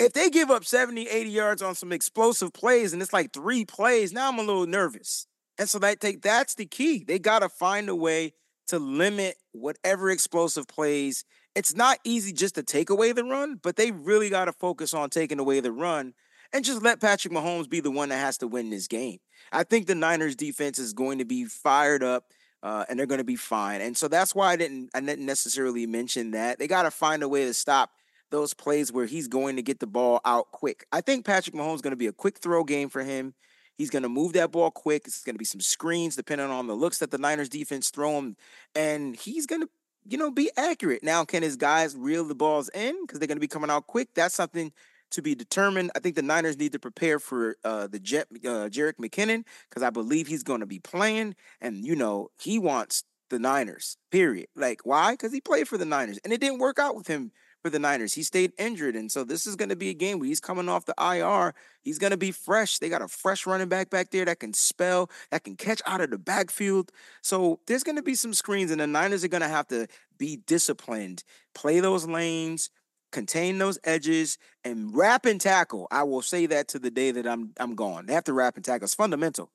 [0.00, 3.64] if they give up 70, 80 yards on some explosive plays and it's like three
[3.64, 5.28] plays, now I'm a little nervous.
[5.58, 7.04] And so that take that's the key.
[7.04, 8.32] They got to find a way
[8.68, 11.24] to limit whatever explosive plays.
[11.54, 14.94] It's not easy just to take away the run, but they really got to focus
[14.94, 16.14] on taking away the run
[16.52, 19.18] and just let Patrick Mahomes be the one that has to win this game.
[19.50, 22.24] I think the Niners defense is going to be fired up.
[22.64, 23.80] Uh, and they're going to be fine.
[23.80, 26.60] And so that's why I didn't I didn't necessarily mention that.
[26.60, 27.90] They got to find a way to stop
[28.30, 30.84] those plays where he's going to get the ball out quick.
[30.92, 33.34] I think Patrick Mahomes is going to be a quick throw game for him.
[33.76, 35.02] He's going to move that ball quick.
[35.06, 38.18] It's going to be some screens depending on the looks that the Niners defense throw
[38.18, 38.36] him,
[38.74, 39.68] and he's going to
[40.04, 41.02] you know be accurate.
[41.02, 43.86] Now, can his guys reel the balls in because they're going to be coming out
[43.86, 44.08] quick?
[44.14, 44.72] That's something
[45.12, 45.90] to be determined.
[45.94, 49.82] I think the Niners need to prepare for uh, the Jet uh, Jerick McKinnon because
[49.82, 53.96] I believe he's going to be playing, and you know he wants the Niners.
[54.10, 54.48] Period.
[54.54, 55.12] Like why?
[55.12, 57.32] Because he played for the Niners, and it didn't work out with him
[57.62, 58.12] for the Niners.
[58.12, 60.68] He stayed injured, and so this is going to be a game where he's coming
[60.68, 61.54] off the IR.
[61.82, 62.78] He's going to be fresh.
[62.78, 66.00] They got a fresh running back back there that can spell, that can catch out
[66.00, 66.90] of the backfield.
[67.22, 69.86] So there's going to be some screens, and the Niners are going to have to
[70.18, 71.22] be disciplined,
[71.54, 72.70] play those lanes,
[73.12, 75.86] contain those edges, and wrap and tackle.
[75.90, 78.06] I will say that to the day that I'm I'm gone.
[78.06, 78.86] They have to wrap and tackle.
[78.86, 79.50] It's fundamental.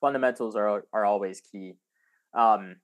[0.00, 1.74] Fundamentals are are always key.
[2.34, 2.76] Um,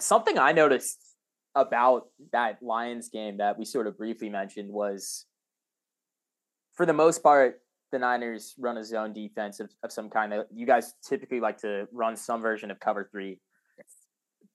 [0.00, 1.11] something I noticed
[1.54, 5.26] about that Lions game that we sort of briefly mentioned was,
[6.74, 7.60] for the most part,
[7.90, 10.32] the Niners run a zone defense of, of some kind.
[10.54, 13.38] You guys typically like to run some version of cover three.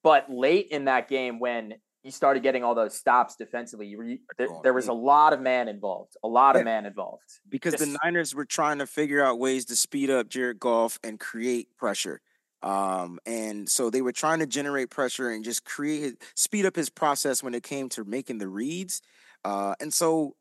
[0.03, 4.47] But late in that game, when you started getting all those stops defensively, you, there,
[4.63, 6.59] there, was a lot of man involved, a lot yeah.
[6.59, 7.23] of man involved.
[7.49, 10.99] Because Just, the Niners were trying to figure out ways to speed up Jared Goff
[11.03, 12.21] and create pressure.
[12.63, 16.89] Um, and so they were trying to generate pressure and just create speed up his
[16.89, 19.01] process when it came to making the reads.
[19.45, 20.35] Uh, and so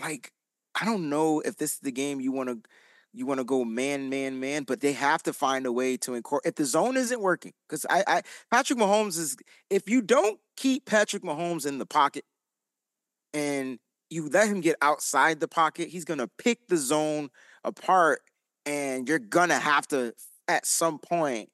[0.00, 0.32] like
[0.74, 2.58] I don't know if this is the game you want to
[3.14, 6.14] you want to go man, man, man, but they have to find a way to
[6.14, 6.50] incorporate.
[6.50, 9.36] If the zone isn't working, because I, I, Patrick Mahomes is,
[9.70, 12.24] if you don't keep Patrick Mahomes in the pocket
[13.32, 13.78] and
[14.10, 17.30] you let him get outside the pocket, he's to pick the zone
[17.62, 18.18] apart
[18.66, 19.20] and you're
[19.50, 20.12] to have to,
[20.48, 21.50] at some point,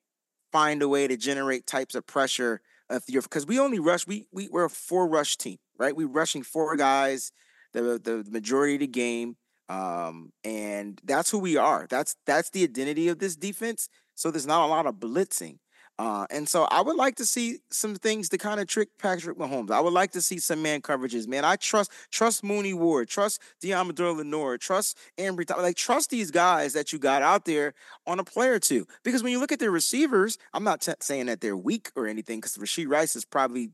[0.52, 2.60] find a way to generate types of pressure
[2.90, 5.97] if you're because we only rush we, we we're a four rush team right?
[5.97, 7.32] We're rushing four guys
[7.72, 9.36] the the majority of the game
[9.68, 11.86] um and that's who we are.
[11.89, 15.59] That's that's the identity of this defense so there's not a lot of blitzing
[16.01, 19.36] uh, and so I would like to see some things to kind of trick Patrick
[19.36, 19.70] Mahomes.
[19.70, 21.44] I would like to see some man coverages, man.
[21.44, 26.90] I trust trust Mooney Ward, trust Deommodore Lenoir, trust Ambry, like trust these guys that
[26.90, 27.74] you got out there
[28.06, 28.86] on a player two.
[29.05, 32.06] Because when you look at their receivers, I'm not t- saying that they're weak or
[32.06, 32.39] anything.
[32.39, 33.72] Because Rashee Rice is probably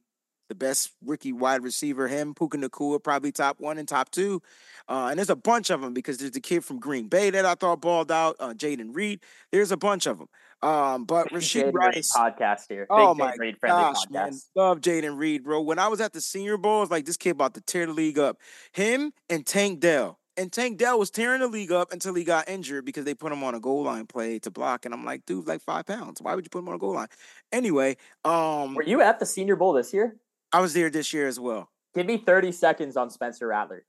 [0.49, 2.09] the best rookie wide receiver.
[2.09, 4.43] Him, Puka Nacua, probably top one and top two.
[4.89, 7.45] Uh, and there's a bunch of them because there's the kid from Green Bay that
[7.45, 9.21] I thought balled out, uh, Jayden Reed.
[9.53, 10.29] There's a bunch of them.
[10.67, 12.89] Um, but Rashee Rice podcast here.
[12.91, 14.11] Big oh my Reed gosh, podcast.
[14.11, 15.61] man, love Jayden Reed, bro.
[15.61, 17.87] When I was at the Senior Bowl, I was like, this kid about to tear
[17.87, 18.39] the league up.
[18.73, 20.19] Him and Tank Dell.
[20.37, 23.31] And Tank Dell was tearing the league up until he got injured because they put
[23.33, 24.85] him on a goal line play to block.
[24.85, 26.21] And I'm like, dude, like five pounds.
[26.21, 27.07] Why would you put him on a goal line?
[27.53, 30.17] Anyway, um, were you at the Senior Bowl this year?
[30.53, 31.71] I was there this year as well.
[31.95, 33.85] Give me 30 seconds on Spencer Rattler.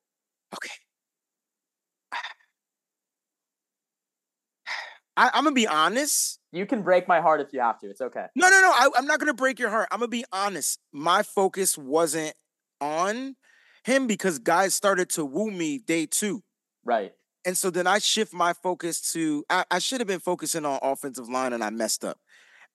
[0.53, 0.69] Okay.
[5.17, 6.36] I, am gonna be honest.
[6.51, 7.89] You can break my heart if you have to.
[7.89, 8.25] It's okay.
[8.35, 8.69] No, no, no.
[8.69, 9.87] I, I'm not gonna break your heart.
[9.91, 10.79] I'm gonna be honest.
[10.93, 12.33] My focus wasn't
[12.79, 13.35] on
[13.83, 16.43] him because guys started to woo me day two.
[16.85, 17.13] Right.
[17.45, 20.79] And so then I shift my focus to I, I should have been focusing on
[20.81, 22.17] offensive line and I messed up.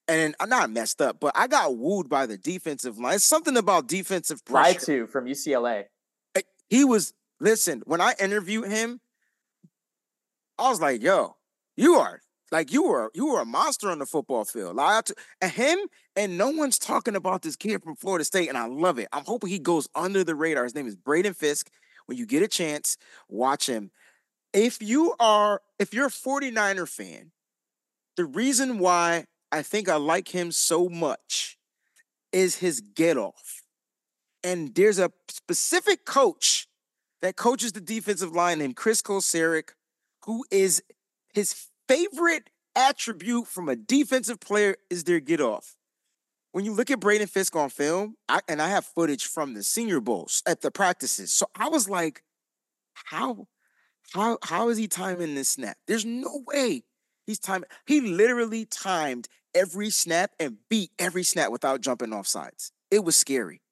[0.08, 3.14] And I'm not messed up, but I got wooed by the defensive line.
[3.14, 4.80] It's something about defensive pressure.
[4.80, 5.84] Too from UCLA.
[6.34, 9.00] Eh, he was listen, when I interviewed him,
[10.58, 11.36] I was like, yo,
[11.76, 12.20] you are
[12.52, 14.76] like you were you were a monster on the football field.
[14.76, 15.08] Like,
[15.40, 15.78] and him
[16.14, 19.08] and no one's talking about this kid from Florida State, and I love it.
[19.12, 20.64] I'm hoping he goes under the radar.
[20.64, 21.70] His name is Braden Fiske.
[22.06, 22.98] When you get a chance,
[23.28, 23.90] watch him.
[24.52, 27.32] If you are if you're a 49er fan,
[28.16, 31.56] the reason why I think I like him so much
[32.32, 33.62] is his get off.
[34.44, 36.66] And there's a specific coach
[37.22, 39.70] that coaches the defensive line named Chris Kocurek,
[40.26, 40.82] who is
[41.32, 45.76] his favorite attribute from a defensive player is their get off.
[46.52, 49.62] When you look at Braden Fiske on film, I, and I have footage from the
[49.62, 52.22] Senior Bowls at the practices, so I was like,
[52.94, 53.46] how,
[54.12, 55.76] how, how is he timing this snap?
[55.86, 56.84] There's no way
[57.26, 57.68] he's timing.
[57.86, 62.72] He literally timed every snap and beat every snap without jumping off sides.
[62.90, 63.62] It was scary,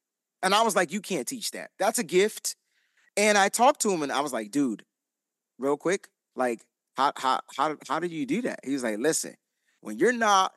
[0.43, 1.71] and I was like, you can't teach that.
[1.79, 2.57] That's a gift.
[3.17, 4.85] And I talked to him, and I was like, dude,
[5.59, 6.65] real quick, like
[7.01, 8.61] how how how how did you do that?
[8.65, 9.35] He was like, listen,
[9.81, 10.53] when you're not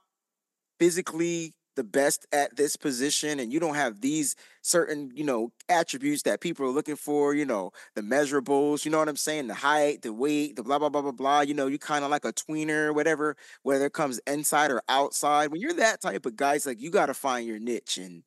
[0.79, 6.21] physically the best at this position and you don't have these certain, you know, attributes
[6.21, 9.47] that people are looking for, you know, the measurables, you know what I'm saying?
[9.47, 11.41] The height, the weight, the blah, blah, blah, blah, blah.
[11.41, 15.51] You know, you kind of like a tweener, whatever, whether it comes inside or outside.
[15.51, 17.97] When you're that type of guy, it's like you got to find your niche.
[17.97, 18.23] And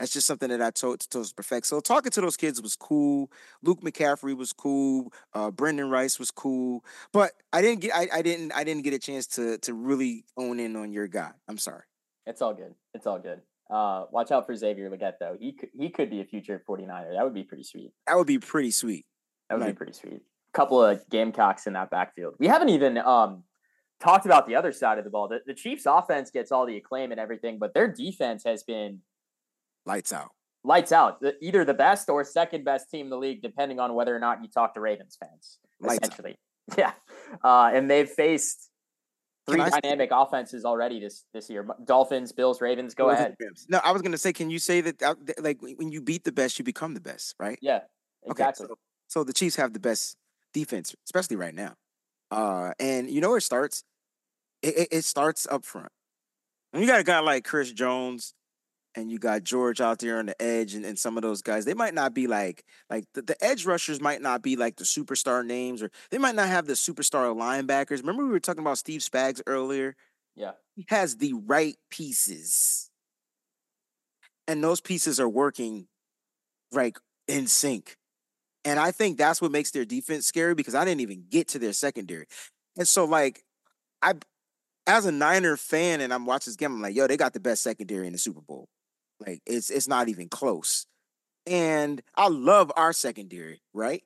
[0.00, 1.66] that's just something that I told to perfect.
[1.66, 3.30] So talking to those kids was cool.
[3.62, 5.12] Luke McCaffrey was cool.
[5.34, 6.82] Uh, Brenden Rice was cool.
[7.12, 10.24] But I didn't get I, I didn't I didn't get a chance to to really
[10.38, 11.32] own in on your guy.
[11.46, 11.82] I'm sorry.
[12.24, 12.74] It's all good.
[12.94, 13.42] It's all good.
[13.68, 15.36] Uh, watch out for Xavier Legette though.
[15.38, 17.14] He could he could be a future 49er.
[17.14, 17.92] That would be pretty sweet.
[18.06, 19.04] That would be pretty sweet.
[19.50, 20.22] That would like, be pretty sweet.
[20.54, 22.36] A couple of Gamecocks in that backfield.
[22.38, 23.44] We haven't even um
[24.00, 25.28] talked about the other side of the ball.
[25.28, 29.00] The, the Chiefs offense gets all the acclaim and everything, but their defense has been
[29.86, 30.30] lights out.
[30.62, 31.20] Lights out.
[31.20, 34.18] The, either the best or second best team in the league, depending on whether or
[34.18, 35.58] not you talk to Ravens fans.
[35.80, 36.32] Lights essentially.
[36.32, 36.36] Out.
[36.78, 36.92] Yeah.
[37.42, 38.70] Uh, and they've faced
[39.48, 41.66] three dynamic offenses already this this year.
[41.84, 42.94] Dolphins, Bills, Ravens.
[42.94, 43.34] Go ahead.
[43.68, 46.22] No, I was going to say, can you say that uh, like when you beat
[46.22, 47.58] the best, you become the best, right?
[47.60, 47.80] Yeah,
[48.24, 48.66] exactly.
[48.66, 48.78] Okay, so,
[49.08, 50.16] so the Chiefs have the best
[50.52, 51.74] defense, especially right now.
[52.30, 53.82] Uh, and you know where it starts?
[54.62, 55.90] It, it, it starts up front.
[56.70, 58.34] When you got a guy like Chris Jones,
[58.94, 61.64] and you got George out there on the edge and, and some of those guys,
[61.64, 64.84] they might not be like like the, the edge rushers might not be like the
[64.84, 67.98] superstar names or they might not have the superstar linebackers.
[67.98, 69.96] Remember we were talking about Steve Spags earlier?
[70.34, 70.52] Yeah.
[70.74, 72.90] He has the right pieces.
[74.48, 75.86] And those pieces are working
[76.72, 76.98] like
[77.28, 77.96] in sync.
[78.64, 81.58] And I think that's what makes their defense scary because I didn't even get to
[81.58, 82.26] their secondary.
[82.76, 83.44] And so like
[84.02, 84.14] I
[84.86, 87.40] as a Niner fan and I'm watching this game, I'm like, yo, they got the
[87.40, 88.68] best secondary in the Super Bowl.
[89.24, 90.86] Like it's it's not even close.
[91.46, 94.02] And I love our secondary, right?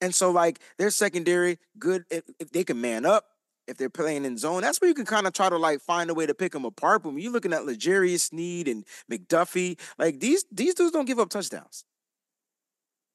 [0.00, 3.24] And so like their secondary, good if, if they can man up,
[3.66, 6.10] if they're playing in zone, that's where you can kind of try to like find
[6.10, 7.02] a way to pick them apart.
[7.02, 11.18] But when you're looking at L'Jarius Sneed and McDuffie, like these these dudes don't give
[11.18, 11.84] up touchdowns.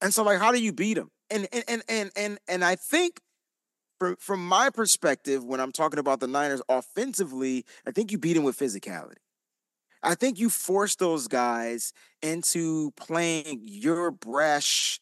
[0.02, 1.12] And so like how do you beat them?
[1.30, 3.22] And and and and and, and I think
[4.00, 8.34] from from my perspective, when I'm talking about the Niners offensively, I think you beat
[8.34, 9.18] them with physicality.
[10.02, 15.00] I think you force those guys into playing your brash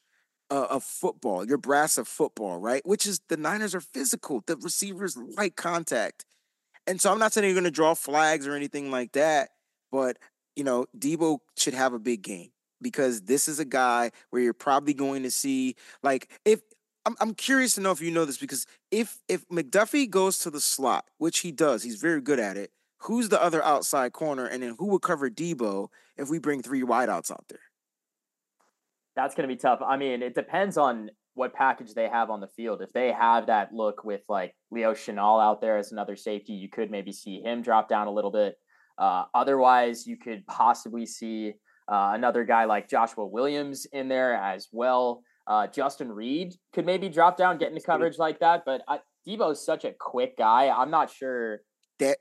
[0.49, 2.85] uh, of football, your brass of football, right?
[2.85, 4.43] Which is the Niners are physical.
[4.45, 6.25] The receivers like contact.
[6.87, 9.49] And so I'm not saying you're going to draw flags or anything like that,
[9.91, 10.17] but
[10.55, 12.49] you know, Deebo should have a big game
[12.81, 16.61] because this is a guy where you're probably going to see like if
[17.05, 20.49] I'm, I'm curious to know if you know this because if if McDuffie goes to
[20.49, 22.71] the slot, which he does, he's very good at it
[23.07, 26.83] who's the other outside corner, and then who would cover Deebo if we bring three
[26.83, 27.59] wideouts out there?
[29.15, 29.81] That's going to be tough.
[29.85, 32.81] I mean, it depends on what package they have on the field.
[32.81, 36.69] If they have that look with like Leo Chenal out there as another safety, you
[36.69, 38.55] could maybe see him drop down a little bit.
[38.97, 41.53] Uh, otherwise, you could possibly see
[41.87, 45.21] uh, another guy like Joshua Williams in there as well.
[45.45, 48.63] Uh, Justin Reed could maybe drop down, get into coverage like that.
[48.65, 50.69] But I, Deebo's such a quick guy.
[50.69, 51.61] I'm not sure
[51.99, 52.17] that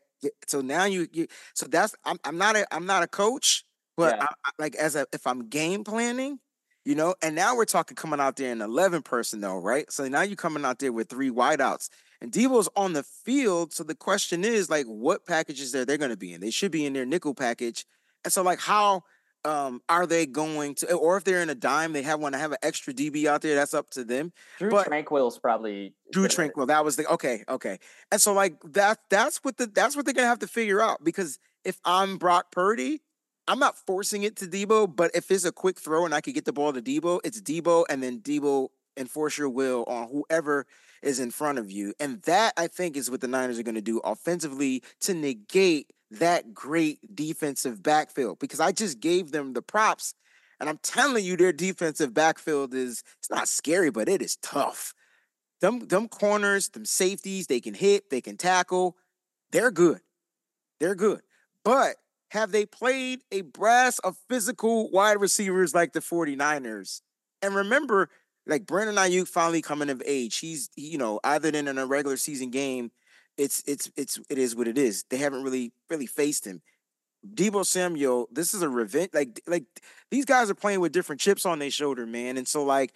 [0.47, 3.65] so now you you so that's I'm I'm not a I'm not a coach,
[3.97, 4.27] but yeah.
[4.45, 6.39] I, like as a if I'm game planning,
[6.85, 9.91] you know, and now we're talking coming out there in eleven personnel, right?
[9.91, 11.89] So now you're coming out there with three wideouts,
[12.21, 13.73] and Deebo's on the field.
[13.73, 16.41] So the question is like, what packages are they going to be in?
[16.41, 17.85] They should be in their nickel package,
[18.25, 19.03] and so like how
[19.47, 22.35] um, are they going to, or if they're in a dime, they have one.
[22.35, 23.55] I have an extra DB out there.
[23.55, 24.33] That's up to them.
[24.59, 26.67] Drew but Tranquill's probably Drew Tranquill.
[26.67, 27.79] That was the okay, okay.
[28.11, 31.05] And so like that, that's what the that's what they're gonna have to figure out
[31.05, 33.03] because if I'm Brock Purdy,
[33.47, 36.35] I'm not forcing it to Deebo, but if it's a quick throw and I could
[36.35, 40.67] get the ball to Deebo, it's Deebo and then Deebo enforce your will on whoever
[41.03, 41.95] is in front of you.
[42.01, 45.93] And that I think is what the Niners are going to do offensively to negate
[46.11, 50.15] that great defensive backfield because I just gave them the props.
[50.59, 54.95] And I'm telling you, their defensive backfield is it's not scary, but it is tough.
[55.61, 58.97] Them, them corners, them safeties, they can hit, they can tackle.
[59.53, 60.01] They're good.
[60.81, 61.23] They're good.
[61.65, 61.97] But
[62.31, 67.01] have they played a brass of physical wide receivers like the 49ers?
[67.43, 68.11] And remember,
[68.47, 70.39] like Brandon Aiyuk finally coming of age.
[70.39, 72.91] He's, you know, either in a regular season game
[73.37, 75.05] it's it's it's it is what it is.
[75.11, 76.63] They haven't really really faced him.
[77.35, 79.11] Deebo Samuel, this is a revenge.
[79.13, 79.65] Like like
[80.11, 82.37] these guys are playing with different chips on their shoulder, man.
[82.37, 82.95] And so like,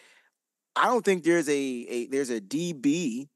[0.77, 3.29] I don't think there's a, a there's a DB.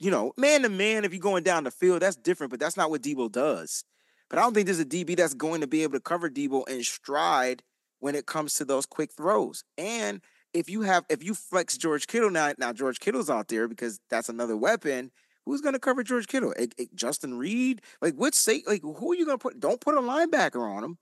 [0.00, 2.50] You know, man to man, if you're going down the field, that's different.
[2.50, 3.84] But that's not what Deebo does.
[4.30, 6.68] But I don't think there's a DB that's going to be able to cover Deebo
[6.68, 7.62] in stride
[8.00, 9.64] when it comes to those quick throws.
[9.76, 10.20] And
[10.52, 14.00] if you have if you flex George Kittle now, now George Kittle's out there because
[14.10, 15.10] that's another weapon
[15.48, 16.52] Who's going to cover George Kittle?
[16.94, 17.80] Justin Reed?
[18.02, 18.62] Like, what's say?
[18.66, 19.58] Like, who are you going to put?
[19.58, 20.98] Don't put a linebacker on him.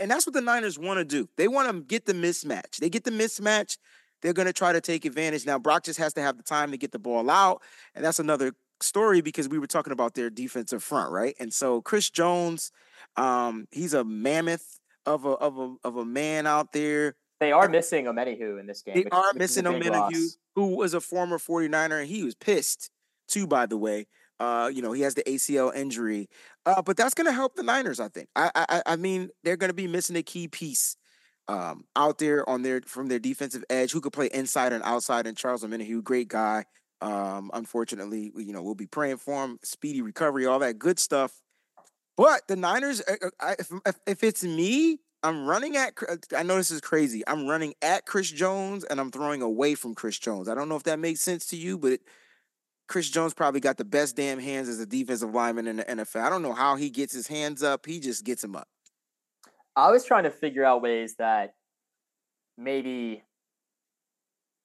[0.00, 1.28] And that's what the Niners want to do.
[1.36, 2.78] They want to get the mismatch.
[2.78, 3.78] They get the mismatch.
[4.20, 5.46] They're going to try to take advantage.
[5.46, 7.62] Now, Brock just has to have the time to get the ball out.
[7.94, 8.50] And that's another
[8.82, 11.36] story because we were talking about their defensive front, right?
[11.38, 12.72] And so Chris Jones,
[13.14, 17.14] um, he's a mammoth of a of a of a man out there.
[17.38, 18.96] They are missing Omenihu in this game.
[18.96, 22.90] They are missing Omenihu, who was a former 49er, and he was pissed
[23.28, 24.06] too, by the way.
[24.40, 26.28] Uh, you know, he has the ACL injury.
[26.64, 28.28] Uh, but that's gonna help the Niners, I think.
[28.36, 30.96] I I I mean, they're gonna be missing a key piece
[31.48, 35.26] um, out there on their from their defensive edge who could play inside and outside.
[35.26, 36.64] And Charles Omenihu, great guy.
[37.00, 41.32] Um, unfortunately, you know, we'll be praying for him, speedy recovery, all that good stuff.
[42.16, 43.70] But the Niners, uh, uh, if,
[44.06, 45.94] if it's me, I'm running at.
[46.06, 47.22] Uh, I know this is crazy.
[47.26, 50.48] I'm running at Chris Jones and I'm throwing away from Chris Jones.
[50.48, 52.00] I don't know if that makes sense to you, but
[52.88, 56.22] Chris Jones probably got the best damn hands as a defensive lineman in the NFL.
[56.22, 57.84] I don't know how he gets his hands up.
[57.84, 58.66] He just gets them up.
[59.76, 61.54] I was trying to figure out ways that
[62.56, 63.22] maybe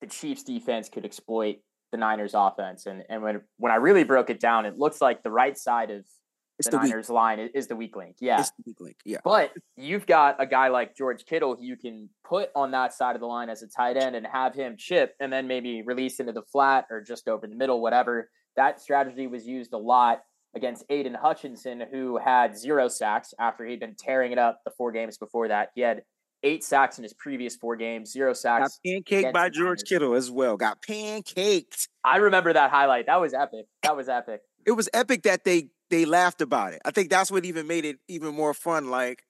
[0.02, 1.58] the Chiefs defense could exploit
[1.92, 2.86] the Niners offense.
[2.86, 5.92] And and when when I really broke it down, it looks like the right side
[5.92, 6.06] of
[6.60, 7.16] it's the, the Niners weak.
[7.16, 8.18] line is the weak link.
[8.20, 8.40] Yeah.
[8.40, 8.98] It's the weak link.
[9.06, 9.20] Yeah.
[9.24, 13.16] But you've got a guy like George Kittle who you can put on that side
[13.16, 16.20] of the line as a tight end and have him chip and then maybe release
[16.20, 18.30] into the flat or just over the middle, whatever.
[18.56, 20.22] That strategy was used a lot
[20.56, 24.92] against Aidan Hutchinson, who had zero sacks after he'd been tearing it up the four
[24.92, 25.70] games before that.
[25.74, 26.04] He had
[26.44, 28.80] eight sacks in his previous four games, zero sacks.
[28.86, 29.84] Got pancaked by George Niners.
[29.84, 30.58] Kittle as well.
[30.58, 31.88] Got pancaked.
[32.04, 33.08] I remember that highlight.
[33.08, 33.66] That was epic.
[33.82, 34.42] That was epic.
[34.66, 36.82] It was epic that they they laughed about it.
[36.84, 38.90] I think that's what even made it even more fun.
[38.90, 39.24] Like,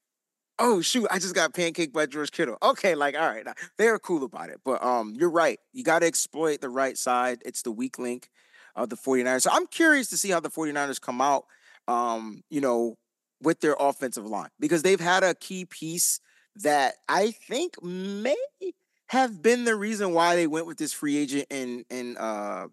[0.60, 2.58] oh shoot, I just got pancaked by George Kittle.
[2.64, 3.46] Okay, like all right,
[3.78, 4.62] they're cool about it.
[4.64, 5.60] But um, you're right.
[5.74, 7.42] You got to exploit the right side.
[7.46, 8.30] It's the weak link
[8.76, 9.42] of the 49ers.
[9.42, 11.44] So I'm curious to see how the 49ers come out.
[11.90, 12.96] Um, you know,
[13.42, 16.22] with their offensive line because they've had a key piece
[16.56, 18.38] that I think may
[19.08, 22.68] have been the reason why they went with this free agent in in uh,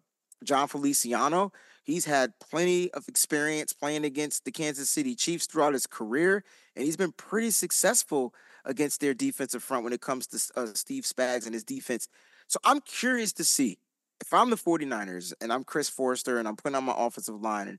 [0.44, 1.50] Jon Feliciano.
[1.90, 6.44] He's had plenty of experience playing against the Kansas City Chiefs throughout his career,
[6.76, 8.34] and he's been pretty successful
[8.64, 12.08] against their defensive front when it comes to uh, Steve Spags and his defense.
[12.46, 13.78] So I'm curious to see
[14.20, 17.68] if I'm the 49ers and I'm Chris Foerster and I'm putting on my offensive line
[17.68, 17.78] and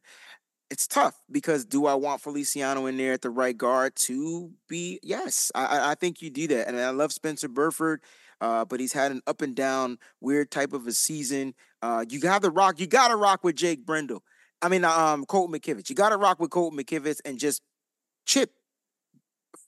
[0.71, 4.99] it's tough because do I want Feliciano in there at the right guard to be?
[5.03, 6.69] Yes, I, I think you do that.
[6.69, 8.01] And I love Spencer Burford,
[8.39, 11.53] uh, but he's had an up and down, weird type of a season.
[11.81, 12.79] Uh, you got to rock.
[12.79, 14.23] You got to rock with Jake Brendel.
[14.61, 15.89] I mean, um, Colton McKivitz.
[15.89, 17.61] You got to rock with Colton McKivitz and just
[18.25, 18.51] chip,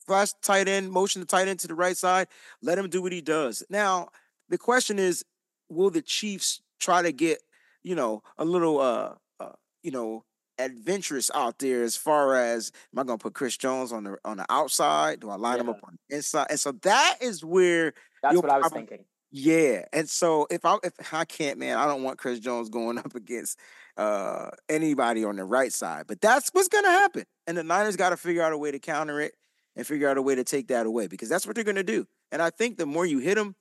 [0.06, 2.28] flash tight end, motion the tight end to the right side.
[2.62, 3.64] Let him do what he does.
[3.70, 4.10] Now,
[4.50, 5.26] the question is,
[5.70, 7.40] will the Chiefs try to get,
[7.82, 10.24] you know, a little, uh, uh you know,
[10.60, 14.18] adventurous out there as far as am I going to put Chris Jones on the
[14.24, 15.22] on the outside?
[15.22, 15.62] Do I line yeah.
[15.62, 16.48] him up on the inside?
[16.52, 19.06] And so that is where that's what I was thinking.
[19.36, 22.98] Yeah, and so if I if I can't, man, I don't want Chris Jones going
[23.00, 23.60] up against
[23.98, 26.06] uh anybody on the right side.
[26.08, 28.80] But that's what's gonna happen, and the Niners got to figure out a way to
[28.80, 29.34] counter it
[29.76, 32.06] and figure out a way to take that away because that's what they're gonna do.
[32.32, 33.56] And I think the more you hit him,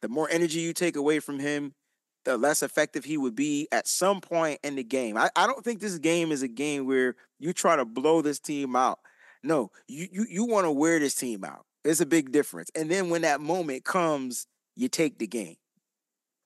[0.00, 1.74] the more energy you take away from him,
[2.24, 5.18] the less effective he would be at some point in the game.
[5.18, 8.40] I, I don't think this game is a game where you try to blow this
[8.40, 8.98] team out.
[9.42, 11.66] No, you you you want to wear this team out.
[11.84, 12.70] It's a big difference.
[12.74, 14.46] And then when that moment comes,
[14.78, 15.56] you take the game.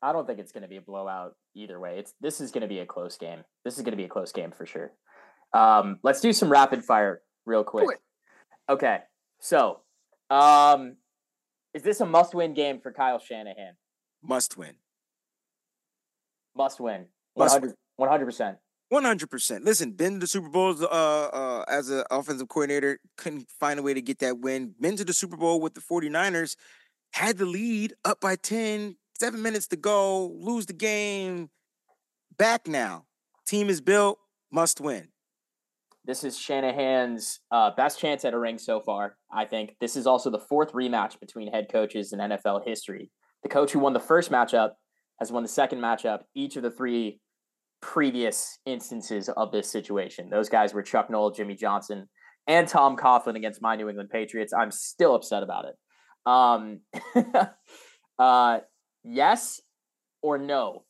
[0.00, 1.98] I don't think it's going to be a blowout either way.
[1.98, 3.44] It's this is going to be a close game.
[3.64, 4.90] This is going to be a close game for sure.
[5.52, 7.86] Um, let's do some rapid fire real quick.
[8.68, 9.00] Okay,
[9.38, 9.80] so
[10.30, 10.96] um,
[11.74, 13.74] is this a must-win game for Kyle Shanahan?
[14.22, 14.74] Must win.
[16.56, 17.06] Must win.
[17.34, 18.58] 100 percent.
[18.88, 19.64] One hundred percent.
[19.64, 23.82] Listen, been to the Super Bowls uh, uh, as an offensive coordinator, couldn't find a
[23.82, 24.74] way to get that win.
[24.78, 26.56] Been to the Super Bowl with the 49ers,
[27.12, 31.50] had the lead up by 10, seven minutes to go, lose the game.
[32.36, 33.04] Back now.
[33.46, 34.18] Team is built,
[34.50, 35.08] must win.
[36.04, 39.16] This is Shanahan's uh, best chance at a ring so far.
[39.32, 43.10] I think this is also the fourth rematch between head coaches in NFL history.
[43.44, 44.70] The coach who won the first matchup
[45.20, 47.20] has won the second matchup each of the three
[47.80, 50.30] previous instances of this situation.
[50.30, 52.08] Those guys were Chuck Noll, Jimmy Johnson,
[52.48, 54.52] and Tom Coughlin against my New England Patriots.
[54.52, 55.74] I'm still upset about it.
[56.26, 56.80] Um,
[58.18, 58.60] uh,
[59.04, 59.60] yes
[60.22, 60.84] or no?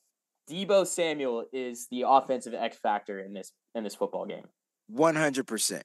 [0.50, 4.44] Deebo Samuel is the offensive X factor in this in this football game.
[4.88, 5.84] One hundred percent,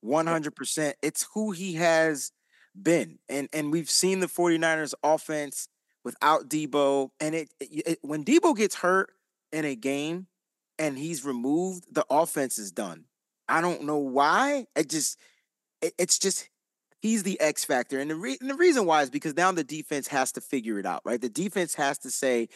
[0.00, 0.96] one hundred percent.
[1.02, 2.32] It's who he has
[2.80, 5.68] been, and and we've seen the 49ers offense
[6.06, 9.10] without Deebo, And it, it, it, when Deebo gets hurt
[9.52, 10.28] in a game,
[10.78, 13.06] and he's removed, the offense is done.
[13.48, 14.66] I don't know why.
[14.76, 15.18] It just,
[15.82, 16.48] it, it's just
[17.00, 19.64] he's the X factor, and the re- and the reason why is because now the
[19.64, 21.20] defense has to figure it out, right?
[21.20, 22.48] The defense has to say,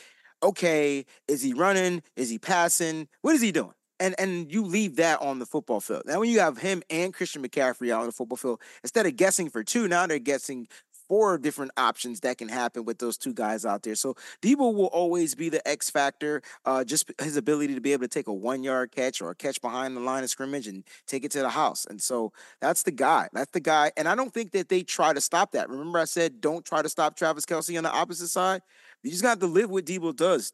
[0.42, 2.02] okay, is he running?
[2.16, 3.08] Is he passing?
[3.22, 3.72] What is he doing?
[3.98, 6.02] And and you leave that on the football field.
[6.06, 9.16] Now, when you have him and Christian McCaffrey out on the football field, instead of
[9.16, 10.68] guessing for two, now they're guessing
[11.10, 13.96] four different options that can happen with those two guys out there.
[13.96, 16.40] So Deebo will always be the X factor.
[16.64, 19.34] Uh, just his ability to be able to take a one yard catch or a
[19.34, 21.84] catch behind the line of scrimmage and take it to the house.
[21.90, 23.28] And so that's the guy.
[23.32, 23.90] That's the guy.
[23.96, 25.68] And I don't think that they try to stop that.
[25.68, 28.62] Remember, I said don't try to stop Travis Kelce on the opposite side.
[29.02, 30.52] You just got to live what Deebo does.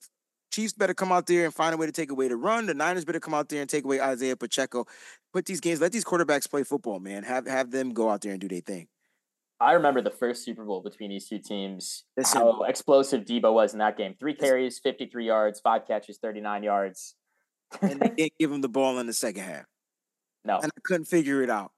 [0.51, 2.65] Chiefs better come out there and find a way to take away the run.
[2.65, 4.87] The Niners better come out there and take away Isaiah Pacheco.
[5.35, 7.25] Put these games, let these quarterbacks play football, man.
[7.25, 8.89] Have have them go out there and do their thing.
[9.59, 12.05] I remember the first Super Bowl between these two teams.
[12.17, 14.15] Listen, how explosive Deebo was in that game.
[14.19, 17.15] Three carries, 53 yards, five catches, 39 yards.
[17.81, 19.65] and they didn't give him the ball in the second half.
[20.45, 20.59] No.
[20.59, 21.73] And I couldn't figure it out.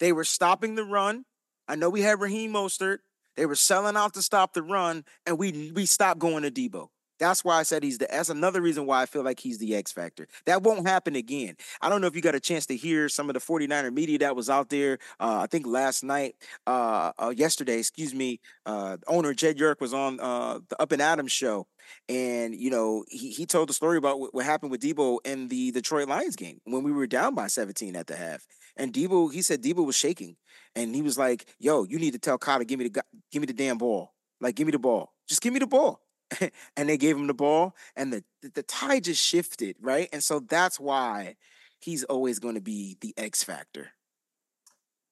[0.00, 1.24] They were stopping the run.
[1.68, 2.98] I know we had Raheem Mostert.
[3.36, 6.88] They were selling out to stop the run, and we we stopped going to Deebo.
[7.20, 8.08] That's why I said he's the.
[8.10, 10.26] That's another reason why I feel like he's the X factor.
[10.46, 11.56] That won't happen again.
[11.82, 14.18] I don't know if you got a chance to hear some of the 49er media
[14.20, 14.98] that was out there.
[15.20, 16.34] Uh, I think last night,
[16.66, 21.02] uh, uh, yesterday, excuse me, uh, owner Jed York was on uh, the Up and
[21.02, 21.66] Adams show,
[22.08, 25.48] and you know he he told the story about what, what happened with Deebo in
[25.48, 28.46] the Detroit Lions game when we were down by 17 at the half.
[28.76, 30.36] And Deebo, he said Deebo was shaking,
[30.74, 33.46] and he was like, "Yo, you need to tell Kyle give me the give me
[33.46, 34.14] the damn ball.
[34.40, 35.12] Like, give me the ball.
[35.28, 36.00] Just give me the ball."
[36.76, 38.24] and they gave him the ball, and the
[38.54, 40.08] the tie just shifted, right?
[40.12, 41.36] And so that's why
[41.80, 43.88] he's always going to be the X factor.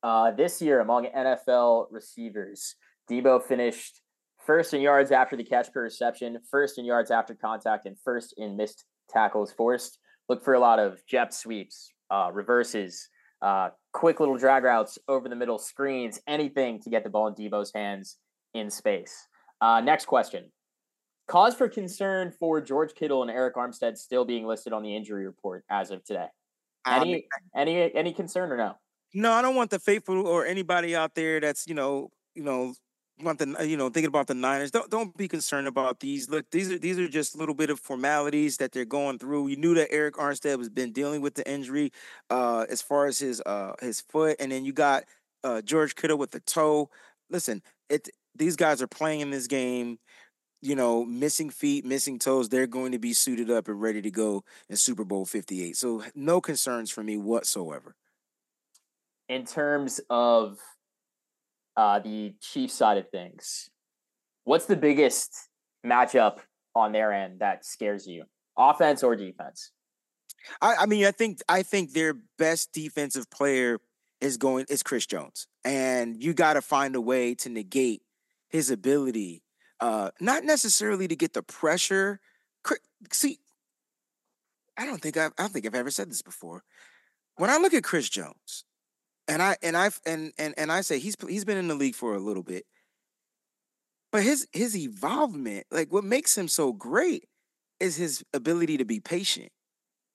[0.03, 2.77] Uh, this year, among NFL receivers,
[3.11, 4.01] Deebo finished
[4.45, 8.35] first in yards after the catch per reception, first in yards after contact, and first
[8.37, 9.99] in missed tackles forced.
[10.29, 13.09] Look for a lot of jet sweeps, uh, reverses,
[13.43, 17.35] uh, quick little drag routes over the middle, screens, anything to get the ball in
[17.35, 18.17] Deebo's hands
[18.55, 19.27] in space.
[19.61, 20.53] Uh, next question
[21.29, 25.27] Cause for concern for George Kittle and Arik Armstead still being listed on the injury
[25.27, 26.29] report as of today.
[26.87, 27.21] Any um,
[27.55, 28.77] any any concern or no?
[29.15, 32.73] No, I don't want the faithful or anybody out there that's you know you know
[33.23, 34.71] want the you know thinking about the Niners.
[34.71, 36.31] Don't don't be concerned about these.
[36.31, 39.49] Look, these are these are just a little bit of formalities that they're going through.
[39.49, 41.93] You knew that Arik Armstead has been dealing with the injury,
[42.31, 45.05] uh, as far as his uh his foot, and then you got
[45.45, 46.91] uh George Kittle with the toe.
[47.31, 49.99] Listen, it these guys are playing in this game
[50.61, 54.11] you know, missing feet, missing toes, they're going to be suited up and ready to
[54.11, 55.77] go in Super Bowl 58.
[55.77, 57.95] So no concerns for me whatsoever.
[59.29, 60.59] In terms of
[61.77, 63.71] uh, the Chiefs side of things,
[64.45, 65.49] what's the biggest
[65.87, 66.39] matchup
[66.75, 68.25] on their end that scares you,
[68.57, 69.71] offense or defense?
[70.61, 73.79] I, I mean, I think I think their best defensive player
[74.21, 78.03] is going is Chris Jones, and you got to find a way to negate
[78.49, 79.43] his ability
[79.81, 82.21] uh, not necessarily to get the pressure.
[83.13, 83.39] See,
[84.77, 86.63] I don't think I've, I don't think I've ever said this before.
[87.37, 88.65] When I look at Chris Jones,
[89.29, 91.95] and I and I and and and I say he's he's been in the league
[91.95, 92.65] for a little bit,
[94.11, 97.25] but his his evolvement, like what makes him so great,
[97.79, 99.51] is his ability to be patient.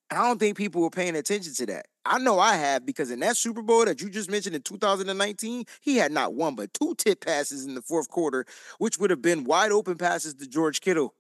[0.10, 1.86] I don't think people were paying attention to that.
[2.06, 5.66] I know I have because in that Super Bowl that you just mentioned in 2019,
[5.82, 8.46] he had not one but two tip passes in the fourth quarter,
[8.78, 11.14] which would have been wide open passes to George Kittle.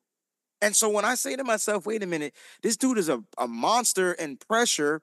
[0.62, 3.48] And so when I say to myself, wait a minute, this dude is a, a
[3.48, 5.02] monster in pressure.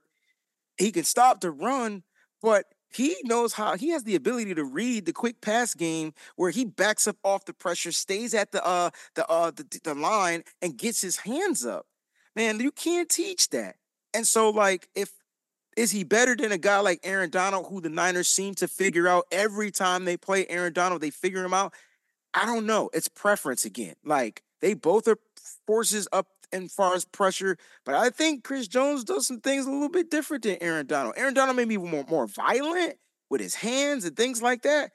[0.78, 2.02] He can stop the run,
[2.40, 6.50] but he knows how he has the ability to read the quick pass game where
[6.50, 10.42] he backs up off the pressure, stays at the uh the uh the, the line
[10.60, 11.86] and gets his hands up.
[12.34, 13.76] Man, you can't teach that.
[14.12, 15.12] And so, like, if
[15.80, 19.08] is he better than a guy like Aaron Donald, who the Niners seem to figure
[19.08, 21.72] out every time they play Aaron Donald, they figure him out?
[22.34, 22.90] I don't know.
[22.92, 23.94] It's preference again.
[24.04, 25.16] Like they both are
[25.66, 29.70] forces up as far as pressure, but I think Chris Jones does some things a
[29.70, 31.14] little bit different than Aaron Donald.
[31.16, 32.96] Aaron Donald may be more, more violent
[33.30, 34.90] with his hands and things like that.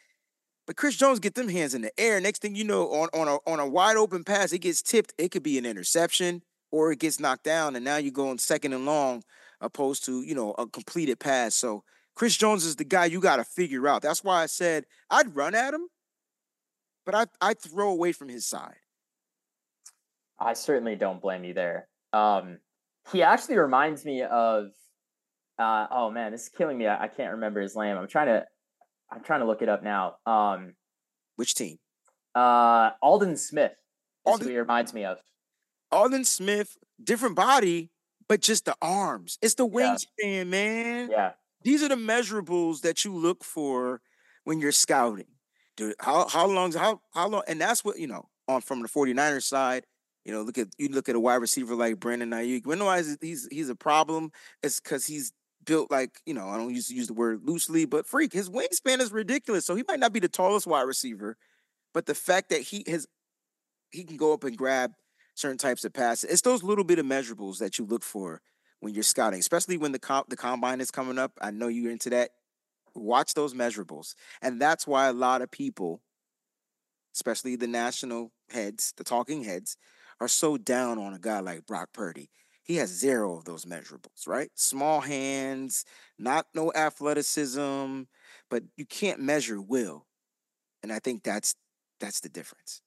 [0.68, 2.22] But Chris Jones get them hands in the air.
[2.22, 5.14] Next thing you know, on, on a on a wide open pass, it gets tipped.
[5.18, 8.74] It could be an interception or it gets knocked down, and now you're going second
[8.74, 9.24] and long
[9.62, 11.56] opposed to you know a completed pass.
[11.56, 11.84] So
[12.16, 14.02] Chris Jones is the guy you got to figure out.
[14.02, 15.88] That's why I said I'd run at him,
[17.06, 18.76] but I I throw away from his side.
[20.40, 21.88] I certainly don't blame you there.
[22.12, 22.60] Um,
[23.12, 24.68] he actually reminds me of.
[25.58, 26.86] Uh, oh man, this is killing me.
[26.86, 27.98] I, I, can't remember his name.
[27.98, 28.46] I'm trying to.
[29.10, 30.16] I'm trying to look it up now.
[30.26, 30.74] Um,
[31.38, 31.78] which team?
[32.34, 33.72] Uh, Aldon Smith.
[34.26, 35.18] Aldon, he reminds me of.
[35.92, 37.92] Aldon Smith, different body,
[38.28, 39.38] but just the arms.
[39.42, 40.44] It's the wingspan, yeah.
[40.44, 41.10] man.
[41.12, 41.32] Yeah.
[41.64, 44.02] These are the measurables that you look for
[44.44, 45.28] when you're scouting.
[45.78, 48.88] Dude, how how long how how long and that's what, you know, on from the
[48.88, 49.86] 49ers side,
[50.24, 52.66] you know, look at you look at a wide receiver like Brandon Aiyuk.
[52.66, 54.32] When why is he's he's a problem?
[54.64, 55.34] It's because he's
[55.66, 59.02] built like you know I don't use use the word loosely, but freak his wingspan
[59.02, 59.66] is ridiculous.
[59.66, 61.38] So he might not be the tallest wide receiver,
[61.94, 63.08] but the fact that he has
[63.92, 64.92] he can go up and grab
[65.36, 66.30] certain types of passes.
[66.30, 68.42] It's those little bit of measurables that you look for
[68.80, 71.34] when you're scouting, especially when the comp, the combine is coming up.
[71.42, 72.32] I know you're into that.
[72.96, 76.02] Watch those measurables, and that's why a lot of people,
[77.14, 79.76] especially the national heads, the talking heads,
[80.22, 82.30] are so down on a guy like Brock Purdy.
[82.64, 84.50] He has zero of those measurables, right?
[84.56, 85.84] Small hands,
[86.18, 88.04] not no athleticism,
[88.50, 90.08] but you can't measure will.
[90.82, 91.56] And I think that's
[92.00, 92.82] that's the difference.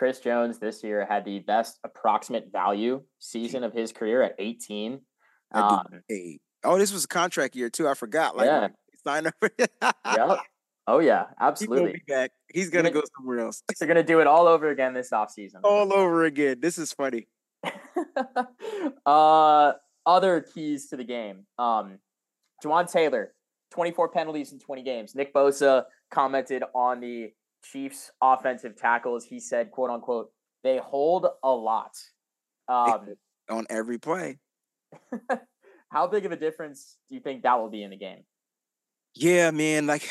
[0.00, 4.98] Chris Jones this year had the best approximate value season of his career at 18.
[5.52, 5.84] Um,
[6.64, 7.86] oh, this was a contract year too.
[7.86, 8.34] I forgot.
[8.34, 8.68] Like, yeah.
[9.04, 9.34] sign up.
[9.58, 10.38] yep.
[10.86, 11.92] Oh yeah, absolutely.
[11.92, 13.62] He's gonna, He's gonna go somewhere else.
[13.78, 15.60] They're gonna do it all over again this offseason.
[15.64, 16.60] All over again.
[16.60, 17.28] This is funny.
[19.04, 19.72] uh,
[20.06, 21.44] other keys to the game.
[21.58, 21.98] Um,
[22.64, 23.34] Jawaan Taylor,
[23.72, 25.14] 24 penalties in 20 games.
[25.14, 30.30] Nick Bosa commented on the Chiefs offensive tackles, he said, quote unquote,
[30.62, 31.96] they hold a lot.
[32.68, 33.14] Um,
[33.50, 34.38] on every play.
[35.90, 38.24] how big of a difference do you think that will be in the game?
[39.14, 39.86] Yeah, man.
[39.86, 40.08] Like,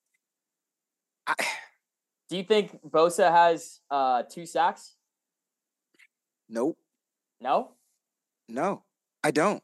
[1.26, 1.34] I...
[2.28, 4.94] do you think Bosa has uh, two sacks?
[6.48, 6.78] Nope.
[7.40, 7.72] No.
[8.48, 8.84] No,
[9.24, 9.62] I don't.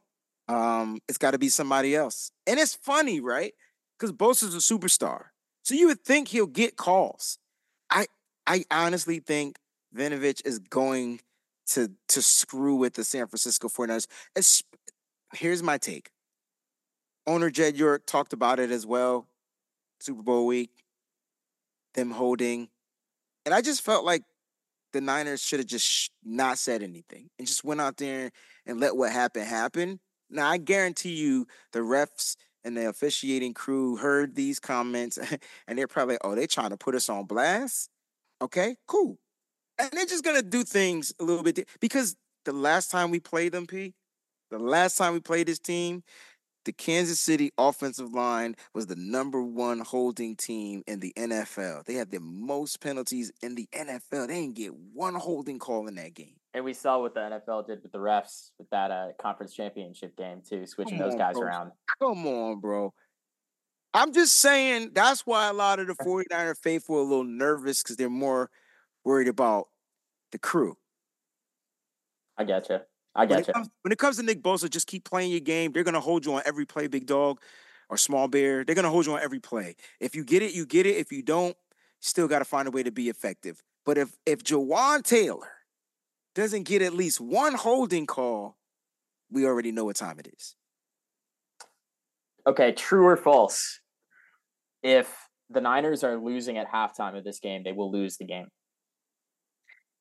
[0.49, 3.53] Um, it's got to be somebody else, and it's funny, right?
[3.99, 5.27] Because Bosa's a superstar.
[5.63, 7.39] So you would think he'll get calls.
[7.91, 8.07] I
[8.47, 9.59] I honestly think
[9.97, 11.21] Vinovich is going
[11.69, 14.07] to to screw with the San Francisco 49ers.
[14.35, 14.63] It's,
[15.35, 16.11] here's my take.
[17.27, 19.29] Owner Jed York talked about it as well.
[20.01, 20.71] Super Bowl week,
[21.95, 22.69] them holding.
[23.47, 24.25] And I just felt like
[24.93, 28.31] the Niners should have just not said anything and just went out there
[28.67, 30.01] and let what happened happen.
[30.29, 35.19] Now, I guarantee you the refs and the officiating crew heard these comments
[35.67, 37.91] and they're probably, oh, they're trying to put us on blast.
[38.41, 39.19] Okay, cool.
[39.79, 43.53] And they're just gonna do things a little bit because the last time we played
[43.53, 43.95] them, P,
[44.51, 46.03] the last time we played this team,
[46.65, 51.85] the Kansas City offensive line was the number one holding team in the NFL.
[51.85, 54.29] They had the most penalties in the NFL.
[54.29, 56.37] They didn't get one holding call in that game.
[56.55, 60.17] And we saw what the NFL did with the refs with that uh, conference championship
[60.17, 61.43] game too, switching Come those on, guys bro.
[61.43, 61.73] around.
[62.01, 62.93] Come on, bro.
[63.95, 67.83] I'm just saying that's why a lot of the 49er faithful are a little nervous
[67.83, 68.51] because they're more
[69.05, 69.69] worried about
[70.31, 70.77] the crew.
[72.39, 72.83] I gotcha.
[73.15, 73.53] I get you.
[73.53, 75.73] Comes, when it comes to Nick Bosa, just keep playing your game.
[75.73, 77.41] They're gonna hold you on every play, big dog
[77.89, 78.65] or small bear.
[78.65, 79.77] They're gonna hold you on every play.
[80.01, 80.97] If you get it, you get it.
[80.97, 81.57] If you don't,
[82.01, 83.63] still got to find a way to be effective.
[83.85, 85.51] But if if Jawaan Taylor
[86.35, 88.57] doesn't get at least one holding call,
[89.31, 90.57] we already know what time it is.
[92.47, 93.81] Okay, true or false?
[94.83, 95.15] If
[95.49, 98.49] the Niners are losing at halftime of this game, they will lose the game.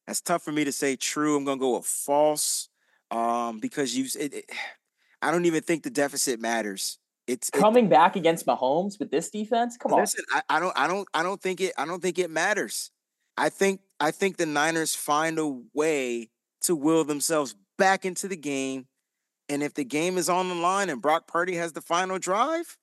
[0.08, 1.38] That's tough for me to say true.
[1.38, 2.70] I'm gonna go with false
[3.12, 4.06] um, because you.
[4.20, 4.46] It, it,
[5.22, 6.98] I don't even think the deficit matters.
[7.28, 9.78] It's coming it, back against Mahomes with this defense.
[9.78, 10.42] Come listen, on.
[10.50, 10.80] I, I don't.
[10.80, 11.08] I don't.
[11.14, 11.74] I don't think it.
[11.78, 12.92] I don't think it matters.
[13.38, 13.82] I think.
[14.00, 16.30] I think the Niners find a way
[16.62, 18.88] to will themselves back into the game,
[19.50, 22.78] and if the game is on the line and Brock Purdy has the final drive,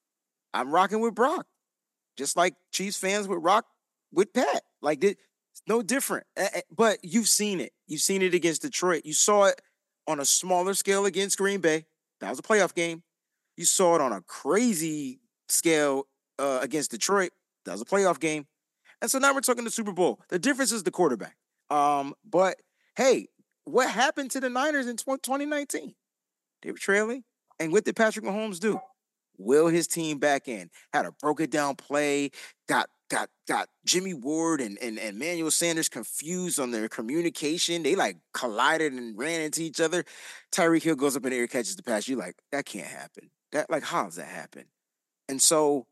[0.53, 1.45] I'm rocking with Brock,
[2.17, 3.65] just like Chiefs fans would rock
[4.13, 4.63] with Pat.
[4.81, 5.19] Like it's
[5.67, 6.25] no different.
[6.75, 7.73] But you've seen it.
[7.87, 9.01] You've seen it against Detroit.
[9.03, 9.61] You saw it
[10.07, 11.85] on a smaller scale against Green Bay.
[12.21, 13.03] That was a playoff game.
[13.57, 16.07] You saw it on a crazy scale
[16.37, 17.31] uh, against Detroit.
[17.65, 18.47] That was a playoff game.
[19.01, 20.19] And so now we're talking the Super Bowl.
[20.29, 21.35] The difference is the quarterback.
[21.69, 22.55] Um, but
[22.95, 23.27] hey,
[23.65, 25.93] what happened to the Niners in 2019?
[26.61, 27.23] They were trailing.
[27.59, 28.79] And what did Patrick Mahomes do?
[29.37, 30.69] Will his team back in.
[30.93, 32.31] Had a broken down play,
[32.67, 37.83] got got got Jimmy Ward and, and, and Manuel Sanders confused on their communication.
[37.83, 40.05] They like collided and ran into each other.
[40.51, 42.07] Tyreek Hill goes up in the air, catches the pass.
[42.07, 43.31] You're like, that can't happen.
[43.51, 44.65] That like, how does that happen?
[45.27, 45.87] And so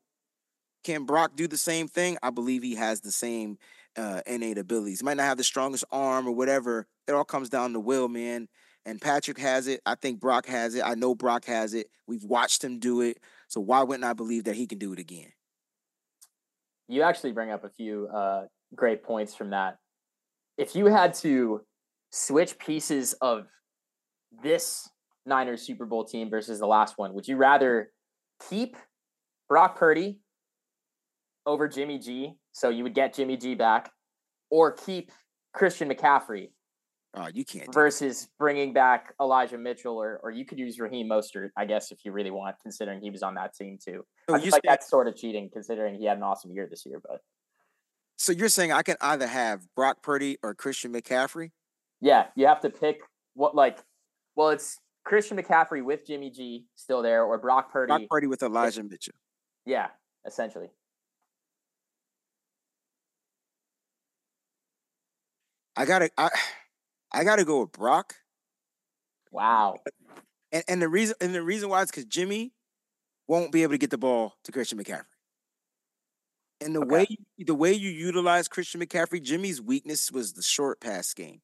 [0.84, 2.18] can Brock do the same thing?
[2.24, 3.58] I believe he has the same
[3.98, 5.00] uh, innate abilities.
[5.02, 6.88] He might not have the strongest arm or whatever.
[7.08, 8.48] It all comes down to will, man.
[8.86, 9.82] And Patrick has it.
[9.86, 10.84] I think Brock has it.
[10.86, 11.88] I know Brock has it.
[12.08, 13.18] We've watched him do it.
[13.50, 15.34] So why wouldn't I believe that he can do it again?
[16.88, 18.44] You actually bring up a few uh,
[18.76, 19.78] great points from that.
[20.58, 21.62] If you had to
[22.12, 23.48] switch pieces of
[24.44, 24.90] this
[25.26, 27.92] Niners Super Bowl team versus the last one, would you rather
[28.50, 28.76] keep
[29.50, 30.20] Brock Purdy
[31.46, 33.92] over Jimmy G, so you would get Jimmy G back,
[34.50, 35.12] or keep
[35.54, 36.50] Christian McCaffrey
[37.14, 37.74] Oh, you can't.
[37.74, 42.06] Versus bringing back Elijah Mitchell, or or you could use Raheem Mostert, I guess, if
[42.06, 44.06] you really want, considering he was on that team too.
[44.30, 46.86] So I feel like that's sort of cheating, considering he had an awesome year this
[46.86, 47.02] year.
[47.02, 47.22] But
[48.18, 51.52] so you're saying I can either have Brock Purdy or Christian McCaffrey?
[52.02, 53.00] Yeah, you have to pick
[53.34, 53.80] what like.
[54.36, 57.90] Well, it's Christian McCaffrey with Jimmy G still there, or Brock Purdy.
[57.90, 59.16] Brock Purdy with Elijah Mitchell.
[59.66, 59.88] Yeah,
[60.26, 60.70] essentially.
[65.76, 66.10] I gotta.
[66.18, 66.30] I
[67.12, 68.16] I got to go with Brock.
[69.32, 69.78] Wow.
[70.52, 72.54] And and the reason and the reason why is because Jimmy
[73.28, 75.04] won't be able to get the ball to Christian McCaffrey.
[76.62, 76.90] And the okay.
[76.90, 77.08] way
[77.38, 81.42] the way you utilize Christian McCaffrey, Jimmy's weakness was the short pass game.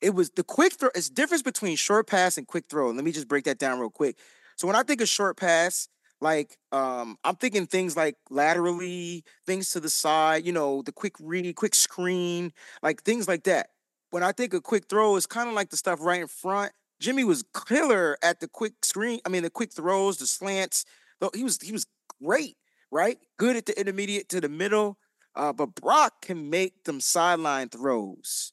[0.00, 0.90] It was the quick throw.
[0.94, 2.90] It's difference between short pass and quick throw.
[2.90, 4.18] Let me just break that down real quick.
[4.56, 5.88] So when I think of short pass,
[6.20, 11.14] like um, I'm thinking things like laterally, things to the side, you know, the quick
[11.20, 12.52] read, quick screen,
[12.82, 13.70] like things like that
[14.10, 16.72] when I think a quick throw, is kind of like the stuff right in front.
[17.00, 19.20] Jimmy was killer at the quick screen.
[19.26, 20.84] I mean, the quick throws, the slants.
[21.20, 21.86] Though he was he was
[22.22, 22.56] great,
[22.90, 23.18] right?
[23.38, 24.98] Good at the intermediate to the middle.
[25.34, 28.52] Uh, but Brock can make them sideline throws,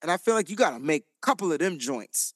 [0.00, 2.34] and I feel like you got to make a couple of them joints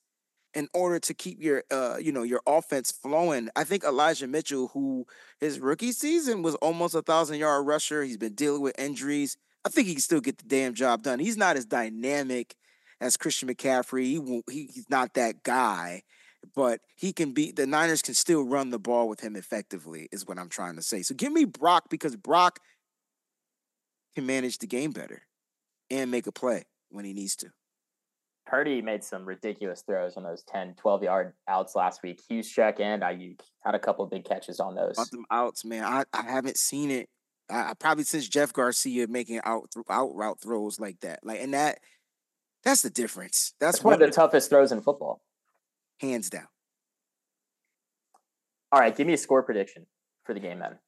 [0.54, 3.48] in order to keep your uh you know your offense flowing.
[3.54, 5.06] I think Elijah Mitchell, who
[5.38, 9.36] his rookie season was almost a thousand yard rusher, he's been dealing with injuries.
[9.68, 11.18] I think he can still get the damn job done.
[11.18, 12.56] He's not as dynamic
[13.02, 14.04] as Christian McCaffrey.
[14.04, 16.04] He, he he's not that guy,
[16.56, 17.52] but he can be.
[17.52, 20.08] The Niners can still run the ball with him effectively.
[20.10, 21.02] Is what I'm trying to say.
[21.02, 22.60] So give me Brock because Brock
[24.14, 25.26] can manage the game better
[25.90, 27.50] and make a play when he needs to.
[28.46, 32.22] Purdy made some ridiculous throws on those 10, 12 yard outs last week.
[32.30, 34.92] Juszczyk and Aiyuk had a couple big catches on those.
[34.92, 35.84] About them outs, man.
[35.84, 37.10] I, I haven't seen it
[37.50, 41.20] I, probably since Jeff Garcia making out out route throws like that.
[41.22, 41.78] Like and that
[42.64, 43.54] that's the difference.
[43.60, 45.22] That's, that's one of the toughest throws in football.
[46.00, 46.48] Hands down.
[48.70, 49.86] All right, give me a score prediction
[50.24, 50.78] for the game then.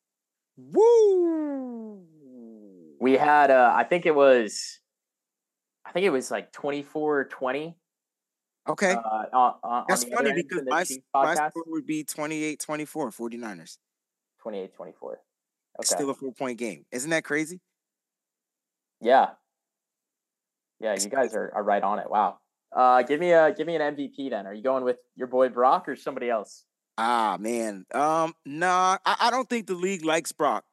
[0.56, 2.02] Woo!
[3.00, 4.80] We had uh I think it was
[5.84, 7.74] I think it was like 24-20.
[8.68, 8.92] Okay.
[8.92, 10.84] Uh, on, That's funny because my,
[11.14, 13.78] my score would be 28-24 49ers.
[14.44, 15.14] 28-24.
[15.78, 15.86] Okay.
[15.86, 16.84] Still a four point game.
[16.90, 17.60] Isn't that crazy?
[19.00, 19.30] Yeah.
[20.80, 22.10] Yeah, you guys are, are right on it.
[22.10, 22.38] Wow.
[22.74, 24.46] Uh, give me a give me an MVP then.
[24.46, 26.64] Are you going with your boy Brock or somebody else?
[26.96, 30.64] Ah man, um, nah, I, I don't think the league likes Brock.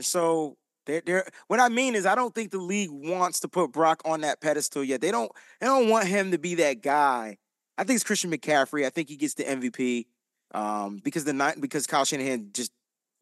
[0.00, 0.56] So
[0.86, 4.02] they're, they're what I mean is I don't think the league wants to put Brock
[4.04, 5.00] on that pedestal yet.
[5.00, 5.30] They don't
[5.60, 7.38] they don't want him to be that guy.
[7.78, 8.84] I think it's Christian McCaffrey.
[8.84, 10.06] I think he gets the MVP
[10.52, 12.72] um, because the night because Kyle Shanahan just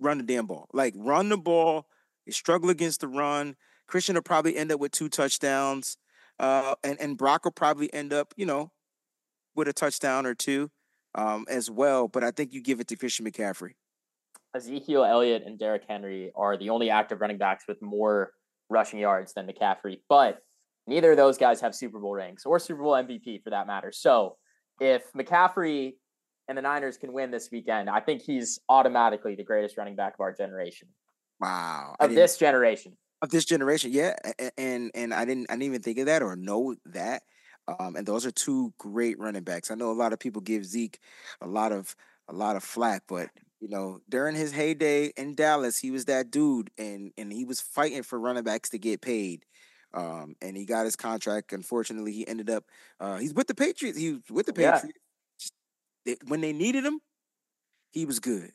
[0.00, 0.68] run the damn ball.
[0.72, 1.86] Like run the ball.
[2.26, 3.56] They struggle against the run.
[3.86, 5.96] Christian will probably end up with two touchdowns.
[6.38, 8.72] Uh, and, and Brock will probably end up, you know,
[9.54, 10.70] with a touchdown or two
[11.14, 12.08] um, as well.
[12.08, 13.72] But I think you give it to Christian McCaffrey.
[14.54, 18.32] Ezekiel Elliott and Derrick Henry are the only active running backs with more
[18.68, 20.00] rushing yards than McCaffrey.
[20.08, 20.40] But
[20.86, 23.92] neither of those guys have Super Bowl rings or Super Bowl MVP for that matter.
[23.92, 24.36] So
[24.80, 25.94] if McCaffrey
[26.48, 30.14] and the Niners can win this weekend, I think he's automatically the greatest running back
[30.14, 30.88] of our generation.
[31.40, 31.96] Wow.
[32.00, 32.96] Of this generation.
[33.22, 34.14] Of this generation, yeah.
[34.56, 37.22] And and I didn't I didn't even think of that or know that.
[37.66, 39.70] Um, and those are two great running backs.
[39.70, 41.00] I know a lot of people give Zeke
[41.40, 41.96] a lot of
[42.28, 43.28] a lot of flack, but
[43.60, 47.60] you know, during his heyday in Dallas, he was that dude and and he was
[47.60, 49.44] fighting for running backs to get paid.
[49.94, 51.54] Um, and he got his contract.
[51.54, 52.64] Unfortunately, he ended up
[53.00, 53.98] uh, he's with the Patriots.
[53.98, 54.84] He was with the Patriots.
[54.84, 54.90] Yeah
[56.06, 57.00] they, when they needed him,
[57.92, 58.52] he was good.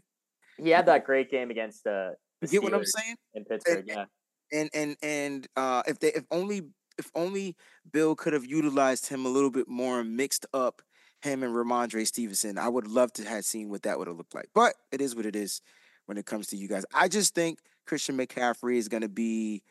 [0.57, 2.11] He had that great game against uh,
[2.41, 2.47] the.
[2.47, 3.15] You get what I'm saying?
[3.33, 4.05] In Pittsburgh, and, yeah.
[4.53, 6.63] And and and uh, if they if only
[6.97, 7.55] if only
[7.91, 10.81] Bill could have utilized him a little bit more, mixed up
[11.21, 14.35] him and Rhamondre Stevenson, I would love to have seen what that would have looked
[14.35, 14.49] like.
[14.53, 15.61] But it is what it is
[16.05, 16.85] when it comes to you guys.
[16.93, 19.63] I just think Christian McCaffrey is going to be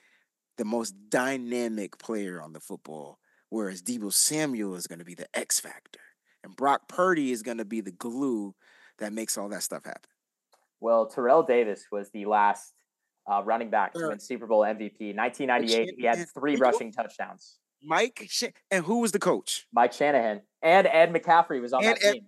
[0.59, 5.27] the most dynamic player on the football, whereas Deebo Samuel is going to be the
[5.35, 6.01] X factor.
[6.43, 8.55] And Brock Purdy is going to be the glue
[8.99, 10.11] that makes all that stuff happen.
[10.81, 12.73] Well, Terrell Davis was the last
[13.31, 15.15] uh, running back to win Super Bowl MVP.
[15.15, 17.59] 1998, he had three rushing touchdowns.
[17.83, 18.31] Mike,
[18.71, 19.67] and who was the coach?
[19.73, 20.43] Mike Shanahan.
[20.62, 22.27] And Ed McCaffrey was on and that Ed, team.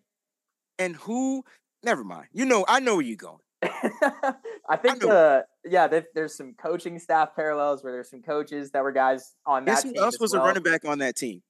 [0.78, 1.44] And who,
[1.82, 2.28] never mind.
[2.32, 3.38] You know, I know where you're going.
[3.62, 8.82] I think, I uh, yeah, there's some coaching staff parallels where there's some coaches that
[8.82, 10.42] were guys on Guess that who else was well.
[10.42, 11.42] a running back on that team?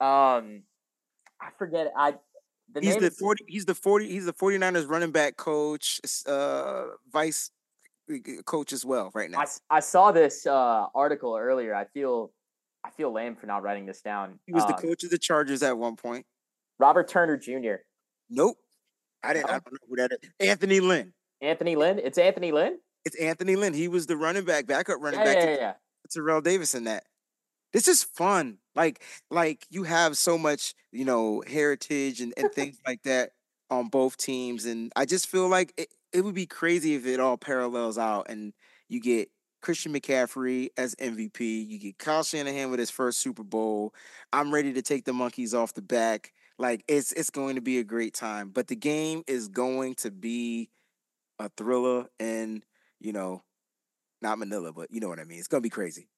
[0.00, 0.62] Um,
[1.40, 1.92] I forget.
[1.96, 2.14] I
[2.72, 7.50] The he's the 40 he's the 40 he's the 49ers running back coach, uh vice
[8.44, 9.40] coach as well right now.
[9.40, 11.74] I, I saw this uh article earlier.
[11.74, 12.32] I feel
[12.84, 14.38] I feel lame for not writing this down.
[14.46, 16.26] He was um, the coach of the Chargers at one point.
[16.78, 17.82] Robert Turner Jr.
[18.30, 18.56] Nope.
[19.22, 19.46] I didn't.
[19.46, 20.30] I don't know who that is.
[20.40, 21.12] Anthony Lynn.
[21.40, 21.98] Anthony Lynn.
[21.98, 22.78] It's Anthony Lynn.
[23.04, 23.74] It's Anthony Lynn.
[23.74, 25.36] He was the running back, backup running yeah, back.
[25.36, 25.72] Yeah, to, yeah, yeah.
[26.10, 27.04] Terrell Davis in that.
[27.72, 28.58] This is fun.
[28.74, 33.30] Like, like you have so much, you know, heritage and, and things like that
[33.70, 34.64] on both teams.
[34.64, 38.26] And I just feel like it, it would be crazy if it all parallels out
[38.30, 38.52] and
[38.88, 39.28] you get
[39.60, 41.68] Christian McCaffrey as MVP.
[41.68, 43.92] You get Kyle Shanahan with his first Super Bowl.
[44.32, 46.32] I'm ready to take the monkeys off the back.
[46.58, 48.50] Like it's it's going to be a great time.
[48.50, 50.70] But the game is going to be
[51.38, 52.64] a thriller and
[53.00, 53.42] you know,
[54.22, 55.38] not Manila, but you know what I mean.
[55.38, 56.08] It's gonna be crazy.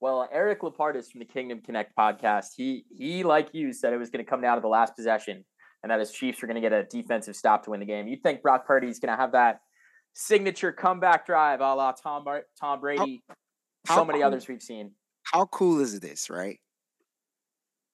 [0.00, 4.10] Well, Eric Lupardus from the Kingdom Connect podcast, he he like you said it was
[4.10, 5.44] going to come down to the last possession,
[5.82, 8.06] and that his Chiefs are going to get a defensive stop to win the game.
[8.06, 9.60] You think Brock Purdy's going to have that
[10.12, 12.24] signature comeback drive, a la Tom
[12.60, 13.22] Tom Brady,
[13.86, 14.92] how, so many cool, others we've seen.
[15.22, 16.58] How cool is this, right?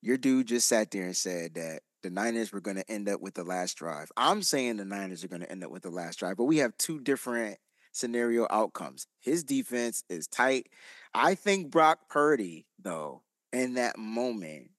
[0.01, 3.21] Your dude just sat there and said that the Niners were going to end up
[3.21, 4.11] with the last drive.
[4.17, 6.57] I'm saying the Niners are going to end up with the last drive, but we
[6.57, 7.57] have two different
[7.93, 9.07] scenario outcomes.
[9.21, 10.67] His defense is tight.
[11.13, 13.21] I think Brock Purdy, though,
[13.51, 14.71] in that moment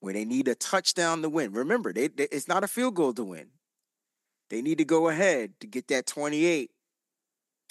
[0.00, 1.52] where they need a touchdown to win.
[1.52, 3.48] Remember, they, they, it's not a field goal to win.
[4.50, 6.70] They need to go ahead to get that 28.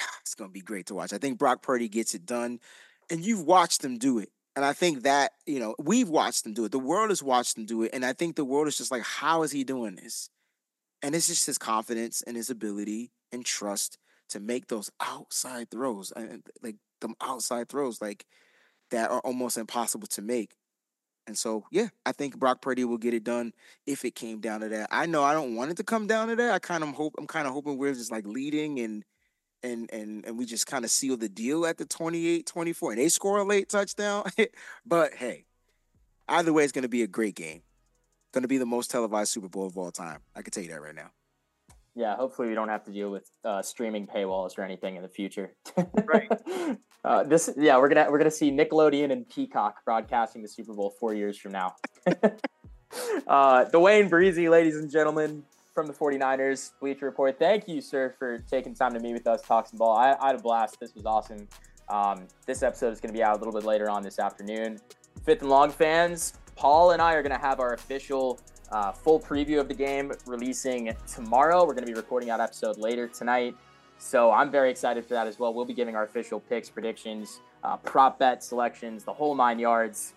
[0.02, 1.14] Ah, it's going to be great to watch.
[1.14, 2.60] I think Brock Purdy gets it done,
[3.10, 4.30] and you've watched them do it.
[4.56, 6.72] And I think that, you know, we've watched them do it.
[6.72, 7.92] The world has watched them do it.
[7.94, 10.30] And I think the world is just like, how is he doing this?
[11.02, 13.98] And it's just his confidence and his ability and trust
[14.30, 16.12] to make those outside throws.
[16.12, 18.26] And like them outside throws, like
[18.92, 20.56] that are almost impossible to make.
[21.28, 23.54] And so, yeah, I think Brock Purdy will get it done
[23.86, 24.90] if it came down to that.
[24.92, 26.52] I know I don't want it to come down to that.
[26.52, 29.06] I kind of hope I'm kind of hoping we're just like leading and
[29.64, 33.02] and and and we just kind of seal the deal at the 28 24 and
[33.02, 34.24] they score a late touchdown
[34.86, 35.46] but hey
[36.28, 37.62] either way it's going to be a great game
[38.34, 40.70] going to be the most televised super bowl of all time i can tell you
[40.70, 41.10] that right now
[41.96, 45.10] yeah hopefully we don't have to deal with uh, streaming paywalls or anything in the
[45.10, 45.54] future
[46.06, 46.32] right
[47.04, 50.94] uh, this yeah we're gonna we're gonna see nickelodeon and peacock broadcasting the super bowl
[51.00, 51.76] four years from now
[53.28, 57.38] uh dwayne Breezie ladies and gentlemen from the 49ers Bleacher Report.
[57.40, 59.96] Thank you, sir, for taking time to meet with us, talk some ball.
[59.96, 60.80] I, I had a blast.
[60.80, 61.48] This was awesome.
[61.90, 64.80] Um, this episode is going to be out a little bit later on this afternoon.
[65.26, 68.40] Fifth and Long fans, Paul and I are going to have our official
[68.72, 71.66] uh, full preview of the game releasing tomorrow.
[71.66, 73.56] We're going to be recording that episode later tonight.
[74.04, 75.54] So I'm very excited for that as well.
[75.54, 80.16] We'll be giving our official picks, predictions, uh, prop bet selections, the whole nine yards.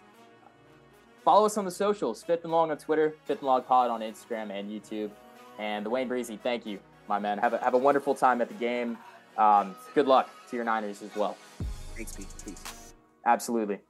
[1.22, 4.00] Follow us on the socials, Fifth and Long on Twitter, Fifth and Long Pod on
[4.00, 5.10] Instagram and YouTube.
[5.58, 6.78] And the Wayne Breezie, thank you,
[7.08, 7.36] my man.
[7.36, 8.96] Have a, have a wonderful time at the game.
[9.36, 11.36] Um, good luck to your Niners as well.
[11.94, 12.26] Thanks, Pete.
[12.44, 12.94] Peace.
[13.26, 13.80] Absolutely.